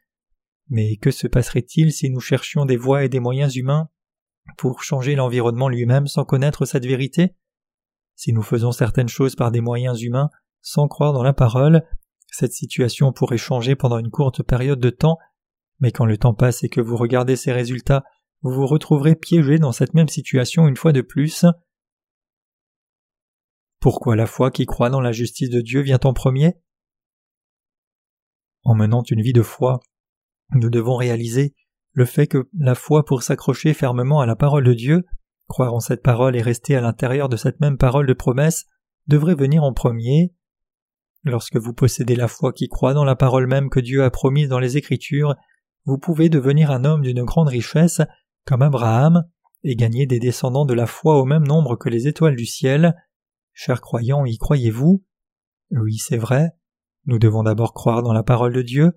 Mais 0.69 0.95
que 0.97 1.11
se 1.11 1.27
passerait-il 1.27 1.91
si 1.91 2.09
nous 2.09 2.19
cherchions 2.19 2.65
des 2.65 2.77
voies 2.77 3.03
et 3.03 3.09
des 3.09 3.19
moyens 3.19 3.55
humains 3.55 3.89
pour 4.57 4.83
changer 4.83 5.15
l'environnement 5.15 5.69
lui-même 5.69 6.07
sans 6.07 6.23
connaître 6.23 6.65
cette 6.65 6.85
vérité? 6.85 7.35
Si 8.21 8.33
nous 8.33 8.43
faisons 8.43 8.71
certaines 8.71 9.07
choses 9.07 9.35
par 9.35 9.49
des 9.49 9.61
moyens 9.61 9.99
humains 10.03 10.29
sans 10.61 10.87
croire 10.87 11.11
dans 11.11 11.23
la 11.23 11.33
parole, 11.33 11.81
cette 12.27 12.53
situation 12.53 13.11
pourrait 13.11 13.39
changer 13.39 13.75
pendant 13.75 13.97
une 13.97 14.11
courte 14.11 14.43
période 14.43 14.79
de 14.79 14.91
temps, 14.91 15.17
mais 15.79 15.91
quand 15.91 16.05
le 16.05 16.19
temps 16.19 16.35
passe 16.35 16.63
et 16.63 16.69
que 16.69 16.81
vous 16.81 16.97
regardez 16.97 17.35
ces 17.35 17.51
résultats, 17.51 18.03
vous 18.43 18.51
vous 18.51 18.67
retrouverez 18.67 19.15
piégé 19.15 19.57
dans 19.57 19.71
cette 19.71 19.95
même 19.95 20.07
situation 20.07 20.67
une 20.67 20.75
fois 20.75 20.91
de 20.91 21.01
plus. 21.01 21.45
Pourquoi 23.79 24.15
la 24.15 24.27
foi 24.27 24.51
qui 24.51 24.67
croit 24.67 24.91
dans 24.91 25.01
la 25.01 25.13
justice 25.13 25.49
de 25.49 25.61
Dieu 25.61 25.81
vient 25.81 25.99
en 26.03 26.13
premier? 26.13 26.53
En 28.61 28.75
menant 28.75 29.01
une 29.01 29.23
vie 29.23 29.33
de 29.33 29.41
foi, 29.41 29.79
nous 30.51 30.69
devons 30.69 30.95
réaliser 30.95 31.55
le 31.93 32.05
fait 32.05 32.27
que 32.27 32.47
la 32.53 32.75
foi 32.75 33.03
pour 33.03 33.23
s'accrocher 33.23 33.73
fermement 33.73 34.21
à 34.21 34.27
la 34.27 34.35
parole 34.35 34.65
de 34.65 34.75
Dieu, 34.75 35.07
croire 35.51 35.73
en 35.73 35.81
cette 35.81 36.01
parole 36.01 36.37
et 36.37 36.41
rester 36.41 36.77
à 36.77 36.81
l'intérieur 36.81 37.27
de 37.27 37.35
cette 37.35 37.59
même 37.59 37.77
parole 37.77 38.07
de 38.07 38.13
promesse, 38.13 38.67
devrait 39.07 39.35
venir 39.35 39.63
en 39.63 39.73
premier. 39.73 40.33
Lorsque 41.25 41.57
vous 41.57 41.73
possédez 41.73 42.15
la 42.15 42.29
foi 42.29 42.53
qui 42.53 42.69
croit 42.69 42.93
dans 42.93 43.03
la 43.03 43.17
parole 43.17 43.47
même 43.47 43.69
que 43.69 43.81
Dieu 43.81 44.01
a 44.03 44.09
promise 44.09 44.47
dans 44.47 44.59
les 44.59 44.77
Écritures, 44.77 45.35
vous 45.83 45.97
pouvez 45.97 46.29
devenir 46.29 46.71
un 46.71 46.85
homme 46.85 47.01
d'une 47.01 47.25
grande 47.25 47.49
richesse, 47.49 48.01
comme 48.45 48.61
Abraham, 48.61 49.25
et 49.63 49.75
gagner 49.75 50.05
des 50.05 50.19
descendants 50.19 50.65
de 50.65 50.73
la 50.73 50.87
foi 50.87 51.19
au 51.19 51.25
même 51.25 51.45
nombre 51.45 51.75
que 51.75 51.89
les 51.89 52.07
étoiles 52.07 52.37
du 52.37 52.45
ciel. 52.45 52.95
Chers 53.51 53.81
croyants, 53.81 54.25
y 54.25 54.37
croyez-vous? 54.37 55.03
Oui, 55.71 55.97
c'est 55.97 56.17
vrai. 56.17 56.51
Nous 57.05 57.19
devons 57.19 57.43
d'abord 57.43 57.73
croire 57.73 58.03
dans 58.03 58.13
la 58.13 58.23
parole 58.23 58.53
de 58.53 58.61
Dieu. 58.61 58.93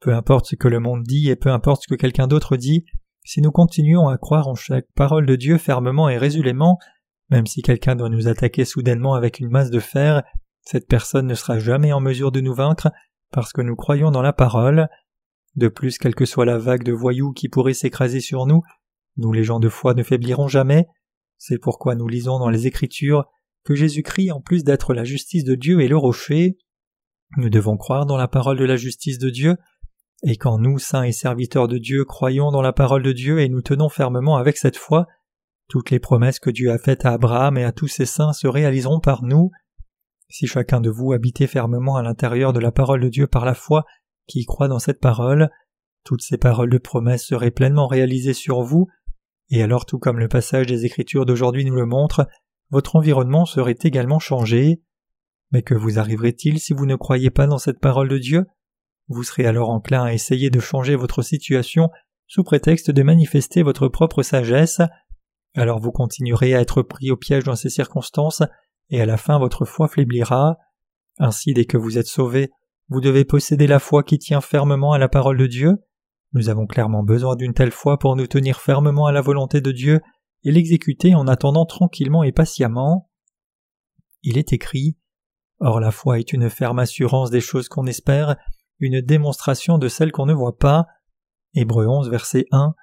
Peu 0.00 0.14
importe 0.14 0.46
ce 0.46 0.56
que 0.56 0.68
le 0.68 0.78
monde 0.78 1.04
dit 1.04 1.30
et 1.30 1.36
peu 1.36 1.50
importe 1.50 1.84
ce 1.84 1.88
que 1.88 1.98
quelqu'un 1.98 2.26
d'autre 2.26 2.58
dit, 2.58 2.84
si 3.26 3.42
nous 3.42 3.50
continuons 3.50 4.08
à 4.08 4.18
croire 4.18 4.46
en 4.46 4.54
chaque 4.54 4.86
parole 4.94 5.26
de 5.26 5.34
Dieu 5.34 5.58
fermement 5.58 6.08
et 6.08 6.16
résulément, 6.16 6.78
même 7.28 7.46
si 7.46 7.60
quelqu'un 7.60 7.96
doit 7.96 8.08
nous 8.08 8.28
attaquer 8.28 8.64
soudainement 8.64 9.14
avec 9.14 9.40
une 9.40 9.50
masse 9.50 9.70
de 9.70 9.80
fer, 9.80 10.22
cette 10.60 10.86
personne 10.86 11.26
ne 11.26 11.34
sera 11.34 11.58
jamais 11.58 11.92
en 11.92 11.98
mesure 11.98 12.30
de 12.30 12.40
nous 12.40 12.54
vaincre 12.54 12.92
parce 13.32 13.52
que 13.52 13.62
nous 13.62 13.74
croyons 13.74 14.12
dans 14.12 14.22
la 14.22 14.32
parole. 14.32 14.88
De 15.56 15.66
plus, 15.66 15.98
quelle 15.98 16.14
que 16.14 16.24
soit 16.24 16.44
la 16.44 16.56
vague 16.56 16.84
de 16.84 16.92
voyous 16.92 17.32
qui 17.32 17.48
pourrait 17.48 17.74
s'écraser 17.74 18.20
sur 18.20 18.46
nous, 18.46 18.62
nous 19.16 19.32
les 19.32 19.42
gens 19.42 19.58
de 19.58 19.68
foi 19.68 19.94
ne 19.94 20.04
faiblirons 20.04 20.46
jamais. 20.46 20.86
C'est 21.36 21.58
pourquoi 21.58 21.96
nous 21.96 22.06
lisons 22.06 22.38
dans 22.38 22.50
les 22.50 22.68
Écritures 22.68 23.24
que 23.64 23.74
Jésus-Christ, 23.74 24.30
en 24.30 24.40
plus 24.40 24.62
d'être 24.62 24.94
la 24.94 25.02
justice 25.02 25.42
de 25.42 25.56
Dieu, 25.56 25.80
est 25.80 25.88
le 25.88 25.96
rocher. 25.96 26.58
Nous 27.38 27.50
devons 27.50 27.76
croire 27.76 28.06
dans 28.06 28.16
la 28.16 28.28
parole 28.28 28.58
de 28.58 28.64
la 28.64 28.76
justice 28.76 29.18
de 29.18 29.30
Dieu, 29.30 29.56
et 30.22 30.36
quand 30.36 30.58
nous, 30.58 30.78
saints 30.78 31.02
et 31.02 31.12
serviteurs 31.12 31.68
de 31.68 31.78
Dieu, 31.78 32.04
croyons 32.04 32.50
dans 32.50 32.62
la 32.62 32.72
parole 32.72 33.02
de 33.02 33.12
Dieu 33.12 33.40
et 33.40 33.48
nous 33.48 33.60
tenons 33.60 33.88
fermement 33.88 34.36
avec 34.36 34.56
cette 34.56 34.76
foi, 34.76 35.06
toutes 35.68 35.90
les 35.90 35.98
promesses 35.98 36.38
que 36.38 36.50
Dieu 36.50 36.70
a 36.70 36.78
faites 36.78 37.04
à 37.04 37.12
Abraham 37.12 37.58
et 37.58 37.64
à 37.64 37.72
tous 37.72 37.88
ses 37.88 38.06
saints 38.06 38.32
se 38.32 38.46
réaliseront 38.46 39.00
par 39.00 39.24
nous. 39.24 39.50
Si 40.28 40.46
chacun 40.46 40.80
de 40.80 40.90
vous 40.90 41.12
habitait 41.12 41.46
fermement 41.46 41.96
à 41.96 42.02
l'intérieur 42.02 42.52
de 42.52 42.60
la 42.60 42.72
parole 42.72 43.00
de 43.00 43.08
Dieu 43.08 43.26
par 43.26 43.44
la 43.44 43.54
foi, 43.54 43.84
qui 44.26 44.44
croit 44.44 44.68
dans 44.68 44.78
cette 44.78 45.00
parole, 45.00 45.50
toutes 46.04 46.22
ces 46.22 46.38
paroles 46.38 46.70
de 46.70 46.78
promesses 46.78 47.26
seraient 47.26 47.50
pleinement 47.50 47.86
réalisées 47.86 48.34
sur 48.34 48.62
vous, 48.62 48.88
et 49.50 49.62
alors 49.62 49.86
tout 49.86 49.98
comme 49.98 50.18
le 50.18 50.28
passage 50.28 50.66
des 50.66 50.86
Écritures 50.86 51.26
d'aujourd'hui 51.26 51.64
nous 51.64 51.74
le 51.74 51.86
montre, 51.86 52.28
votre 52.70 52.96
environnement 52.96 53.44
serait 53.44 53.78
également 53.82 54.18
changé. 54.18 54.82
Mais 55.52 55.62
que 55.62 55.74
vous 55.74 55.98
arriverait-il 55.98 56.58
si 56.58 56.72
vous 56.72 56.86
ne 56.86 56.96
croyez 56.96 57.30
pas 57.30 57.46
dans 57.46 57.58
cette 57.58 57.78
parole 57.78 58.08
de 58.08 58.18
Dieu? 58.18 58.46
Vous 59.08 59.22
serez 59.22 59.46
alors 59.46 59.70
enclin 59.70 60.04
à 60.04 60.12
essayer 60.12 60.50
de 60.50 60.60
changer 60.60 60.96
votre 60.96 61.22
situation 61.22 61.90
sous 62.26 62.42
prétexte 62.42 62.90
de 62.90 63.02
manifester 63.02 63.62
votre 63.62 63.88
propre 63.88 64.22
sagesse. 64.22 64.80
Alors 65.54 65.80
vous 65.80 65.92
continuerez 65.92 66.54
à 66.54 66.60
être 66.60 66.82
pris 66.82 67.10
au 67.10 67.16
piège 67.16 67.44
dans 67.44 67.56
ces 67.56 67.70
circonstances, 67.70 68.42
et 68.90 69.00
à 69.00 69.06
la 69.06 69.16
fin 69.16 69.38
votre 69.38 69.64
foi 69.64 69.88
faiblira. 69.88 70.58
Ainsi, 71.18 71.54
dès 71.54 71.64
que 71.64 71.76
vous 71.76 71.98
êtes 71.98 72.06
sauvé, 72.06 72.50
vous 72.88 73.00
devez 73.00 73.24
posséder 73.24 73.66
la 73.66 73.78
foi 73.78 74.02
qui 74.02 74.18
tient 74.18 74.40
fermement 74.40 74.92
à 74.92 74.98
la 74.98 75.08
parole 75.08 75.38
de 75.38 75.46
Dieu. 75.46 75.76
Nous 76.32 76.48
avons 76.48 76.66
clairement 76.66 77.02
besoin 77.02 77.36
d'une 77.36 77.54
telle 77.54 77.70
foi 77.70 77.98
pour 77.98 78.16
nous 78.16 78.26
tenir 78.26 78.60
fermement 78.60 79.06
à 79.06 79.12
la 79.12 79.20
volonté 79.20 79.60
de 79.60 79.72
Dieu 79.72 80.00
et 80.44 80.52
l'exécuter 80.52 81.14
en 81.14 81.26
attendant 81.26 81.64
tranquillement 81.64 82.22
et 82.22 82.32
patiemment. 82.32 83.10
Il 84.22 84.38
est 84.38 84.52
écrit 84.52 84.96
Or 85.58 85.80
la 85.80 85.90
foi 85.90 86.18
est 86.18 86.32
une 86.32 86.50
ferme 86.50 86.78
assurance 86.78 87.30
des 87.30 87.40
choses 87.40 87.68
qu'on 87.68 87.86
espère, 87.86 88.36
une 88.78 89.00
démonstration 89.00 89.78
de 89.78 89.88
celles 89.88 90.12
qu'on 90.12 90.26
ne 90.26 90.34
voit 90.34 90.58
pas. 90.58 90.86
Hébreux 91.54 91.86
11, 91.86 92.10
verset 92.10 92.46
1. 92.52 92.74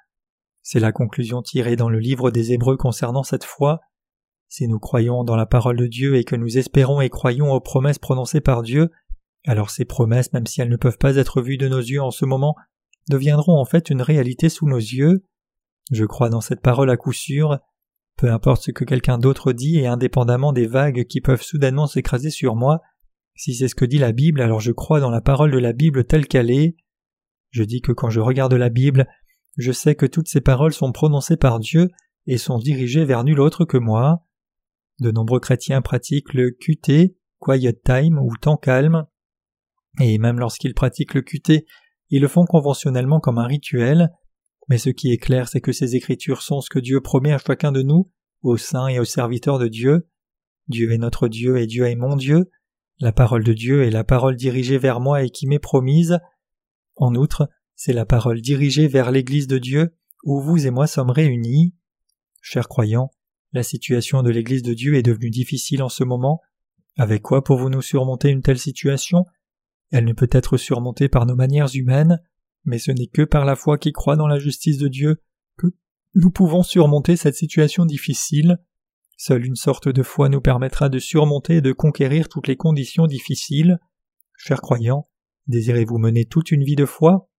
C'est 0.62 0.80
la 0.80 0.92
conclusion 0.92 1.42
tirée 1.42 1.76
dans 1.76 1.88
le 1.88 1.98
livre 1.98 2.30
des 2.30 2.52
Hébreux 2.52 2.76
concernant 2.76 3.22
cette 3.22 3.44
foi. 3.44 3.80
Si 4.48 4.66
nous 4.68 4.78
croyons 4.78 5.24
dans 5.24 5.36
la 5.36 5.46
parole 5.46 5.76
de 5.76 5.86
Dieu 5.86 6.16
et 6.16 6.24
que 6.24 6.36
nous 6.36 6.58
espérons 6.58 7.00
et 7.00 7.10
croyons 7.10 7.52
aux 7.52 7.60
promesses 7.60 7.98
prononcées 7.98 8.40
par 8.40 8.62
Dieu, 8.62 8.90
alors 9.46 9.70
ces 9.70 9.84
promesses, 9.84 10.32
même 10.32 10.46
si 10.46 10.60
elles 10.60 10.70
ne 10.70 10.76
peuvent 10.76 10.98
pas 10.98 11.16
être 11.16 11.42
vues 11.42 11.58
de 11.58 11.68
nos 11.68 11.80
yeux 11.80 12.02
en 12.02 12.10
ce 12.10 12.24
moment, 12.24 12.56
deviendront 13.08 13.58
en 13.58 13.64
fait 13.64 13.90
une 13.90 14.02
réalité 14.02 14.48
sous 14.48 14.66
nos 14.66 14.78
yeux. 14.78 15.24
Je 15.90 16.04
crois 16.04 16.30
dans 16.30 16.40
cette 16.40 16.62
parole 16.62 16.90
à 16.90 16.96
coup 16.96 17.12
sûr. 17.12 17.58
Peu 18.16 18.30
importe 18.30 18.62
ce 18.62 18.70
que 18.70 18.84
quelqu'un 18.84 19.18
d'autre 19.18 19.52
dit 19.52 19.78
et 19.78 19.86
indépendamment 19.86 20.52
des 20.52 20.66
vagues 20.66 21.04
qui 21.04 21.20
peuvent 21.20 21.42
soudainement 21.42 21.86
s'écraser 21.86 22.30
sur 22.30 22.54
moi, 22.54 22.80
si 23.34 23.54
c'est 23.54 23.68
ce 23.68 23.74
que 23.74 23.84
dit 23.84 23.98
la 23.98 24.12
Bible, 24.12 24.40
alors 24.40 24.60
je 24.60 24.72
crois 24.72 25.00
dans 25.00 25.10
la 25.10 25.20
parole 25.20 25.50
de 25.50 25.58
la 25.58 25.72
Bible 25.72 26.04
telle 26.04 26.26
qu'elle 26.26 26.50
est. 26.50 26.76
Je 27.50 27.62
dis 27.62 27.80
que 27.80 27.92
quand 27.92 28.10
je 28.10 28.20
regarde 28.20 28.54
la 28.54 28.68
Bible, 28.68 29.06
je 29.56 29.72
sais 29.72 29.94
que 29.94 30.06
toutes 30.06 30.28
ces 30.28 30.40
paroles 30.40 30.72
sont 30.72 30.92
prononcées 30.92 31.36
par 31.36 31.60
Dieu 31.60 31.88
et 32.26 32.38
sont 32.38 32.58
dirigées 32.58 33.04
vers 33.04 33.24
nul 33.24 33.40
autre 33.40 33.64
que 33.64 33.76
moi. 33.76 34.26
De 35.00 35.10
nombreux 35.10 35.40
chrétiens 35.40 35.82
pratiquent 35.82 36.34
le 36.34 36.50
QT, 36.50 37.16
Quiet 37.38 37.80
Time 37.84 38.18
ou 38.18 38.36
temps 38.36 38.56
calme, 38.56 39.06
et 40.00 40.18
même 40.18 40.38
lorsqu'ils 40.38 40.74
pratiquent 40.74 41.14
le 41.14 41.22
QT, 41.22 41.66
ils 42.10 42.22
le 42.22 42.28
font 42.28 42.44
conventionnellement 42.44 43.20
comme 43.20 43.38
un 43.38 43.46
rituel, 43.46 44.10
mais 44.68 44.78
ce 44.78 44.90
qui 44.90 45.12
est 45.12 45.18
clair, 45.18 45.48
c'est 45.48 45.60
que 45.60 45.72
ces 45.72 45.96
écritures 45.96 46.42
sont 46.42 46.60
ce 46.60 46.70
que 46.70 46.78
Dieu 46.78 47.00
promet 47.00 47.32
à 47.32 47.38
chacun 47.38 47.72
de 47.72 47.82
nous, 47.82 48.10
aux 48.42 48.56
saints 48.56 48.88
et 48.88 48.98
aux 48.98 49.04
serviteurs 49.04 49.58
de 49.58 49.68
Dieu. 49.68 50.08
Dieu 50.68 50.92
est 50.92 50.98
notre 50.98 51.28
Dieu 51.28 51.58
et 51.58 51.66
Dieu 51.66 51.86
est 51.86 51.96
mon 51.96 52.16
Dieu. 52.16 52.50
La 53.00 53.12
parole 53.12 53.44
de 53.44 53.52
Dieu 53.52 53.84
est 53.84 53.90
la 53.90 54.04
parole 54.04 54.36
dirigée 54.36 54.78
vers 54.78 55.00
moi 55.00 55.22
et 55.22 55.30
qui 55.30 55.46
m'est 55.46 55.58
promise. 55.58 56.18
En 56.96 57.14
outre, 57.14 57.48
c'est 57.74 57.92
la 57.92 58.06
parole 58.06 58.40
dirigée 58.40 58.88
vers 58.88 59.10
l'Église 59.10 59.46
de 59.46 59.58
Dieu, 59.58 59.96
où 60.24 60.40
vous 60.40 60.66
et 60.66 60.70
moi 60.70 60.86
sommes 60.86 61.10
réunis. 61.10 61.74
Chers 62.40 62.68
croyants, 62.68 63.10
la 63.52 63.62
situation 63.62 64.22
de 64.22 64.30
l'Église 64.30 64.62
de 64.62 64.74
Dieu 64.74 64.94
est 64.94 65.02
devenue 65.02 65.30
difficile 65.30 65.82
en 65.82 65.88
ce 65.88 66.04
moment. 66.04 66.40
Avec 66.96 67.22
quoi 67.22 67.42
pouvons-nous 67.42 67.82
surmonter 67.82 68.30
une 68.30 68.42
telle 68.42 68.58
situation? 68.58 69.24
Elle 69.90 70.04
ne 70.04 70.12
peut 70.12 70.30
être 70.30 70.56
surmontée 70.56 71.08
par 71.08 71.26
nos 71.26 71.36
manières 71.36 71.74
humaines 71.74 72.20
mais 72.64 72.78
ce 72.78 72.90
n'est 72.90 73.06
que 73.06 73.22
par 73.22 73.44
la 73.44 73.56
foi 73.56 73.78
qui 73.78 73.92
croit 73.92 74.16
dans 74.16 74.26
la 74.26 74.38
justice 74.38 74.78
de 74.78 74.88
Dieu 74.88 75.22
que 75.56 75.66
nous 76.14 76.30
pouvons 76.30 76.62
surmonter 76.62 77.16
cette 77.16 77.34
situation 77.34 77.84
difficile. 77.84 78.58
Seule 79.26 79.46
une 79.46 79.56
sorte 79.56 79.88
de 79.88 80.02
foi 80.02 80.28
nous 80.28 80.42
permettra 80.42 80.90
de 80.90 80.98
surmonter 80.98 81.56
et 81.56 81.60
de 81.62 81.72
conquérir 81.72 82.28
toutes 82.28 82.46
les 82.46 82.56
conditions 82.56 83.06
difficiles. 83.06 83.78
Chers 84.36 84.60
croyants, 84.60 85.08
désirez-vous 85.46 85.96
mener 85.96 86.26
toute 86.26 86.50
une 86.50 86.62
vie 86.62 86.76
de 86.76 86.84
foi? 86.84 87.30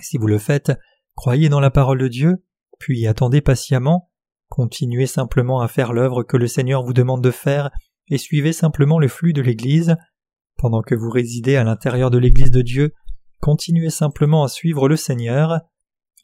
Si 0.00 0.18
vous 0.18 0.26
le 0.26 0.38
faites, 0.38 0.72
croyez 1.14 1.48
dans 1.48 1.60
la 1.60 1.70
parole 1.70 2.00
de 2.00 2.08
Dieu, 2.08 2.44
puis 2.80 3.06
attendez 3.06 3.40
patiemment, 3.40 4.10
continuez 4.48 5.06
simplement 5.06 5.60
à 5.60 5.68
faire 5.68 5.92
l'œuvre 5.92 6.24
que 6.24 6.36
le 6.36 6.48
Seigneur 6.48 6.82
vous 6.82 6.92
demande 6.92 7.22
de 7.22 7.30
faire, 7.30 7.70
et 8.08 8.18
suivez 8.18 8.52
simplement 8.52 8.98
le 8.98 9.06
flux 9.06 9.32
de 9.32 9.42
l'Église. 9.42 9.94
Pendant 10.56 10.82
que 10.82 10.96
vous 10.96 11.10
résidez 11.10 11.54
à 11.54 11.62
l'intérieur 11.62 12.10
de 12.10 12.18
l'Église 12.18 12.50
de 12.50 12.62
Dieu, 12.62 12.94
continuez 13.40 13.90
simplement 13.90 14.42
à 14.42 14.48
suivre 14.48 14.88
le 14.88 14.96
Seigneur. 14.96 15.60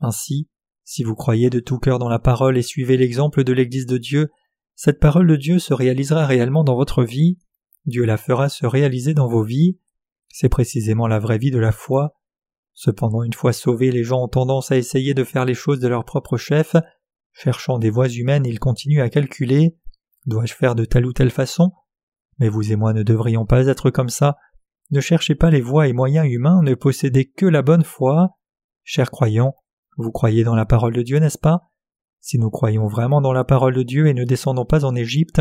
Ainsi, 0.01 0.49
si 0.83 1.05
vous 1.05 1.15
croyez 1.15 1.51
de 1.51 1.61
tout 1.61 1.79
cœur 1.79 2.01
dans 2.01 2.09
la 2.09 2.19
parole 2.19 2.59
et 2.59 2.63
suivez 2.63 2.97
l'exemple 2.97 3.45
de 3.45 3.53
l'Église 3.53 3.87
de 3.87 3.99
Dieu, 3.99 4.33
cette 4.81 5.01
parole 5.01 5.27
de 5.27 5.35
Dieu 5.35 5.59
se 5.59 5.75
réalisera 5.75 6.25
réellement 6.25 6.63
dans 6.63 6.77
votre 6.77 7.03
vie, 7.03 7.37
Dieu 7.87 8.05
la 8.05 8.17
fera 8.17 8.49
se 8.49 8.65
réaliser 8.65 9.13
dans 9.13 9.27
vos 9.27 9.43
vies. 9.43 9.81
C'est 10.29 10.49
précisément 10.49 11.09
la 11.09 11.19
vraie 11.19 11.39
vie 11.39 11.51
de 11.51 11.59
la 11.59 11.73
foi. 11.73 12.15
Cependant, 12.75 13.25
une 13.25 13.33
fois 13.33 13.53
sauvés, 13.53 13.91
les 13.91 14.05
gens 14.05 14.23
ont 14.23 14.29
tendance 14.29 14.71
à 14.71 14.77
essayer 14.77 15.15
de 15.15 15.25
faire 15.25 15.45
les 15.45 15.55
choses 15.55 15.81
de 15.81 15.89
leur 15.89 16.05
propre 16.05 16.37
chef. 16.37 16.77
Cherchant 17.33 17.81
des 17.81 17.91
voies 17.91 18.09
humaines, 18.09 18.47
ils 18.47 18.61
continuent 18.61 19.03
à 19.03 19.09
calculer 19.09 19.77
Dois-je 20.27 20.55
faire 20.55 20.77
de 20.77 20.85
telle 20.85 21.07
ou 21.07 21.13
telle 21.13 21.33
façon? 21.33 21.73
Mais 22.39 22.49
vous 22.49 22.71
et 22.71 22.77
moi 22.77 22.93
ne 22.93 23.03
devrions 23.03 23.47
pas 23.47 23.67
être 23.67 23.91
comme 23.91 24.11
ça. 24.11 24.37
Ne 24.93 25.01
cherchez 25.01 25.35
pas 25.35 25.51
les 25.51 25.61
voies 25.61 25.89
et 25.89 25.93
moyens 25.93 26.29
humains, 26.31 26.63
ne 26.63 26.75
possédez 26.75 27.29
que 27.29 27.47
la 27.47 27.63
bonne 27.63 27.83
foi. 27.83 28.37
Chers 28.85 29.11
croyants, 29.11 29.57
vous 29.97 30.13
croyez 30.13 30.45
dans 30.45 30.55
la 30.55 30.67
parole 30.67 30.95
de 30.95 31.03
Dieu, 31.03 31.19
n'est-ce 31.19 31.37
pas? 31.37 31.73
Si 32.21 32.39
nous 32.39 32.51
croyons 32.51 32.87
vraiment 32.87 33.21
dans 33.21 33.33
la 33.33 33.45
parole 33.45 33.75
de 33.75 33.83
Dieu 33.83 34.07
et 34.07 34.15
ne 34.15 34.25
descendons 34.25 34.65
pas 34.65 34.85
en 34.85 34.95
Égypte, 34.95 35.41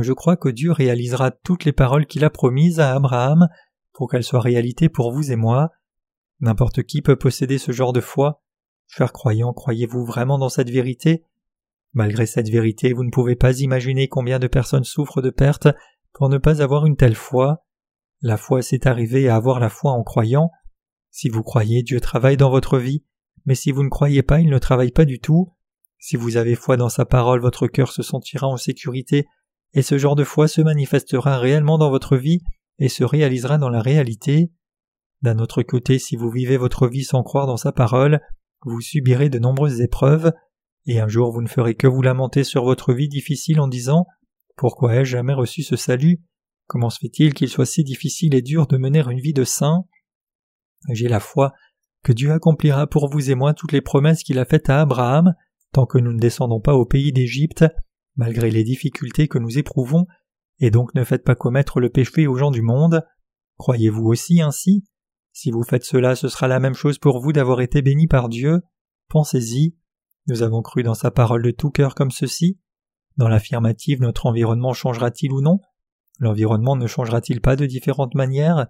je 0.00 0.12
crois 0.12 0.36
que 0.36 0.48
Dieu 0.48 0.72
réalisera 0.72 1.30
toutes 1.30 1.64
les 1.64 1.72
paroles 1.72 2.06
qu'il 2.06 2.24
a 2.24 2.30
promises 2.30 2.78
à 2.78 2.94
Abraham 2.94 3.48
pour 3.92 4.08
qu'elles 4.08 4.24
soient 4.24 4.40
réalité 4.40 4.88
pour 4.88 5.12
vous 5.12 5.32
et 5.32 5.36
moi. 5.36 5.70
N'importe 6.40 6.84
qui 6.84 7.02
peut 7.02 7.16
posséder 7.16 7.58
ce 7.58 7.72
genre 7.72 7.92
de 7.92 8.00
foi. 8.00 8.42
Chers 8.86 9.12
croyants, 9.12 9.52
croyez-vous 9.52 10.04
vraiment 10.04 10.38
dans 10.38 10.48
cette 10.48 10.70
vérité? 10.70 11.24
Malgré 11.92 12.26
cette 12.26 12.48
vérité, 12.48 12.92
vous 12.92 13.04
ne 13.04 13.10
pouvez 13.10 13.34
pas 13.34 13.58
imaginer 13.58 14.08
combien 14.08 14.38
de 14.38 14.46
personnes 14.46 14.84
souffrent 14.84 15.22
de 15.22 15.30
pertes 15.30 15.68
pour 16.12 16.28
ne 16.28 16.38
pas 16.38 16.62
avoir 16.62 16.86
une 16.86 16.96
telle 16.96 17.16
foi. 17.16 17.64
La 18.22 18.36
foi, 18.36 18.62
c'est 18.62 18.86
arriver 18.86 19.28
à 19.28 19.36
avoir 19.36 19.60
la 19.60 19.68
foi 19.68 19.92
en 19.92 20.02
croyant. 20.02 20.50
Si 21.10 21.28
vous 21.28 21.42
croyez, 21.42 21.82
Dieu 21.82 22.00
travaille 22.00 22.36
dans 22.36 22.50
votre 22.50 22.78
vie, 22.78 23.04
mais 23.44 23.54
si 23.54 23.72
vous 23.72 23.82
ne 23.82 23.88
croyez 23.88 24.22
pas, 24.22 24.40
il 24.40 24.50
ne 24.50 24.58
travaille 24.58 24.92
pas 24.92 25.04
du 25.04 25.18
tout. 25.20 25.52
Si 26.00 26.16
vous 26.16 26.38
avez 26.38 26.54
foi 26.54 26.78
dans 26.78 26.88
sa 26.88 27.04
parole, 27.04 27.40
votre 27.40 27.66
cœur 27.66 27.92
se 27.92 28.02
sentira 28.02 28.46
en 28.46 28.56
sécurité, 28.56 29.26
et 29.74 29.82
ce 29.82 29.98
genre 29.98 30.16
de 30.16 30.24
foi 30.24 30.48
se 30.48 30.62
manifestera 30.62 31.38
réellement 31.38 31.78
dans 31.78 31.90
votre 31.90 32.16
vie 32.16 32.40
et 32.78 32.88
se 32.88 33.04
réalisera 33.04 33.58
dans 33.58 33.68
la 33.68 33.82
réalité. 33.82 34.50
D'un 35.20 35.38
autre 35.38 35.62
côté, 35.62 35.98
si 35.98 36.16
vous 36.16 36.30
vivez 36.30 36.56
votre 36.56 36.88
vie 36.88 37.04
sans 37.04 37.22
croire 37.22 37.46
dans 37.46 37.58
sa 37.58 37.70
parole, 37.70 38.20
vous 38.64 38.80
subirez 38.80 39.28
de 39.28 39.38
nombreuses 39.38 39.82
épreuves, 39.82 40.32
et 40.86 40.98
un 41.00 41.08
jour 41.08 41.30
vous 41.30 41.42
ne 41.42 41.48
ferez 41.48 41.74
que 41.74 41.86
vous 41.86 42.00
lamenter 42.00 42.44
sur 42.44 42.64
votre 42.64 42.94
vie 42.94 43.08
difficile 43.08 43.60
en 43.60 43.68
disant 43.68 44.06
Pourquoi 44.56 44.96
ai-je 44.96 45.10
jamais 45.12 45.34
reçu 45.34 45.62
ce 45.62 45.76
salut? 45.76 46.22
Comment 46.66 46.88
se 46.88 46.98
fait-il 46.98 47.34
qu'il 47.34 47.50
soit 47.50 47.66
si 47.66 47.84
difficile 47.84 48.34
et 48.34 48.42
dur 48.42 48.66
de 48.66 48.78
mener 48.78 49.02
une 49.10 49.20
vie 49.20 49.34
de 49.34 49.44
saint? 49.44 49.84
J'ai 50.88 51.08
la 51.08 51.20
foi 51.20 51.52
que 52.02 52.12
Dieu 52.12 52.32
accomplira 52.32 52.86
pour 52.86 53.10
vous 53.10 53.30
et 53.30 53.34
moi 53.34 53.52
toutes 53.52 53.72
les 53.72 53.82
promesses 53.82 54.22
qu'il 54.22 54.38
a 54.38 54.46
faites 54.46 54.70
à 54.70 54.80
Abraham, 54.80 55.34
tant 55.72 55.86
que 55.86 55.98
nous 55.98 56.12
ne 56.12 56.18
descendons 56.18 56.60
pas 56.60 56.74
au 56.74 56.84
pays 56.84 57.12
d'Égypte, 57.12 57.64
malgré 58.16 58.50
les 58.50 58.64
difficultés 58.64 59.28
que 59.28 59.38
nous 59.38 59.58
éprouvons, 59.58 60.06
et 60.58 60.70
donc 60.70 60.94
ne 60.94 61.04
faites 61.04 61.24
pas 61.24 61.34
commettre 61.34 61.80
le 61.80 61.90
péché 61.90 62.26
aux 62.26 62.36
gens 62.36 62.50
du 62.50 62.62
monde. 62.62 63.04
Croyez-vous 63.56 64.04
aussi 64.04 64.40
ainsi? 64.40 64.84
Si 65.32 65.50
vous 65.50 65.62
faites 65.62 65.84
cela, 65.84 66.16
ce 66.16 66.28
sera 66.28 66.48
la 66.48 66.60
même 66.60 66.74
chose 66.74 66.98
pour 66.98 67.20
vous 67.20 67.32
d'avoir 67.32 67.60
été 67.60 67.82
béni 67.82 68.06
par 68.06 68.28
Dieu. 68.28 68.60
Pensez-y. 69.08 69.76
Nous 70.26 70.42
avons 70.42 70.62
cru 70.62 70.82
dans 70.82 70.94
sa 70.94 71.10
parole 71.10 71.42
de 71.42 71.50
tout 71.50 71.70
cœur 71.70 71.94
comme 71.94 72.10
ceci. 72.10 72.58
Dans 73.16 73.28
l'affirmative, 73.28 74.00
notre 74.00 74.26
environnement 74.26 74.72
changera-t-il 74.72 75.32
ou 75.32 75.40
non? 75.40 75.60
L'environnement 76.18 76.76
ne 76.76 76.86
changera-t-il 76.86 77.40
pas 77.40 77.56
de 77.56 77.66
différentes 77.66 78.14
manières? 78.14 78.66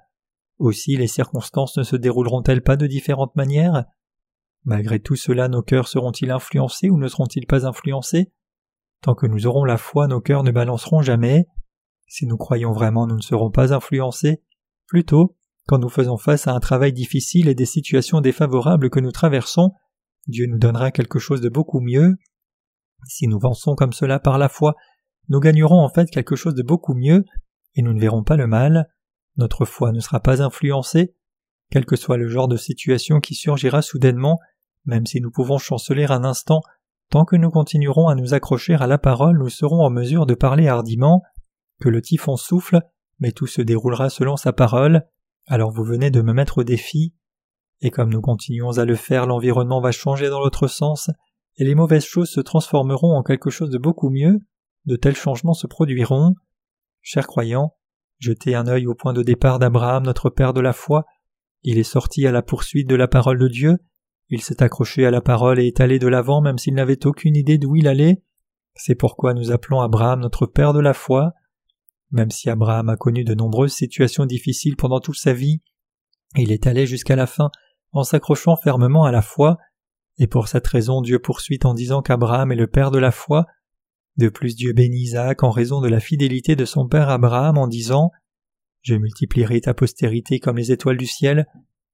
Aussi 0.59 0.97
les 0.97 1.07
circonstances 1.07 1.77
ne 1.77 1.83
se 1.83 1.97
dérouleront-elles 1.97 2.63
pas 2.63 2.77
de 2.77 2.87
différentes 2.87 3.35
manières? 3.35 3.85
Malgré 4.65 5.01
tout 5.01 5.17
cela, 5.17 5.49
nos 5.49 5.63
cœurs 5.63 5.89
seront-ils 5.89 6.31
influencés 6.31 6.91
ou 6.91 6.99
ne 6.99 7.09
seront-ils 7.09 7.47
pas 7.47 7.67
influencés? 7.67 8.33
Tant 9.03 9.15
que 9.15 9.27
nous 9.27 9.47
aurons 9.47 9.65
la 9.65 9.79
foi, 9.79 10.07
nos 10.07 10.21
cœurs 10.21 10.43
ne 10.43 10.51
balanceront 10.51 11.01
jamais. 11.01 11.47
Si 12.07 12.27
nous 12.27 12.37
croyons 12.37 12.73
vraiment, 12.73 13.07
nous 13.07 13.17
ne 13.17 13.23
serons 13.23 13.51
pas 13.51 13.73
influencés. 13.73 14.43
Plutôt, 14.87 15.37
quand 15.67 15.79
nous 15.79 15.89
faisons 15.89 16.19
face 16.19 16.47
à 16.47 16.53
un 16.53 16.61
travail 16.61 16.93
difficile 16.93 17.49
et 17.49 17.55
des 17.55 17.65
situations 17.65 18.21
défavorables 18.21 18.91
que 18.91 19.01
nous 19.01 19.13
traversons, 19.13 19.73
Dieu 20.27 20.47
nous 20.47 20.59
donnera 20.59 20.91
quelque 20.91 21.19
chose 21.19 21.41
de 21.41 21.49
beaucoup 21.49 21.81
mieux. 21.81 22.17
Si 23.07 23.29
nous 23.29 23.39
pensons 23.39 23.75
comme 23.75 23.93
cela 23.93 24.19
par 24.19 24.37
la 24.37 24.49
foi, 24.49 24.75
nous 25.29 25.41
gagnerons 25.41 25.81
en 25.81 25.89
fait 25.89 26.11
quelque 26.11 26.37
chose 26.37 26.55
de 26.55 26.63
beaucoup 26.63 26.95
mieux, 26.95 27.25
et 27.75 27.83
nous 27.83 27.93
ne 27.93 28.01
verrons 28.01 28.25
pas 28.25 28.37
le 28.37 28.47
mal. 28.47 28.89
Notre 29.37 29.65
foi 29.65 29.93
ne 29.93 30.01
sera 30.01 30.21
pas 30.21 30.43
influencée. 30.43 31.15
Quel 31.71 31.87
que 31.87 31.97
soit 31.97 32.17
le 32.17 32.29
genre 32.29 32.49
de 32.49 32.57
situation 32.57 33.21
qui 33.21 33.35
surgira 33.35 33.81
soudainement, 33.81 34.39
même 34.85 35.07
si 35.07 35.21
nous 35.21 35.31
pouvons 35.31 35.59
chanceler 35.59 36.05
un 36.05 36.25
instant, 36.25 36.61
tant 37.11 37.25
que 37.25 37.37
nous 37.37 37.51
continuerons 37.51 38.09
à 38.09 38.15
nous 38.15 38.35
accrocher 38.35 38.75
à 38.75 38.87
la 38.87 38.99
parole, 38.99 39.39
nous 39.39 39.49
serons 39.49 39.85
en 39.85 39.91
mesure 39.91 40.27
de 40.27 40.35
parler 40.35 40.69
hardiment. 40.69 41.23
Que 41.81 41.89
le 41.89 42.03
typhon 42.03 42.37
souffle, 42.37 42.81
mais 43.19 43.33
tout 43.33 43.47
se 43.47 43.63
déroulera 43.63 44.11
selon 44.11 44.37
sa 44.37 44.53
parole. 44.53 45.07
Alors 45.47 45.71
vous 45.71 45.85
venez 45.85 46.11
de 46.11 46.23
me 46.23 46.33
mettre 46.33 46.59
au 46.59 46.65
défi. 46.65 47.15
Et 47.81 47.91
comme 47.91 48.11
nous 48.11 48.21
continuons 48.21 48.79
à 48.79 48.85
le 48.85 48.97
faire, 48.97 49.27
l'environnement 49.27 49.81
va 49.81 49.93
changer 49.93 50.29
dans 50.29 50.41
l'autre 50.41 50.67
sens, 50.67 51.11
et 51.57 51.65
les 51.65 51.75
mauvaises 51.75 52.05
choses 52.05 52.31
se 52.31 52.41
transformeront 52.41 53.17
en 53.17 53.23
quelque 53.23 53.51
chose 53.51 53.71
de 53.71 53.79
beaucoup 53.79 54.11
mieux, 54.11 54.41
de 54.87 54.97
tels 54.97 55.17
changements 55.17 55.55
se 55.55 55.67
produiront. 55.67 56.35
Chers 57.01 57.27
croyants, 57.27 57.77
jetez 58.19 58.55
un 58.55 58.67
œil 58.67 58.87
au 58.87 58.95
point 58.95 59.13
de 59.13 59.23
départ 59.23 59.59
d'Abraham, 59.59 60.05
notre 60.05 60.31
Père 60.31 60.53
de 60.53 60.61
la 60.61 60.73
foi. 60.73 61.07
Il 61.63 61.79
est 61.79 61.83
sorti 61.83 62.27
à 62.27 62.33
la 62.33 62.43
poursuite 62.43 62.89
de 62.89 62.95
la 62.95 63.09
parole 63.09 63.39
de 63.39 63.49
Dieu, 63.49 63.79
il 64.31 64.43
s'est 64.43 64.63
accroché 64.63 65.05
à 65.05 65.11
la 65.11 65.21
parole 65.21 65.61
et 65.61 65.67
est 65.67 65.81
allé 65.81 65.99
de 65.99 66.07
l'avant 66.07 66.41
même 66.41 66.59
s'il 66.59 66.75
n'avait 66.75 67.07
aucune 67.07 67.37
idée 67.37 67.59
d'où 67.59 67.77
il 67.77 67.89
allait. 67.89 68.23
C'est 68.75 68.95
pourquoi 68.95 69.35
nous 69.35 69.51
appelons 69.51 69.81
Abraham 69.81 70.21
notre 70.21 70.47
Père 70.47 70.73
de 70.73 70.81
la 70.81 70.95
foi. 70.95 71.33
Même 72.13 72.31
si 72.31 72.49
Abraham 72.49 72.89
a 72.89 72.97
connu 72.97 73.25
de 73.25 73.35
nombreuses 73.35 73.73
situations 73.73 74.27
difficiles 74.27 74.77
pendant 74.77 75.01
toute 75.01 75.19
sa 75.19 75.33
vie, 75.33 75.61
il 76.37 76.53
est 76.53 76.67
allé 76.67 76.87
jusqu'à 76.87 77.17
la 77.17 77.27
fin 77.27 77.51
en 77.93 78.05
s'accrochant 78.05 78.57
fermement 78.57 79.05
à 79.05 79.11
la 79.11 79.23
foi, 79.23 79.59
et 80.19 80.27
pour 80.27 80.49
cette 80.49 80.67
raison 80.67 81.01
Dieu 81.01 81.19
poursuit 81.19 81.59
en 81.65 81.75
disant 81.75 82.03
qu'Abraham 82.03 82.53
est 82.53 82.57
le 82.57 82.69
père 82.69 82.91
de 82.91 82.99
la 82.99 83.11
foi. 83.11 83.47
De 84.17 84.29
plus 84.29 84.55
Dieu 84.55 84.73
bénit 84.73 85.01
Isaac 85.01 85.43
en 85.43 85.51
raison 85.51 85.81
de 85.81 85.89
la 85.89 85.99
fidélité 86.01 86.57
de 86.57 86.65
son 86.65 86.87
père 86.87 87.09
Abraham 87.09 87.59
en 87.59 87.67
disant 87.67 88.11
Je 88.83 88.95
multiplierai 88.95 89.61
ta 89.61 89.75
postérité 89.75 90.39
comme 90.39 90.59
les 90.59 90.73
étoiles 90.73 90.99
du 90.99 91.07
ciel, 91.07 91.47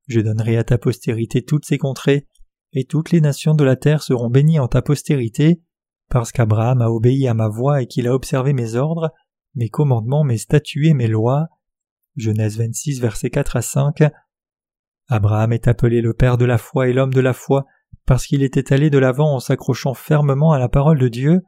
je 0.07 0.21
donnerai 0.21 0.57
à 0.57 0.65
ta 0.65 0.79
postérité 0.79 1.43
toutes 1.43 1.65
ces 1.65 1.79
contrées, 1.79 2.27
et 2.73 2.85
toutes 2.85 3.11
les 3.11 3.21
nations 3.21 3.55
de 3.55 3.65
la 3.65 3.77
terre 3.77 4.03
seront 4.03 4.29
bénies 4.29 4.59
en 4.59 4.69
ta 4.69 4.83
postérité, 4.83 5.61
parce 6.09 6.33
qu'Abraham 6.33 6.83
a 6.83 6.91
obéi 6.91 7.27
à 7.27 7.35
ma 7.35 7.49
voix 7.49 7.83
et 7.83 7.87
qu'il 7.87 8.07
a 8.07 8.15
observé 8.15 8.53
mes 8.53 8.75
ordres, 8.75 9.13
mes 9.55 9.69
commandements, 9.69 10.25
mes 10.25 10.39
statuts 10.39 10.87
et 10.87 10.95
mes 10.95 11.09
lois. 11.09 11.47
Genèse 12.17 12.59
26, 12.59 13.01
versets 13.01 13.31
4 13.31 13.57
à 13.57 13.63
5. 13.63 14.03
Abraham 15.09 15.53
est 15.53 15.69
appelé 15.69 16.01
le 16.01 16.15
père 16.15 16.37
de 16.37 16.45
la 16.45 16.59
foi 16.59 16.89
et 16.89 16.93
l'homme 16.93 17.15
de 17.15 17.21
la 17.21 17.33
foi 17.33 17.67
parce 18.07 18.27
qu'il 18.27 18.43
était 18.43 18.73
allé 18.73 18.89
de 18.89 18.99
l'avant 18.99 19.35
en 19.35 19.41
s'accrochant 19.41 19.95
fermement 19.95 20.53
à 20.53 20.59
la 20.59 20.69
parole 20.69 20.99
de 20.99 21.09
Dieu, 21.09 21.43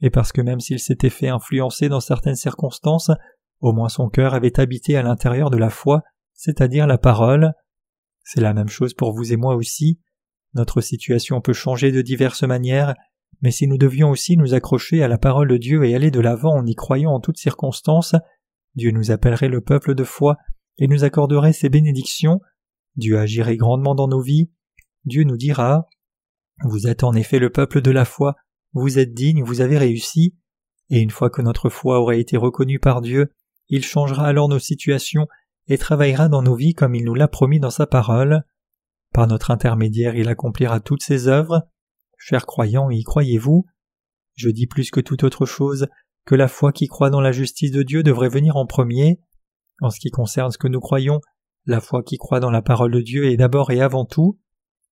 et 0.00 0.10
parce 0.10 0.32
que 0.32 0.40
même 0.40 0.60
s'il 0.60 0.78
s'était 0.78 1.10
fait 1.10 1.28
influencer 1.28 1.88
dans 1.88 2.00
certaines 2.00 2.36
circonstances, 2.36 3.10
au 3.60 3.72
moins 3.72 3.88
son 3.88 4.08
cœur 4.08 4.34
avait 4.34 4.60
habité 4.60 4.96
à 4.96 5.02
l'intérieur 5.02 5.50
de 5.50 5.56
la 5.56 5.70
foi, 5.70 6.02
c'est-à-dire 6.32 6.86
la 6.86 6.98
parole. 6.98 7.52
C'est 8.24 8.40
la 8.40 8.54
même 8.54 8.68
chose 8.68 8.94
pour 8.94 9.12
vous 9.14 9.32
et 9.32 9.36
moi 9.36 9.54
aussi. 9.54 10.00
Notre 10.54 10.80
situation 10.80 11.40
peut 11.40 11.52
changer 11.52 11.92
de 11.92 12.02
diverses 12.02 12.42
manières, 12.42 12.94
mais 13.42 13.50
si 13.50 13.66
nous 13.66 13.78
devions 13.78 14.10
aussi 14.10 14.36
nous 14.36 14.54
accrocher 14.54 15.02
à 15.02 15.08
la 15.08 15.18
parole 15.18 15.48
de 15.48 15.56
Dieu 15.56 15.84
et 15.84 15.94
aller 15.94 16.10
de 16.10 16.20
l'avant 16.20 16.56
en 16.56 16.66
y 16.66 16.74
croyant 16.74 17.12
en 17.12 17.20
toutes 17.20 17.38
circonstances, 17.38 18.14
Dieu 18.74 18.90
nous 18.90 19.10
appellerait 19.10 19.48
le 19.48 19.60
peuple 19.60 19.94
de 19.94 20.04
foi 20.04 20.36
et 20.78 20.88
nous 20.88 21.04
accorderait 21.04 21.52
ses 21.52 21.68
bénédictions, 21.68 22.40
Dieu 22.96 23.18
agirait 23.18 23.56
grandement 23.56 23.94
dans 23.94 24.08
nos 24.08 24.20
vies, 24.20 24.50
Dieu 25.04 25.24
nous 25.24 25.36
dira 25.36 25.86
Vous 26.64 26.86
êtes 26.86 27.04
en 27.04 27.14
effet 27.14 27.38
le 27.38 27.50
peuple 27.50 27.82
de 27.82 27.90
la 27.90 28.04
foi, 28.04 28.34
vous 28.72 28.98
êtes 28.98 29.12
digne, 29.12 29.42
vous 29.42 29.60
avez 29.60 29.78
réussi, 29.78 30.36
et 30.90 31.00
une 31.00 31.10
fois 31.10 31.30
que 31.30 31.42
notre 31.42 31.68
foi 31.68 32.00
aurait 32.00 32.20
été 32.20 32.36
reconnue 32.36 32.80
par 32.80 33.00
Dieu, 33.00 33.32
il 33.68 33.84
changera 33.84 34.26
alors 34.26 34.48
nos 34.48 34.58
situations 34.58 35.26
et 35.68 35.78
travaillera 35.78 36.28
dans 36.28 36.42
nos 36.42 36.54
vies 36.54 36.74
comme 36.74 36.94
il 36.94 37.04
nous 37.04 37.14
l'a 37.14 37.28
promis 37.28 37.60
dans 37.60 37.70
sa 37.70 37.86
parole. 37.86 38.44
Par 39.12 39.26
notre 39.26 39.50
intermédiaire, 39.50 40.16
il 40.16 40.28
accomplira 40.28 40.80
toutes 40.80 41.02
ses 41.02 41.28
œuvres. 41.28 41.68
Chers 42.18 42.46
croyants, 42.46 42.90
y 42.90 43.02
croyez-vous? 43.02 43.66
Je 44.34 44.50
dis 44.50 44.66
plus 44.66 44.90
que 44.90 45.00
toute 45.00 45.24
autre 45.24 45.46
chose 45.46 45.88
que 46.24 46.34
la 46.34 46.48
foi 46.48 46.72
qui 46.72 46.86
croit 46.86 47.10
dans 47.10 47.20
la 47.20 47.32
justice 47.32 47.70
de 47.70 47.82
Dieu 47.82 48.02
devrait 48.02 48.28
venir 48.28 48.56
en 48.56 48.66
premier. 48.66 49.20
En 49.80 49.90
ce 49.90 50.00
qui 50.00 50.10
concerne 50.10 50.50
ce 50.50 50.58
que 50.58 50.68
nous 50.68 50.80
croyons, 50.80 51.20
la 51.66 51.80
foi 51.80 52.02
qui 52.02 52.16
croit 52.16 52.40
dans 52.40 52.50
la 52.50 52.62
parole 52.62 52.92
de 52.92 53.00
Dieu 53.00 53.26
est 53.26 53.36
d'abord 53.36 53.70
et 53.70 53.80
avant 53.80 54.04
tout. 54.04 54.38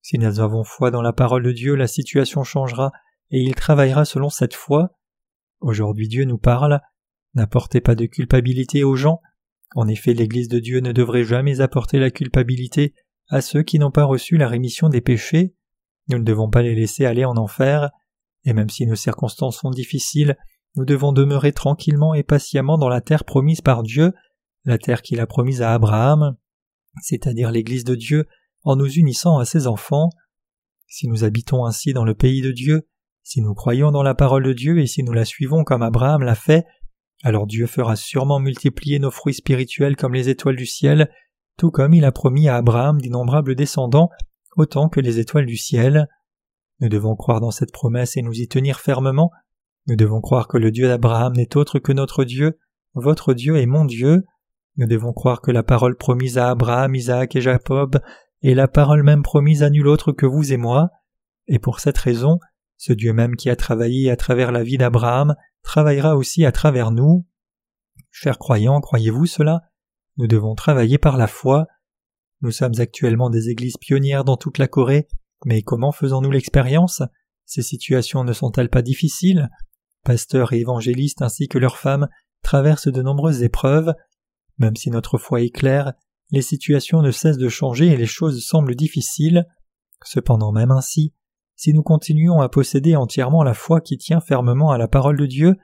Si 0.01 0.19
nous 0.19 0.39
avons 0.39 0.63
foi 0.63 0.91
dans 0.91 1.01
la 1.01 1.13
parole 1.13 1.43
de 1.43 1.51
Dieu, 1.51 1.75
la 1.75 1.87
situation 1.87 2.43
changera 2.43 2.91
et 3.31 3.41
il 3.41 3.55
travaillera 3.55 4.05
selon 4.05 4.29
cette 4.29 4.53
foi. 4.53 4.91
Aujourd'hui 5.59 6.07
Dieu 6.07 6.25
nous 6.25 6.37
parle. 6.37 6.81
N'apportez 7.33 7.81
pas 7.81 7.95
de 7.95 8.05
culpabilité 8.05 8.83
aux 8.83 8.95
gens. 8.95 9.21
En 9.75 9.87
effet, 9.87 10.13
l'Église 10.13 10.49
de 10.49 10.59
Dieu 10.59 10.79
ne 10.79 10.91
devrait 10.91 11.23
jamais 11.23 11.61
apporter 11.61 11.99
la 11.99 12.11
culpabilité 12.11 12.93
à 13.29 13.41
ceux 13.41 13.63
qui 13.63 13.79
n'ont 13.79 13.91
pas 13.91 14.03
reçu 14.03 14.37
la 14.37 14.47
rémission 14.47 14.89
des 14.89 15.01
péchés. 15.01 15.55
Nous 16.09 16.19
ne 16.19 16.23
devons 16.23 16.49
pas 16.49 16.61
les 16.61 16.75
laisser 16.75 17.05
aller 17.05 17.25
en 17.25 17.37
enfer. 17.37 17.89
Et 18.45 18.53
même 18.53 18.69
si 18.69 18.85
nos 18.85 18.95
circonstances 18.95 19.59
sont 19.59 19.71
difficiles, 19.71 20.37
nous 20.75 20.85
devons 20.85 21.13
demeurer 21.13 21.53
tranquillement 21.53 22.13
et 22.13 22.23
patiemment 22.23 22.77
dans 22.77 22.89
la 22.89 23.01
terre 23.01 23.23
promise 23.23 23.61
par 23.61 23.83
Dieu, 23.83 24.11
la 24.65 24.77
terre 24.77 25.01
qu'il 25.01 25.19
a 25.19 25.27
promise 25.27 25.61
à 25.61 25.73
Abraham, 25.73 26.35
c'est-à-dire 27.01 27.51
l'Église 27.51 27.83
de 27.83 27.95
Dieu, 27.95 28.27
en 28.63 28.75
nous 28.75 28.91
unissant 28.91 29.37
à 29.37 29.45
ses 29.45 29.67
enfants. 29.67 30.09
Si 30.87 31.07
nous 31.07 31.23
habitons 31.23 31.65
ainsi 31.65 31.93
dans 31.93 32.05
le 32.05 32.13
pays 32.15 32.41
de 32.41 32.51
Dieu, 32.51 32.87
si 33.23 33.41
nous 33.41 33.53
croyons 33.53 33.91
dans 33.91 34.03
la 34.03 34.15
parole 34.15 34.43
de 34.43 34.53
Dieu 34.53 34.79
et 34.79 34.87
si 34.87 35.03
nous 35.03 35.13
la 35.13 35.25
suivons 35.25 35.63
comme 35.63 35.81
Abraham 35.81 36.23
l'a 36.23 36.35
fait, 36.35 36.65
alors 37.23 37.47
Dieu 37.47 37.67
fera 37.67 37.95
sûrement 37.95 38.39
multiplier 38.39 38.99
nos 38.99 39.09
fruits 39.09 39.33
spirituels 39.33 39.95
comme 39.95 40.13
les 40.13 40.27
étoiles 40.27 40.57
du 40.57 40.65
ciel, 40.65 41.09
tout 41.57 41.71
comme 41.71 41.93
il 41.93 42.03
a 42.03 42.11
promis 42.11 42.49
à 42.49 42.57
Abraham 42.57 42.99
d'innombrables 42.99 43.55
descendants, 43.55 44.09
autant 44.57 44.89
que 44.89 44.99
les 44.99 45.19
étoiles 45.19 45.45
du 45.45 45.55
ciel. 45.55 46.09
Nous 46.81 46.89
devons 46.89 47.15
croire 47.15 47.39
dans 47.39 47.51
cette 47.51 47.71
promesse 47.71 48.17
et 48.17 48.21
nous 48.21 48.33
y 48.33 48.47
tenir 48.49 48.81
fermement. 48.81 49.31
Nous 49.87 49.95
devons 49.95 50.19
croire 50.19 50.49
que 50.49 50.57
le 50.57 50.69
Dieu 50.69 50.87
d'Abraham 50.89 51.33
n'est 51.33 51.55
autre 51.55 51.79
que 51.79 51.93
notre 51.93 52.25
Dieu, 52.25 52.59
votre 52.93 53.33
Dieu 53.33 53.55
et 53.55 53.67
mon 53.67 53.85
Dieu. 53.85 54.25
Nous 54.75 54.87
devons 54.87 55.13
croire 55.13 55.39
que 55.39 55.51
la 55.51 55.63
parole 55.63 55.95
promise 55.95 56.37
à 56.37 56.49
Abraham, 56.49 56.93
Isaac 56.93 57.37
et 57.37 57.41
Jacob 57.41 57.99
est 58.41 58.53
la 58.53 58.67
parole 58.67 59.03
même 59.03 59.23
promise 59.23 59.63
à 59.63 59.69
nul 59.69 59.87
autre 59.87 60.11
que 60.11 60.25
vous 60.25 60.51
et 60.51 60.57
moi. 60.57 60.89
Et 61.47 61.59
pour 61.59 61.79
cette 61.79 61.97
raison, 61.97 62.39
ce 62.75 62.91
Dieu 62.91 63.13
même 63.13 63.37
qui 63.37 63.49
a 63.49 63.55
travaillé 63.55 64.11
à 64.11 64.17
travers 64.17 64.51
la 64.51 64.63
vie 64.63 64.77
d'Abraham 64.77 65.35
travaillera 65.63 66.15
aussi 66.15 66.45
à 66.45 66.51
travers 66.51 66.91
nous. 66.91 67.25
Chers 68.11 68.37
croyants, 68.37 68.79
croyez-vous 68.79 69.25
cela? 69.25 69.63
Nous 70.17 70.27
devons 70.27 70.53
travailler 70.55 70.97
par 70.97 71.17
la 71.17 71.27
foi. 71.27 71.67
Nous 72.41 72.51
sommes 72.51 72.79
actuellement 72.79 73.29
des 73.29 73.49
églises 73.49 73.77
pionnières 73.77 74.23
dans 74.23 74.37
toute 74.37 74.57
la 74.57 74.67
Corée, 74.67 75.07
mais 75.45 75.63
comment 75.63 75.91
faisons-nous 75.91 76.31
l'expérience? 76.31 77.01
Ces 77.45 77.63
situations 77.63 78.23
ne 78.23 78.33
sont-elles 78.33 78.69
pas 78.69 78.81
difficiles? 78.81 79.49
Pasteurs 80.03 80.53
et 80.53 80.59
évangélistes 80.59 81.21
ainsi 81.21 81.47
que 81.47 81.57
leurs 81.57 81.77
femmes 81.77 82.07
traversent 82.43 82.89
de 82.89 83.01
nombreuses 83.01 83.41
épreuves. 83.41 83.93
Même 84.57 84.75
si 84.75 84.91
notre 84.91 85.17
foi 85.17 85.41
est 85.41 85.49
claire, 85.49 85.93
les 86.31 86.41
situations 86.41 87.01
ne 87.01 87.11
cessent 87.11 87.37
de 87.37 87.49
changer 87.49 87.87
et 87.87 87.97
les 87.97 88.05
choses 88.05 88.43
semblent 88.45 88.75
difficiles. 88.75 89.45
Cependant 90.03 90.51
même 90.51 90.71
ainsi, 90.71 91.13
si 91.55 91.73
nous 91.73 91.83
continuons 91.83 92.41
à 92.41 92.49
posséder 92.49 92.95
entièrement 92.95 93.43
la 93.43 93.53
foi 93.53 93.81
qui 93.81 93.97
tient 93.97 94.21
fermement 94.21 94.71
à 94.71 94.77
la 94.77 94.87
parole 94.87 95.17
de 95.17 95.25
Dieu, 95.25 95.55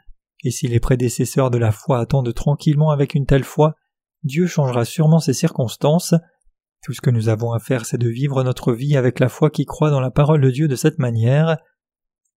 et 0.44 0.52
si 0.52 0.68
les 0.68 0.80
prédécesseurs 0.80 1.52
de 1.52 1.58
la 1.58 1.72
foi 1.72 2.00
attendent 2.00 2.34
tranquillement 2.34 2.92
avec 2.92 3.14
une 3.14 3.26
telle 3.26 3.44
foi, 3.44 3.76
Dieu 4.24 4.48
changera 4.48 4.86
sûrement 4.86 5.20
ses 5.20 5.34
circonstances. 5.34 6.14
Tout 6.84 6.94
ce 6.94 7.02
que 7.02 7.10
nous 7.10 7.30
avons 7.30 7.52
à 7.52 7.60
faire, 7.60 7.86
c'est 7.86 7.98
de 7.98 8.08
vivre 8.08 8.44
notre 8.44 8.74
vie 8.74 8.96
avec 8.96 9.20
la 9.20 9.30
foi 9.30 9.50
qui 9.50 9.66
croit 9.66 9.90
dans 9.90 10.00
la 10.00 10.12
parole 10.12 10.42
de 10.42 10.50
Dieu 10.50 10.68
de 10.68 10.76
cette 10.76 11.00
manière. 11.00 11.58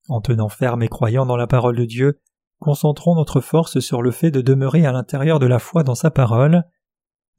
En 0.09 0.21
tenant 0.21 0.49
ferme 0.49 0.81
et 0.81 0.87
croyant 0.87 1.25
dans 1.25 1.37
la 1.37 1.47
parole 1.47 1.77
de 1.77 1.85
Dieu, 1.85 2.19
concentrons 2.59 3.15
notre 3.15 3.41
force 3.41 3.79
sur 3.79 4.01
le 4.01 4.11
fait 4.11 4.31
de 4.31 4.41
demeurer 4.41 4.85
à 4.85 4.91
l'intérieur 4.91 5.39
de 5.39 5.45
la 5.45 5.59
foi 5.59 5.83
dans 5.83 5.95
sa 5.95 6.09
parole. 6.09 6.63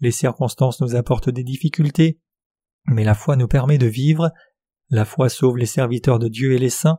Les 0.01 0.13
circonstances 0.13 0.81
nous 0.81 0.95
apportent 0.95 1.31
des 1.31 1.45
difficultés, 1.45 2.21
mais 2.87 3.05
la 3.05 3.15
foi 3.15 3.37
nous 3.37 3.49
permet 3.49 3.79
de 3.79 3.87
vivre, 3.87 4.31
la 4.93 5.07
foi 5.07 5.30
sauve 5.30 5.57
les 5.57 5.66
serviteurs 5.66 6.18
de 6.18 6.28
Dieu 6.28 6.53
et 6.53 6.59
les 6.59 6.70
saints. 6.70 6.99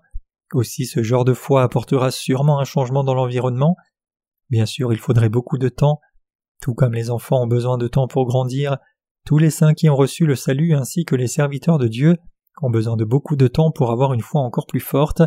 Aussi 0.51 0.87
ce 0.87 1.03
genre 1.03 1.25
de 1.25 1.33
foi 1.33 1.61
apportera 1.61 2.09
sûrement 2.09 2.59
un 2.59 2.65
changement 2.65 3.03
dans 3.03 3.13
l'environnement. 3.13 3.77
Bien 4.49 4.65
sûr, 4.65 4.91
il 4.91 4.99
faudrait 4.99 5.29
beaucoup 5.29 5.59
de 5.59 5.69
temps. 5.69 6.01
Tout 6.59 6.73
comme 6.73 6.95
les 6.95 7.11
enfants 7.11 7.43
ont 7.43 7.47
besoin 7.47 7.77
de 7.77 7.87
temps 7.87 8.07
pour 8.07 8.25
grandir, 8.25 8.77
tous 9.25 9.37
les 9.37 9.51
saints 9.51 9.75
qui 9.75 9.89
ont 9.89 9.95
reçu 9.95 10.25
le 10.25 10.35
salut 10.35 10.73
ainsi 10.73 11.05
que 11.05 11.15
les 11.15 11.27
serviteurs 11.27 11.77
de 11.77 11.87
Dieu 11.87 12.17
ont 12.63 12.71
besoin 12.71 12.97
de 12.97 13.05
beaucoup 13.05 13.35
de 13.35 13.47
temps 13.47 13.71
pour 13.71 13.91
avoir 13.91 14.11
une 14.13 14.21
foi 14.21 14.41
encore 14.41 14.65
plus 14.65 14.79
forte. 14.79 15.21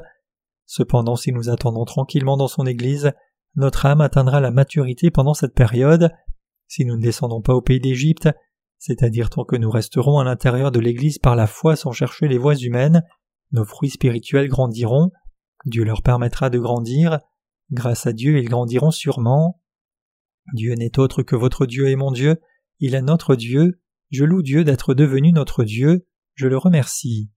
Cependant, 0.65 1.15
si 1.15 1.33
nous 1.33 1.49
attendons 1.49 1.85
tranquillement 1.85 2.37
dans 2.37 2.49
son 2.49 2.67
Église, 2.67 3.13
notre 3.55 3.87
âme 3.87 4.01
atteindra 4.01 4.41
la 4.41 4.51
maturité 4.51 5.13
pendant 5.13 5.35
cette 5.35 5.55
période. 5.55 6.11
Si 6.67 6.85
nous 6.85 6.97
ne 6.97 7.03
descendons 7.03 7.43
pas 7.43 7.55
au 7.55 7.63
pays 7.63 7.81
d'Égypte, 7.81 8.29
c'est-à-dire 8.79 9.31
tant 9.31 9.45
que 9.45 9.57
nous 9.57 9.71
resterons 9.71 10.19
à 10.19 10.25
l'intérieur 10.25 10.71
de 10.71 10.81
l'Église 10.81 11.19
par 11.19 11.37
la 11.37 11.47
foi 11.47 11.77
sans 11.77 11.93
chercher 11.93 12.29
les 12.29 12.39
voies 12.39 12.57
humaines, 12.57 13.03
nos 13.53 13.65
fruits 13.65 13.91
spirituels 13.91 14.49
grandiront, 14.49 15.11
Dieu 15.65 15.85
leur 15.85 16.03
permettra 16.03 16.51
de 16.51 16.59
grandir, 16.59 17.21
grâce 17.71 18.07
à 18.07 18.13
Dieu 18.13 18.39
ils 18.39 18.49
grandiront 18.49 18.91
sûrement. 18.91 19.61
Dieu 20.53 20.75
n'est 20.75 20.99
autre 20.99 21.23
que 21.23 21.37
votre 21.37 21.67
Dieu 21.67 21.89
et 21.89 21.97
mon 21.97 22.13
Dieu, 22.13 22.41
il 22.79 22.95
est 22.95 23.03
notre 23.03 23.35
Dieu, 23.35 23.81
je 24.11 24.25
loue 24.25 24.43
Dieu 24.43 24.65
d'être 24.65 24.95
devenu 24.95 25.33
notre 25.33 25.65
Dieu, 25.65 26.07
je 26.35 26.47
le 26.47 26.59
remercie. 26.59 27.31